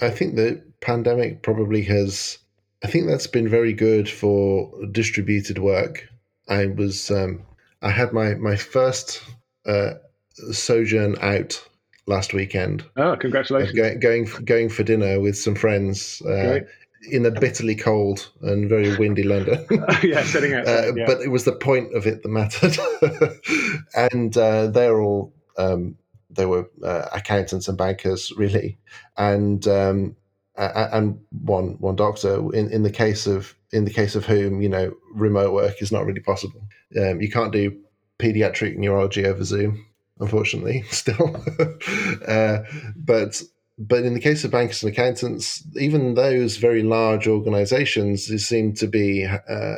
I 0.00 0.10
think 0.10 0.36
the 0.36 0.62
pandemic 0.80 1.42
probably 1.42 1.82
has. 1.82 2.38
I 2.84 2.86
think 2.86 3.08
that's 3.08 3.26
been 3.26 3.48
very 3.48 3.72
good 3.72 4.08
for 4.08 4.72
distributed 4.92 5.58
work. 5.58 6.08
I 6.48 6.66
was 6.66 7.10
um, 7.10 7.42
I 7.82 7.90
had 7.90 8.12
my 8.12 8.34
my 8.34 8.56
first 8.56 9.22
uh, 9.66 9.94
sojourn 10.52 11.16
out 11.20 11.62
last 12.06 12.32
weekend. 12.32 12.84
Oh, 12.96 13.16
congratulations! 13.16 13.76
Going, 13.76 13.98
going 13.98 14.24
going 14.44 14.68
for 14.68 14.84
dinner 14.84 15.20
with 15.20 15.36
some 15.36 15.54
friends 15.54 16.22
uh, 16.22 16.60
in 17.10 17.24
a 17.26 17.30
bitterly 17.30 17.74
cold 17.74 18.30
and 18.42 18.68
very 18.68 18.96
windy 18.96 19.22
London. 19.22 19.64
yeah, 20.02 20.22
sitting 20.24 20.54
outside. 20.54 20.88
Uh, 20.88 20.94
yeah. 20.94 21.06
But 21.06 21.20
it 21.20 21.28
was 21.28 21.44
the 21.44 21.52
point 21.52 21.94
of 21.94 22.06
it 22.06 22.22
that 22.22 22.28
mattered, 22.28 22.76
and 23.94 24.36
uh, 24.36 24.68
they're 24.68 25.00
all 25.00 25.32
um, 25.56 25.96
they 26.30 26.46
were 26.46 26.68
uh, 26.82 27.08
accountants 27.12 27.68
and 27.68 27.78
bankers 27.78 28.32
really, 28.36 28.78
and 29.16 29.66
um, 29.68 30.16
and 30.56 31.18
one 31.30 31.76
one 31.78 31.96
doctor. 31.96 32.36
In, 32.54 32.70
in 32.70 32.82
the 32.82 32.90
case 32.90 33.26
of 33.26 33.54
in 33.72 33.84
the 33.84 33.92
case 33.92 34.14
of 34.14 34.24
whom 34.26 34.60
you 34.60 34.68
know 34.68 34.92
remote 35.14 35.52
work 35.52 35.80
is 35.80 35.92
not 35.92 36.04
really 36.04 36.20
possible. 36.20 36.66
Um, 36.96 37.20
you 37.20 37.30
can't 37.30 37.52
do 37.52 37.76
pediatric 38.18 38.76
neurology 38.76 39.24
over 39.24 39.44
Zoom, 39.44 39.86
unfortunately. 40.20 40.82
Still, 40.90 41.36
uh, 42.26 42.58
but 42.96 43.42
but 43.78 44.04
in 44.04 44.14
the 44.14 44.20
case 44.20 44.44
of 44.44 44.50
bankers 44.50 44.82
and 44.82 44.92
accountants, 44.92 45.62
even 45.76 46.14
those 46.14 46.56
very 46.56 46.82
large 46.82 47.28
organisations 47.28 48.26
seem 48.44 48.74
to 48.74 48.86
be 48.86 49.24
uh, 49.24 49.74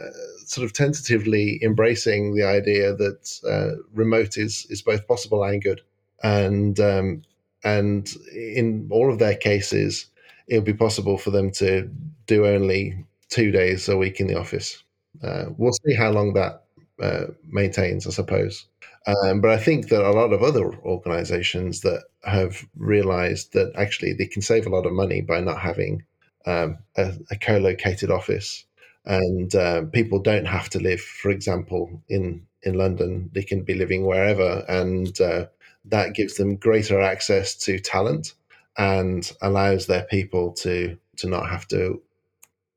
sort 0.46 0.64
of 0.64 0.72
tentatively 0.72 1.61
embracing 1.62 2.34
the 2.34 2.44
idea 2.44 2.94
that 2.94 3.40
uh, 3.48 3.76
remote 3.92 4.36
is 4.36 4.66
is 4.70 4.82
both 4.82 5.07
possible 5.07 5.44
and 5.44 5.62
good 5.62 5.82
and 6.22 6.78
um, 6.80 7.22
and 7.64 8.12
in 8.34 8.88
all 8.90 9.12
of 9.12 9.18
their 9.18 9.36
cases, 9.36 10.07
it'll 10.48 10.64
be 10.64 10.72
possible 10.72 11.18
for 11.18 11.30
them 11.30 11.51
to 11.53 11.90
do 12.26 12.46
only 12.46 13.05
two 13.28 13.51
days 13.51 13.88
a 13.88 13.96
week 13.96 14.20
in 14.20 14.26
the 14.26 14.38
office. 14.38 14.82
Uh, 15.22 15.46
we'll 15.57 15.72
see 15.72 15.94
how 15.94 16.11
long 16.11 16.32
that 16.34 16.64
uh, 17.03 17.26
maintains, 17.46 18.07
I 18.07 18.11
suppose. 18.11 18.66
Um, 19.07 19.40
but 19.40 19.51
I 19.51 19.57
think 19.57 19.88
that 19.88 20.05
a 20.05 20.12
lot 20.12 20.32
of 20.32 20.42
other 20.42 20.74
organizations 20.82 21.80
that 21.80 22.05
have 22.24 22.66
realized 22.76 23.55
that 23.55 23.72
actually 23.74 24.12
they 24.12 24.26
can 24.26 24.42
save 24.42 24.66
a 24.66 24.70
lot 24.70 24.86
of 24.86 24.92
money 24.92 25.22
by 25.22 25.40
not 25.40 25.61
having 25.61 26.05
um, 26.46 26.78
a, 26.96 27.14
a, 27.30 27.36
co-located 27.36 28.11
office, 28.11 28.64
and 29.05 29.55
uh, 29.55 29.82
people 29.92 30.20
don't 30.20 30.46
have 30.46 30.68
to 30.70 30.80
live, 30.80 31.01
for 31.01 31.30
example, 31.30 32.03
in 32.09 32.46
in 32.62 32.74
London. 32.74 33.30
They 33.32 33.42
can 33.42 33.62
be 33.62 33.74
living 33.74 34.07
wherever, 34.07 34.64
and 34.68 35.18
uh, 35.20 35.46
that 35.86 36.14
gives 36.14 36.36
them 36.36 36.57
greater 36.57 37.01
access 37.01 37.57
to 37.57 37.78
talent 37.78 38.34
and 38.76 39.30
allows 39.42 39.86
their 39.86 40.05
people 40.05 40.53
to 40.53 40.96
to 41.16 41.28
not 41.28 41.48
have 41.48 41.66
to 41.68 42.03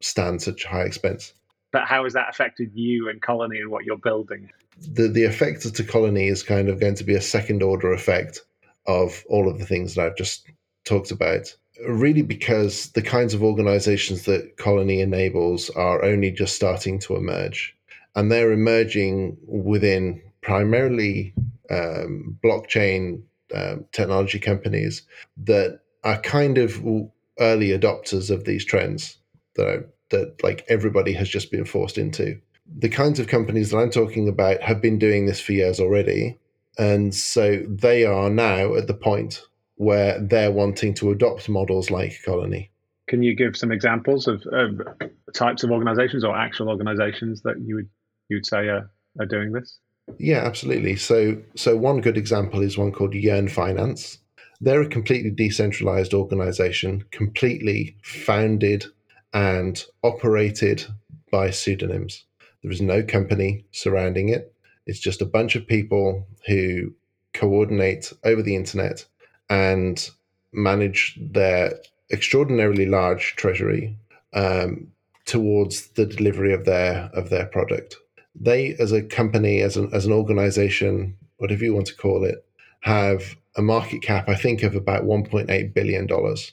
stand 0.01 0.41
such 0.41 0.65
high 0.65 0.83
expense. 0.83 1.33
But 1.71 1.85
how 1.85 2.03
has 2.03 2.13
that 2.13 2.29
affected 2.29 2.71
you 2.73 3.09
and 3.09 3.21
Colony 3.21 3.59
and 3.59 3.71
what 3.71 3.83
you're 3.83 3.97
building? 3.97 4.49
The 4.79 5.07
the 5.07 5.23
effect 5.23 5.65
of 5.65 5.73
to 5.73 5.83
Colony 5.83 6.27
is 6.27 6.43
kind 6.43 6.69
of 6.69 6.79
going 6.79 6.95
to 6.95 7.03
be 7.03 7.15
a 7.15 7.21
second 7.21 7.61
order 7.63 7.93
effect 7.93 8.41
of 8.85 9.23
all 9.29 9.47
of 9.47 9.59
the 9.59 9.65
things 9.65 9.95
that 9.95 10.05
I've 10.05 10.17
just 10.17 10.49
talked 10.85 11.11
about. 11.11 11.55
really 11.87 12.21
because 12.21 12.91
the 12.91 13.01
kinds 13.01 13.33
of 13.33 13.43
organizations 13.43 14.23
that 14.25 14.57
Colony 14.57 15.01
enables 15.01 15.69
are 15.71 16.03
only 16.03 16.31
just 16.31 16.55
starting 16.55 16.99
to 16.99 17.15
emerge. 17.15 17.75
And 18.15 18.31
they're 18.31 18.51
emerging 18.51 19.37
within 19.47 20.21
primarily 20.41 21.33
um, 21.69 22.37
blockchain 22.43 23.23
um, 23.55 23.85
technology 23.91 24.39
companies 24.39 25.03
that 25.37 25.79
are 26.03 26.19
kind 26.21 26.57
of 26.57 26.83
early 27.39 27.69
adopters 27.69 28.29
of 28.29 28.45
these 28.45 28.65
trends 28.65 29.17
that 29.55 29.67
are, 29.67 29.89
that 30.09 30.43
like 30.43 30.63
everybody 30.69 31.13
has 31.13 31.29
just 31.29 31.51
been 31.51 31.65
forced 31.65 31.97
into. 31.97 32.39
The 32.65 32.89
kinds 32.89 33.19
of 33.19 33.27
companies 33.27 33.71
that 33.71 33.77
I'm 33.77 33.91
talking 33.91 34.27
about 34.27 34.61
have 34.61 34.81
been 34.81 34.97
doing 34.97 35.25
this 35.25 35.39
for 35.39 35.53
years 35.53 35.79
already, 35.79 36.37
and 36.77 37.13
so 37.13 37.63
they 37.67 38.05
are 38.05 38.29
now 38.29 38.75
at 38.75 38.87
the 38.87 38.93
point 38.93 39.41
where 39.75 40.19
they're 40.19 40.51
wanting 40.51 40.93
to 40.95 41.11
adopt 41.11 41.49
models 41.49 41.91
like 41.91 42.21
Colony. 42.25 42.71
Can 43.07 43.21
you 43.21 43.35
give 43.35 43.57
some 43.57 43.71
examples 43.71 44.27
of, 44.27 44.43
of 44.51 44.81
types 45.33 45.63
of 45.63 45.71
organizations 45.71 46.23
or 46.23 46.35
actual 46.35 46.69
organizations 46.69 47.41
that 47.41 47.59
you 47.59 47.75
would 47.75 47.89
you 48.29 48.37
would 48.37 48.45
say 48.45 48.69
are, 48.69 48.89
are 49.19 49.25
doing 49.25 49.51
this? 49.51 49.79
Yeah, 50.17 50.39
absolutely. 50.39 50.95
So 50.95 51.37
so 51.55 51.75
one 51.75 52.01
good 52.01 52.17
example 52.17 52.61
is 52.61 52.77
one 52.77 52.91
called 52.91 53.13
Yearn 53.13 53.49
Finance. 53.49 54.19
They're 54.61 54.81
a 54.81 54.87
completely 54.87 55.31
decentralized 55.31 56.13
organization, 56.13 57.03
completely 57.11 57.97
founded 58.03 58.85
and 59.33 59.83
operated 60.03 60.85
by 61.31 61.49
pseudonyms. 61.49 62.25
There 62.63 62.71
is 62.71 62.81
no 62.81 63.03
company 63.03 63.65
surrounding 63.71 64.29
it. 64.29 64.53
It's 64.85 64.99
just 64.99 65.21
a 65.21 65.25
bunch 65.25 65.55
of 65.55 65.67
people 65.67 66.25
who 66.47 66.93
coordinate 67.33 68.13
over 68.23 68.41
the 68.41 68.55
internet 68.55 69.05
and 69.49 70.09
manage 70.51 71.17
their 71.19 71.73
extraordinarily 72.11 72.85
large 72.85 73.35
treasury 73.35 73.97
um, 74.33 74.87
towards 75.25 75.87
the 75.89 76.05
delivery 76.05 76.53
of 76.53 76.65
their 76.65 77.09
of 77.13 77.29
their 77.29 77.45
product. 77.45 77.97
They, 78.35 78.75
as 78.79 78.91
a 78.91 79.03
company, 79.03 79.61
as 79.61 79.77
an 79.77 79.89
as 79.93 80.05
an 80.05 80.13
organization, 80.13 81.17
whatever 81.37 81.63
you 81.63 81.73
want 81.73 81.87
to 81.87 81.95
call 81.95 82.23
it, 82.23 82.45
have 82.81 83.35
a 83.55 83.61
market 83.61 84.01
cap, 84.01 84.27
I 84.27 84.35
think, 84.35 84.63
of 84.63 84.75
about 84.75 85.03
1.8 85.03 85.73
billion 85.73 86.07
dollars. 86.07 86.51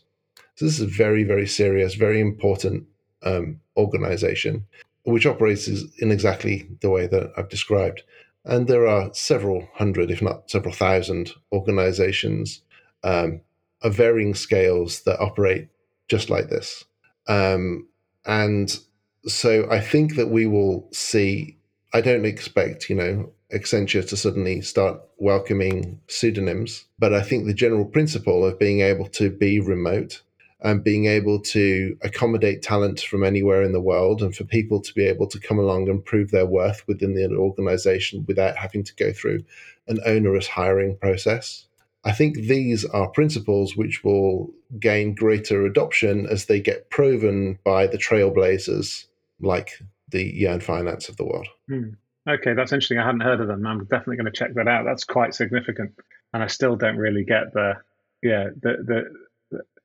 So 0.55 0.67
this 0.67 0.79
is 0.79 0.83
a 0.83 0.87
very, 0.87 1.25
very 1.25 1.47
serious, 1.47 1.95
very 1.95 2.21
important 2.21 2.87
um, 3.23 3.61
organization, 3.77 4.67
which 5.05 5.27
operates 5.27 5.69
in 5.99 6.11
exactly 6.11 6.69
the 6.81 6.91
way 6.91 7.07
that 7.07 7.33
I've 7.37 7.49
described. 7.49 8.03
And 8.45 8.69
there 8.69 8.87
are 8.87 9.13
several 9.13 9.69
hundred, 9.75 10.11
if 10.11 10.23
not 10.23 10.51
several 10.51 10.75
thousand, 10.75 11.33
organizations 11.53 12.63
um, 13.05 13.41
of 13.83 13.95
varying 13.95 14.35
scales 14.35 15.03
that 15.03 15.21
operate 15.21 15.69
just 16.09 16.31
like 16.31 16.49
this. 16.49 16.85
Um, 17.29 17.89
and 18.25 18.79
so 19.27 19.69
I 19.71 19.81
think 19.81 20.17
that 20.17 20.31
we 20.31 20.47
will 20.47 20.89
see, 20.93 21.59
I 21.93 22.01
don't 22.01 22.25
expect, 22.25 22.89
you 22.89 22.97
know, 22.97 23.33
Accenture 23.53 24.09
to 24.09 24.17
suddenly 24.17 24.61
start 24.61 25.01
welcoming 25.19 26.01
pseudonyms, 26.09 26.85
but 26.99 27.13
I 27.13 27.23
think 27.23 27.47
the 27.47 27.55
general 27.55 27.85
principle 27.85 28.45
of 28.45 28.59
being 28.59 28.81
able 28.81 29.09
to 29.09 29.31
be 29.31 29.61
remote 29.61 30.23
and 30.63 30.85
being 30.85 31.07
able 31.07 31.41
to 31.41 31.97
accommodate 32.03 32.63
talent 32.63 33.01
from 33.01 33.25
anywhere 33.25 33.63
in 33.63 33.73
the 33.73 33.81
world 33.81 34.23
and 34.23 34.35
for 34.37 34.45
people 34.45 34.81
to 34.81 34.93
be 34.95 35.07
able 35.07 35.27
to 35.27 35.41
come 35.41 35.59
along 35.59 35.89
and 35.89 36.05
prove 36.05 36.31
their 36.31 36.47
worth 36.47 36.87
within 36.87 37.15
the 37.15 37.27
organization 37.37 38.25
without 38.29 38.57
having 38.57 38.85
to 38.85 38.95
go 38.97 39.13
through 39.13 39.43
an 39.89 39.99
onerous 40.05 40.47
hiring 40.47 40.97
process 40.97 41.67
I 42.05 42.13
think 42.13 42.37
these 42.37 42.85
are 42.87 43.09
principles 43.09 43.77
which 43.77 44.03
will 44.03 44.51
gain 44.79 45.15
greater 45.15 45.67
adoption 45.67 46.27
as 46.27 46.47
they 46.47 46.61
get 46.61 46.89
proven 46.91 47.59
by 47.63 47.87
the 47.87 47.99
trailblazers 47.99 49.07
like 49.41 49.83
the 50.09 50.23
Yearn 50.23 50.61
Finance 50.61 51.09
of 51.09 51.17
the 51.17 51.25
world. 51.25 51.49
Hmm. 51.69 51.91
Okay, 52.29 52.55
that's 52.55 52.73
interesting. 52.73 52.99
I 52.99 53.07
hadn't 53.07 53.23
heard 53.23 53.41
of 53.41 53.49
them. 53.49 53.67
I'm 53.67 53.85
definitely 53.85 54.17
going 54.17 54.33
to 54.33 54.39
check 54.39 54.55
that 54.55 54.69
out. 54.69 54.85
That's 54.85 55.05
quite 55.05 55.35
significant, 55.35 55.93
and 56.33 56.43
I 56.43 56.47
still 56.47 56.77
don't 56.77 56.97
really 56.97 57.25
get 57.25 57.53
the 57.53 57.75
yeah 58.23 58.49
the 58.63 58.77
the, 58.85 59.03
the 59.30 59.30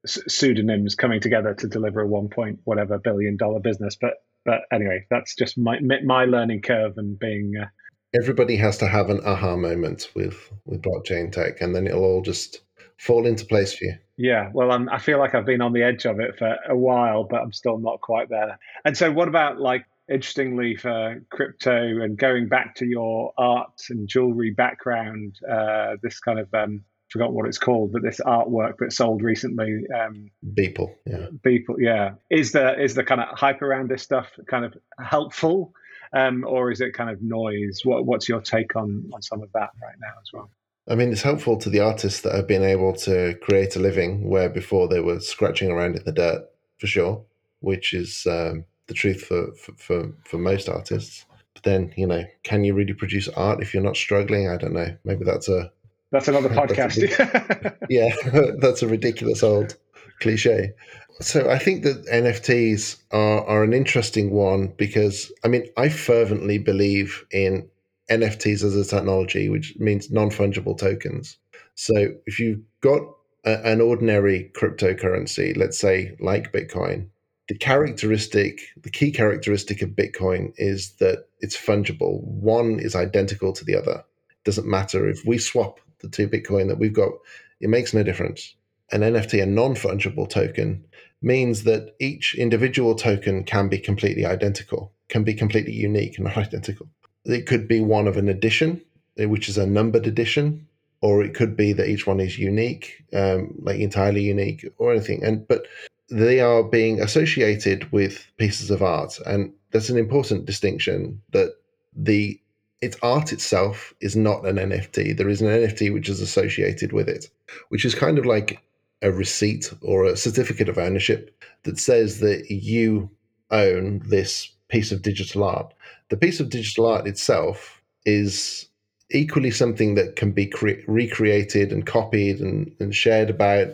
pseudonyms 0.06 0.96
coming 0.96 1.22
together 1.22 1.54
to 1.54 1.68
deliver 1.68 2.02
a 2.02 2.08
one 2.08 2.30
point 2.30 2.60
whatever 2.64 2.98
billion 2.98 3.38
dollar 3.38 3.60
business. 3.60 3.98
But 4.00 4.14
but 4.46 4.62
anyway, 4.72 5.06
that's 5.10 5.36
just 5.36 5.58
my 5.58 5.80
my 6.04 6.26
learning 6.26 6.62
curve 6.62 6.94
and 6.98 7.18
being 7.18 7.54
uh, 7.62 7.68
everybody 8.16 8.56
has 8.58 8.78
to 8.78 8.88
have 8.88 9.10
an 9.10 9.22
aha 9.26 9.56
moment 9.56 10.10
with 10.16 10.52
with 10.66 10.82
blockchain 10.82 11.32
tech, 11.32 11.62
and 11.62 11.76
then 11.76 11.88
it'll 11.88 12.04
all 12.04 12.22
just 12.22 12.62
fall 12.98 13.26
into 13.26 13.46
place 13.46 13.74
for 13.74 13.86
you. 13.86 13.96
Yeah, 14.18 14.50
well, 14.54 14.72
I'm, 14.72 14.88
I 14.90 15.00
feel 15.00 15.20
like 15.20 15.36
I've 15.36 15.46
been 15.46 15.62
on 15.62 15.74
the 15.74 15.84
edge 15.84 16.06
of 16.06 16.20
it 16.20 16.38
for 16.38 16.56
a 16.70 16.76
while, 16.76 17.26
but 17.26 17.42
I'm 17.42 17.52
still 17.52 17.78
not 17.78 18.00
quite 18.00 18.30
there. 18.30 18.58
And 18.86 18.96
so, 18.96 19.12
what 19.12 19.28
about 19.28 19.60
like 19.60 19.86
interestingly 20.08 20.76
for 20.76 21.22
crypto 21.32 22.02
and 22.02 22.18
going 22.18 22.48
back 22.48 22.76
to 22.76 22.86
your 22.86 23.34
art 23.38 23.82
and 23.90 24.08
jewelry 24.08 24.52
background, 24.52 25.38
uh, 25.50 25.96
this 26.02 26.20
kind 26.20 26.40
of 26.40 26.54
um, 26.54 26.84
forgot 27.16 27.34
what 27.34 27.48
it's 27.48 27.58
called, 27.58 27.94
but 27.94 28.02
this 28.04 28.20
artwork 28.20 28.78
that 28.80 28.92
sold 28.92 29.22
recently. 29.22 29.84
Um, 29.94 30.32
Beeple, 30.46 30.94
yeah. 31.06 31.28
Beeple, 31.46 31.76
yeah. 31.80 32.16
Is 32.30 32.52
the 32.52 32.82
is 32.82 32.96
the 32.96 33.04
kind 33.04 33.22
of 33.22 33.30
hype 33.38 33.62
around 33.62 33.90
this 33.90 34.04
stuff 34.04 34.28
kind 34.48 34.66
of 34.66 34.74
helpful? 35.00 35.74
um, 36.16 36.46
or 36.48 36.72
is 36.72 36.82
it 36.82 36.94
kind 36.94 37.10
of 37.10 37.22
noise? 37.22 37.82
What, 37.84 38.06
what's 38.06 38.28
your 38.28 38.42
take 38.42 38.76
on 38.76 39.10
on 39.14 39.22
some 39.22 39.42
of 39.42 39.52
that 39.54 39.70
right 39.82 39.96
now 40.00 40.14
as 40.22 40.30
well? 40.34 40.50
I 40.88 40.96
mean, 40.96 41.12
it's 41.12 41.24
helpful 41.24 41.58
to 41.58 41.70
the 41.70 41.80
artists 41.80 42.22
that 42.22 42.36
have 42.36 42.48
been 42.48 42.64
able 42.64 42.94
to 42.94 43.36
create 43.42 43.76
a 43.76 43.80
living 43.80 44.30
where 44.30 44.50
before 44.50 44.88
they 44.88 45.00
were 45.00 45.20
scratching 45.20 45.72
around 45.72 45.96
in 45.96 46.04
the 46.06 46.12
dirt, 46.12 46.48
for 46.78 46.88
sure, 46.88 47.26
which 47.60 47.94
is 47.94 48.26
um, 48.30 48.66
the 48.88 48.94
truth 48.94 49.24
for, 49.24 49.52
for, 49.54 49.74
for, 49.78 50.14
for 50.24 50.38
most 50.38 50.70
artists. 50.70 51.26
But 51.56 51.64
then, 51.64 51.94
you 51.98 52.06
know, 52.06 52.24
can 52.44 52.64
you 52.64 52.76
really 52.76 52.94
produce 52.94 53.28
art 53.30 53.62
if 53.62 53.74
you're 53.74 53.84
not 53.84 53.98
struggling? 53.98 54.48
I 54.48 54.58
don't 54.58 54.74
know. 54.74 54.96
Maybe 55.04 55.26
that's 55.26 55.50
a 55.50 55.72
that's 56.16 56.30
another 56.30 56.50
podcast. 56.50 56.96
That's 57.18 57.66
a, 57.66 57.78
yeah, 57.90 58.16
that's 58.60 58.82
a 58.82 58.88
ridiculous 58.88 59.44
old 59.44 59.76
cliche. 60.22 60.72
So 61.20 61.50
I 61.50 61.60
think 61.60 61.84
that 61.84 62.06
NFTs 62.08 62.98
are, 63.12 63.46
are 63.46 63.64
an 63.64 63.74
interesting 63.74 64.32
one 64.32 64.74
because 64.78 65.32
I 65.44 65.50
mean 65.50 65.68
I 65.76 65.90
fervently 65.90 66.58
believe 66.58 67.26
in 67.32 67.68
NFTs 68.10 68.64
as 68.64 68.76
a 68.76 68.86
technology, 68.86 69.50
which 69.50 69.76
means 69.78 70.10
non 70.10 70.30
fungible 70.30 70.78
tokens. 70.78 71.38
So 71.76 72.14
if 72.26 72.40
you've 72.40 72.62
got 72.80 73.02
a, 73.46 73.66
an 73.68 73.82
ordinary 73.82 74.52
cryptocurrency, 74.56 75.58
let's 75.58 75.78
say 75.78 76.16
like 76.22 76.54
Bitcoin, 76.54 77.08
the 77.50 77.58
characteristic, 77.58 78.62
the 78.82 78.90
key 78.90 79.12
characteristic 79.12 79.82
of 79.82 79.90
Bitcoin 79.90 80.54
is 80.56 80.92
that 81.00 81.28
it's 81.42 81.58
fungible. 81.58 82.24
One 82.24 82.80
is 82.80 82.96
identical 82.96 83.52
to 83.54 83.66
the 83.66 83.76
other. 83.76 84.04
It 84.30 84.44
doesn't 84.46 84.68
matter 84.68 85.10
if 85.10 85.26
we 85.26 85.38
swap 85.38 85.80
the 86.00 86.10
two 86.10 86.28
Bitcoin 86.28 86.68
that 86.68 86.80
we've 86.80 86.94
got, 86.94 87.12
it 87.60 87.70
makes 87.70 87.94
no 87.94 88.04
difference. 88.04 88.56
An 88.92 89.02
NFT, 89.02 89.42
a 89.42 89.46
non 89.46 89.76
fungible 89.76 90.30
token, 90.30 90.86
means 91.22 91.64
that 91.64 91.96
each 92.00 92.36
individual 92.36 92.96
token 92.96 93.44
can 93.44 93.68
be 93.68 93.80
completely 93.80 94.26
identical, 94.26 94.94
can 95.10 95.24
be 95.24 95.34
completely 95.34 95.74
unique, 95.74 96.18
and 96.18 96.26
not 96.26 96.38
identical. 96.38 96.88
It 97.26 97.48
could 97.48 97.68
be 97.68 97.82
one 97.82 98.08
of 98.08 98.18
an 98.18 98.30
addition, 98.30 98.82
eh, 99.18 99.26
which 99.26 99.50
is 99.50 99.58
a 99.58 99.66
numbered 99.66 100.06
addition, 100.08 100.68
or 101.02 101.24
it 101.24 101.34
could 101.34 101.58
be 101.58 101.74
that 101.74 101.90
each 101.90 102.08
one 102.08 102.20
is 102.20 102.38
unique, 102.38 103.04
um, 103.14 103.56
like 103.60 103.80
entirely 103.80 104.22
unique, 104.22 104.66
or 104.78 104.92
anything. 104.92 105.24
And 105.24 105.48
but 105.48 105.66
they 106.10 106.40
are 106.40 106.64
being 106.64 107.02
associated 107.02 107.92
with 107.92 108.26
pieces 108.38 108.70
of 108.70 108.84
art, 108.84 109.20
and 109.26 109.52
that's 109.72 109.90
an 109.90 109.98
important 109.98 110.46
distinction. 110.46 111.22
That 111.32 111.54
the 111.96 112.40
its 112.82 112.98
art 113.02 113.32
itself 113.32 113.94
is 114.02 114.16
not 114.16 114.46
an 114.46 114.58
NFT. 114.58 115.16
There 115.16 115.30
is 115.30 115.42
an 115.42 115.48
NFT 115.48 115.94
which 115.94 116.10
is 116.10 116.22
associated 116.22 116.92
with 116.94 117.08
it, 117.08 117.30
which 117.70 117.86
is 117.86 117.96
kind 117.96 118.18
of 118.18 118.26
like 118.26 118.62
a 119.02 119.12
receipt 119.12 119.72
or 119.82 120.06
a 120.06 120.18
certificate 120.18 120.70
of 120.70 120.78
ownership 120.78 121.36
that 121.64 121.80
says 121.80 122.20
that 122.20 122.50
you 122.50 123.10
own 123.52 124.02
this 124.06 124.52
piece 124.68 124.92
of 124.92 125.02
digital 125.02 125.44
art. 125.44 125.74
The 126.10 126.18
piece 126.18 126.40
of 126.40 126.50
digital 126.50 126.88
art 126.88 127.08
itself 127.08 127.82
is 128.06 128.68
equally 129.12 129.52
something 129.52 129.96
that 129.96 130.16
can 130.16 130.32
be 130.32 130.48
cre- 130.48 130.82
recreated 130.88 131.72
and 131.72 131.86
copied 131.86 132.40
and, 132.40 132.76
and 132.80 132.96
shared 132.96 133.30
about 133.30 133.68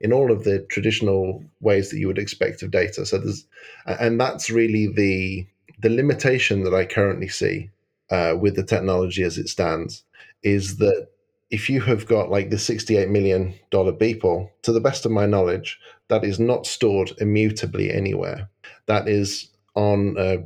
in 0.00 0.12
all 0.12 0.30
of 0.30 0.44
the 0.44 0.60
traditional 0.70 1.44
ways 1.60 1.90
that 1.90 1.98
you 1.98 2.06
would 2.06 2.18
expect 2.18 2.62
of 2.62 2.70
data. 2.70 3.04
So 3.04 3.18
there's, 3.18 3.46
and 3.86 4.20
that's 4.20 4.50
really 4.50 4.86
the 4.86 5.46
the 5.80 5.90
limitation 5.90 6.64
that 6.64 6.74
I 6.74 6.84
currently 6.84 7.28
see 7.28 7.70
uh, 8.10 8.34
with 8.38 8.56
the 8.56 8.64
technology 8.64 9.22
as 9.22 9.38
it 9.38 9.48
stands 9.48 10.04
is 10.42 10.76
that 10.76 11.08
if 11.50 11.70
you 11.70 11.80
have 11.80 12.06
got 12.06 12.30
like 12.30 12.50
the 12.50 12.56
$68 12.56 13.08
million 13.08 13.54
Beeple, 13.72 14.50
to 14.62 14.72
the 14.72 14.80
best 14.80 15.06
of 15.06 15.12
my 15.12 15.26
knowledge, 15.26 15.78
that 16.08 16.24
is 16.24 16.38
not 16.38 16.66
stored 16.66 17.12
immutably 17.18 17.90
anywhere. 17.90 18.48
That 18.86 19.08
is 19.08 19.48
on 19.74 20.16
a 20.18 20.38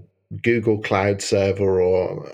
Google 0.42 0.78
Cloud 0.78 1.20
server 1.20 1.80
or 1.80 2.30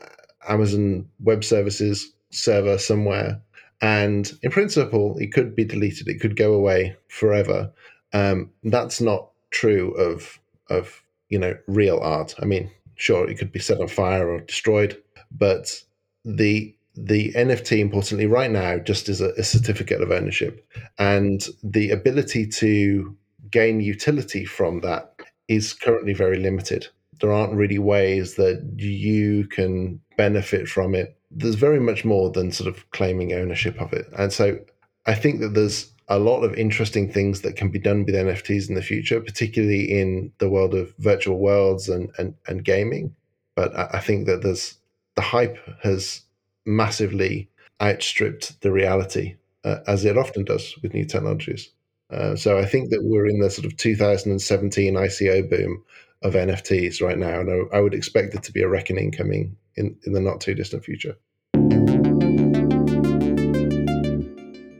Amazon 0.49 1.09
Web 1.20 1.45
Services 1.45 2.12
server 2.31 2.79
somewhere. 2.79 3.41
And 3.81 4.31
in 4.43 4.51
principle, 4.51 5.16
it 5.18 5.33
could 5.33 5.55
be 5.55 5.64
deleted, 5.64 6.09
it 6.09 6.20
could 6.20 6.37
go 6.37 6.53
away 6.53 6.97
forever. 7.09 7.70
Um, 8.12 8.51
that's 8.64 9.01
not 9.01 9.31
true 9.51 9.93
of 9.93 10.39
of 10.68 11.03
you 11.29 11.39
know 11.39 11.57
real 11.66 12.01
art. 12.01 12.35
I 12.41 12.45
mean, 12.45 12.70
sure, 12.97 13.29
it 13.29 13.39
could 13.39 13.53
be 13.53 13.61
set 13.61 13.81
on 13.81 13.89
fire 13.89 14.29
or 14.29 14.41
destroyed, 14.41 15.01
but 15.31 15.83
the 16.24 16.74
the 16.95 17.33
NFT, 17.35 17.79
importantly, 17.79 18.26
right 18.26 18.51
now, 18.51 18.79
just 18.79 19.09
is 19.09 19.20
a, 19.20 19.31
a 19.39 19.45
certificate 19.45 20.01
of 20.01 20.11
ownership, 20.11 20.66
and 20.99 21.47
the 21.62 21.91
ability 21.91 22.47
to 22.47 23.16
gain 23.51 23.81
utility 23.81 24.45
from 24.45 24.81
that 24.81 25.14
is 25.47 25.72
currently 25.72 26.12
very 26.12 26.39
limited. 26.39 26.89
There 27.20 27.33
aren't 27.33 27.55
really 27.55 27.79
ways 27.79 28.35
that 28.35 28.68
you 28.76 29.47
can 29.49 30.01
benefit 30.16 30.68
from 30.68 30.95
it. 30.95 31.16
There's 31.31 31.55
very 31.55 31.81
much 31.81 32.05
more 32.05 32.31
than 32.31 32.53
sort 32.53 32.68
of 32.68 32.89
claiming 32.91 33.33
ownership 33.33 33.81
of 33.81 33.93
it. 33.93 34.07
And 34.16 34.33
so 34.33 34.59
I 35.07 35.14
think 35.14 35.41
that 35.41 35.55
there's 35.55 35.91
a 36.09 36.18
lot 36.18 36.43
of 36.43 36.55
interesting 36.55 37.11
things 37.11 37.43
that 37.43 37.57
can 37.57 37.70
be 37.70 37.79
done 37.79 38.05
with 38.05 38.14
NFTs 38.14 38.68
in 38.68 38.74
the 38.74 38.83
future, 38.83 39.20
particularly 39.20 39.85
in 39.85 40.33
the 40.39 40.49
world 40.49 40.74
of 40.74 40.95
virtual 40.99 41.39
worlds 41.39 41.89
and, 41.89 42.11
and, 42.18 42.35
and 42.47 42.64
gaming. 42.64 43.14
But 43.57 43.74
I 43.95 44.01
think 44.01 44.26
that 44.26 44.43
there's 44.43 44.76
the 45.19 45.23
hype 45.23 45.59
has 45.83 46.23
massively 46.64 47.51
outstripped 47.83 48.61
the 48.61 48.71
reality, 48.71 49.35
uh, 49.64 49.79
as 49.89 50.05
it 50.05 50.16
often 50.16 50.45
does 50.45 50.77
with 50.81 50.95
new 50.95 51.05
technologies. 51.05 51.73
Uh, 52.09 52.37
so 52.37 52.57
I 52.57 52.64
think 52.64 52.91
that 52.91 53.03
we're 53.03 53.27
in 53.27 53.41
the 53.41 53.51
sort 53.51 53.66
of 53.66 53.77
2017 53.77 54.95
ICO 54.95 55.51
boom 55.51 55.83
of 56.23 56.35
NFTs 56.35 57.03
right 57.03 57.19
now, 57.19 57.41
and 57.41 57.51
I, 57.51 57.79
I 57.79 57.81
would 57.81 57.95
expect 57.95 58.37
it 58.37 58.45
to 58.45 58.53
be 58.53 58.62
a 58.62 58.69
reckoning 58.69 59.11
coming 59.11 59.57
in, 59.75 59.97
in 60.05 60.12
the 60.12 60.21
not 60.21 60.41
too 60.41 60.55
distant 60.55 60.85
future. 60.85 61.16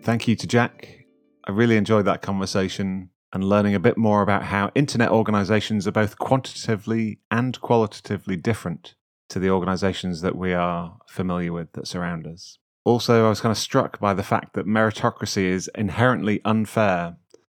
Thank 0.05 0.29
you 0.29 0.37
to 0.37 0.47
Jack. 0.47 1.05
I 1.49 1.51
really 1.51 1.77
enjoyed 1.77 2.05
that 2.05 2.23
conversation 2.23 3.11
and 3.33 3.43
learning 3.43 3.75
a 3.75 3.81
bit 3.81 3.99
more 3.99 4.23
about 4.23 4.45
how 4.45 4.71
internet 4.77 5.11
organizations 5.11 5.89
are 5.89 5.93
both 5.93 6.17
quantitatively 6.17 7.19
and 7.29 7.61
qualitatively 7.61 8.37
different 8.37 8.95
to 9.29 9.39
the 9.39 9.51
organizations 9.51 10.21
that 10.23 10.37
we 10.37 10.53
are 10.53 10.99
familiar 11.09 11.53
with 11.53 11.73
that 11.73 11.87
surround 11.87 12.27
us. 12.27 12.59
Also, 12.85 13.27
I 13.27 13.29
was 13.29 13.41
kind 13.41 13.51
of 13.51 13.59
struck 13.59 14.01
by 14.01 14.15
the 14.15 14.23
fact 14.23 14.55
that 14.55 14.67
meritocracy 14.67 15.45
is 15.45 15.71
inherently 15.75 16.41
unfair 16.45 17.17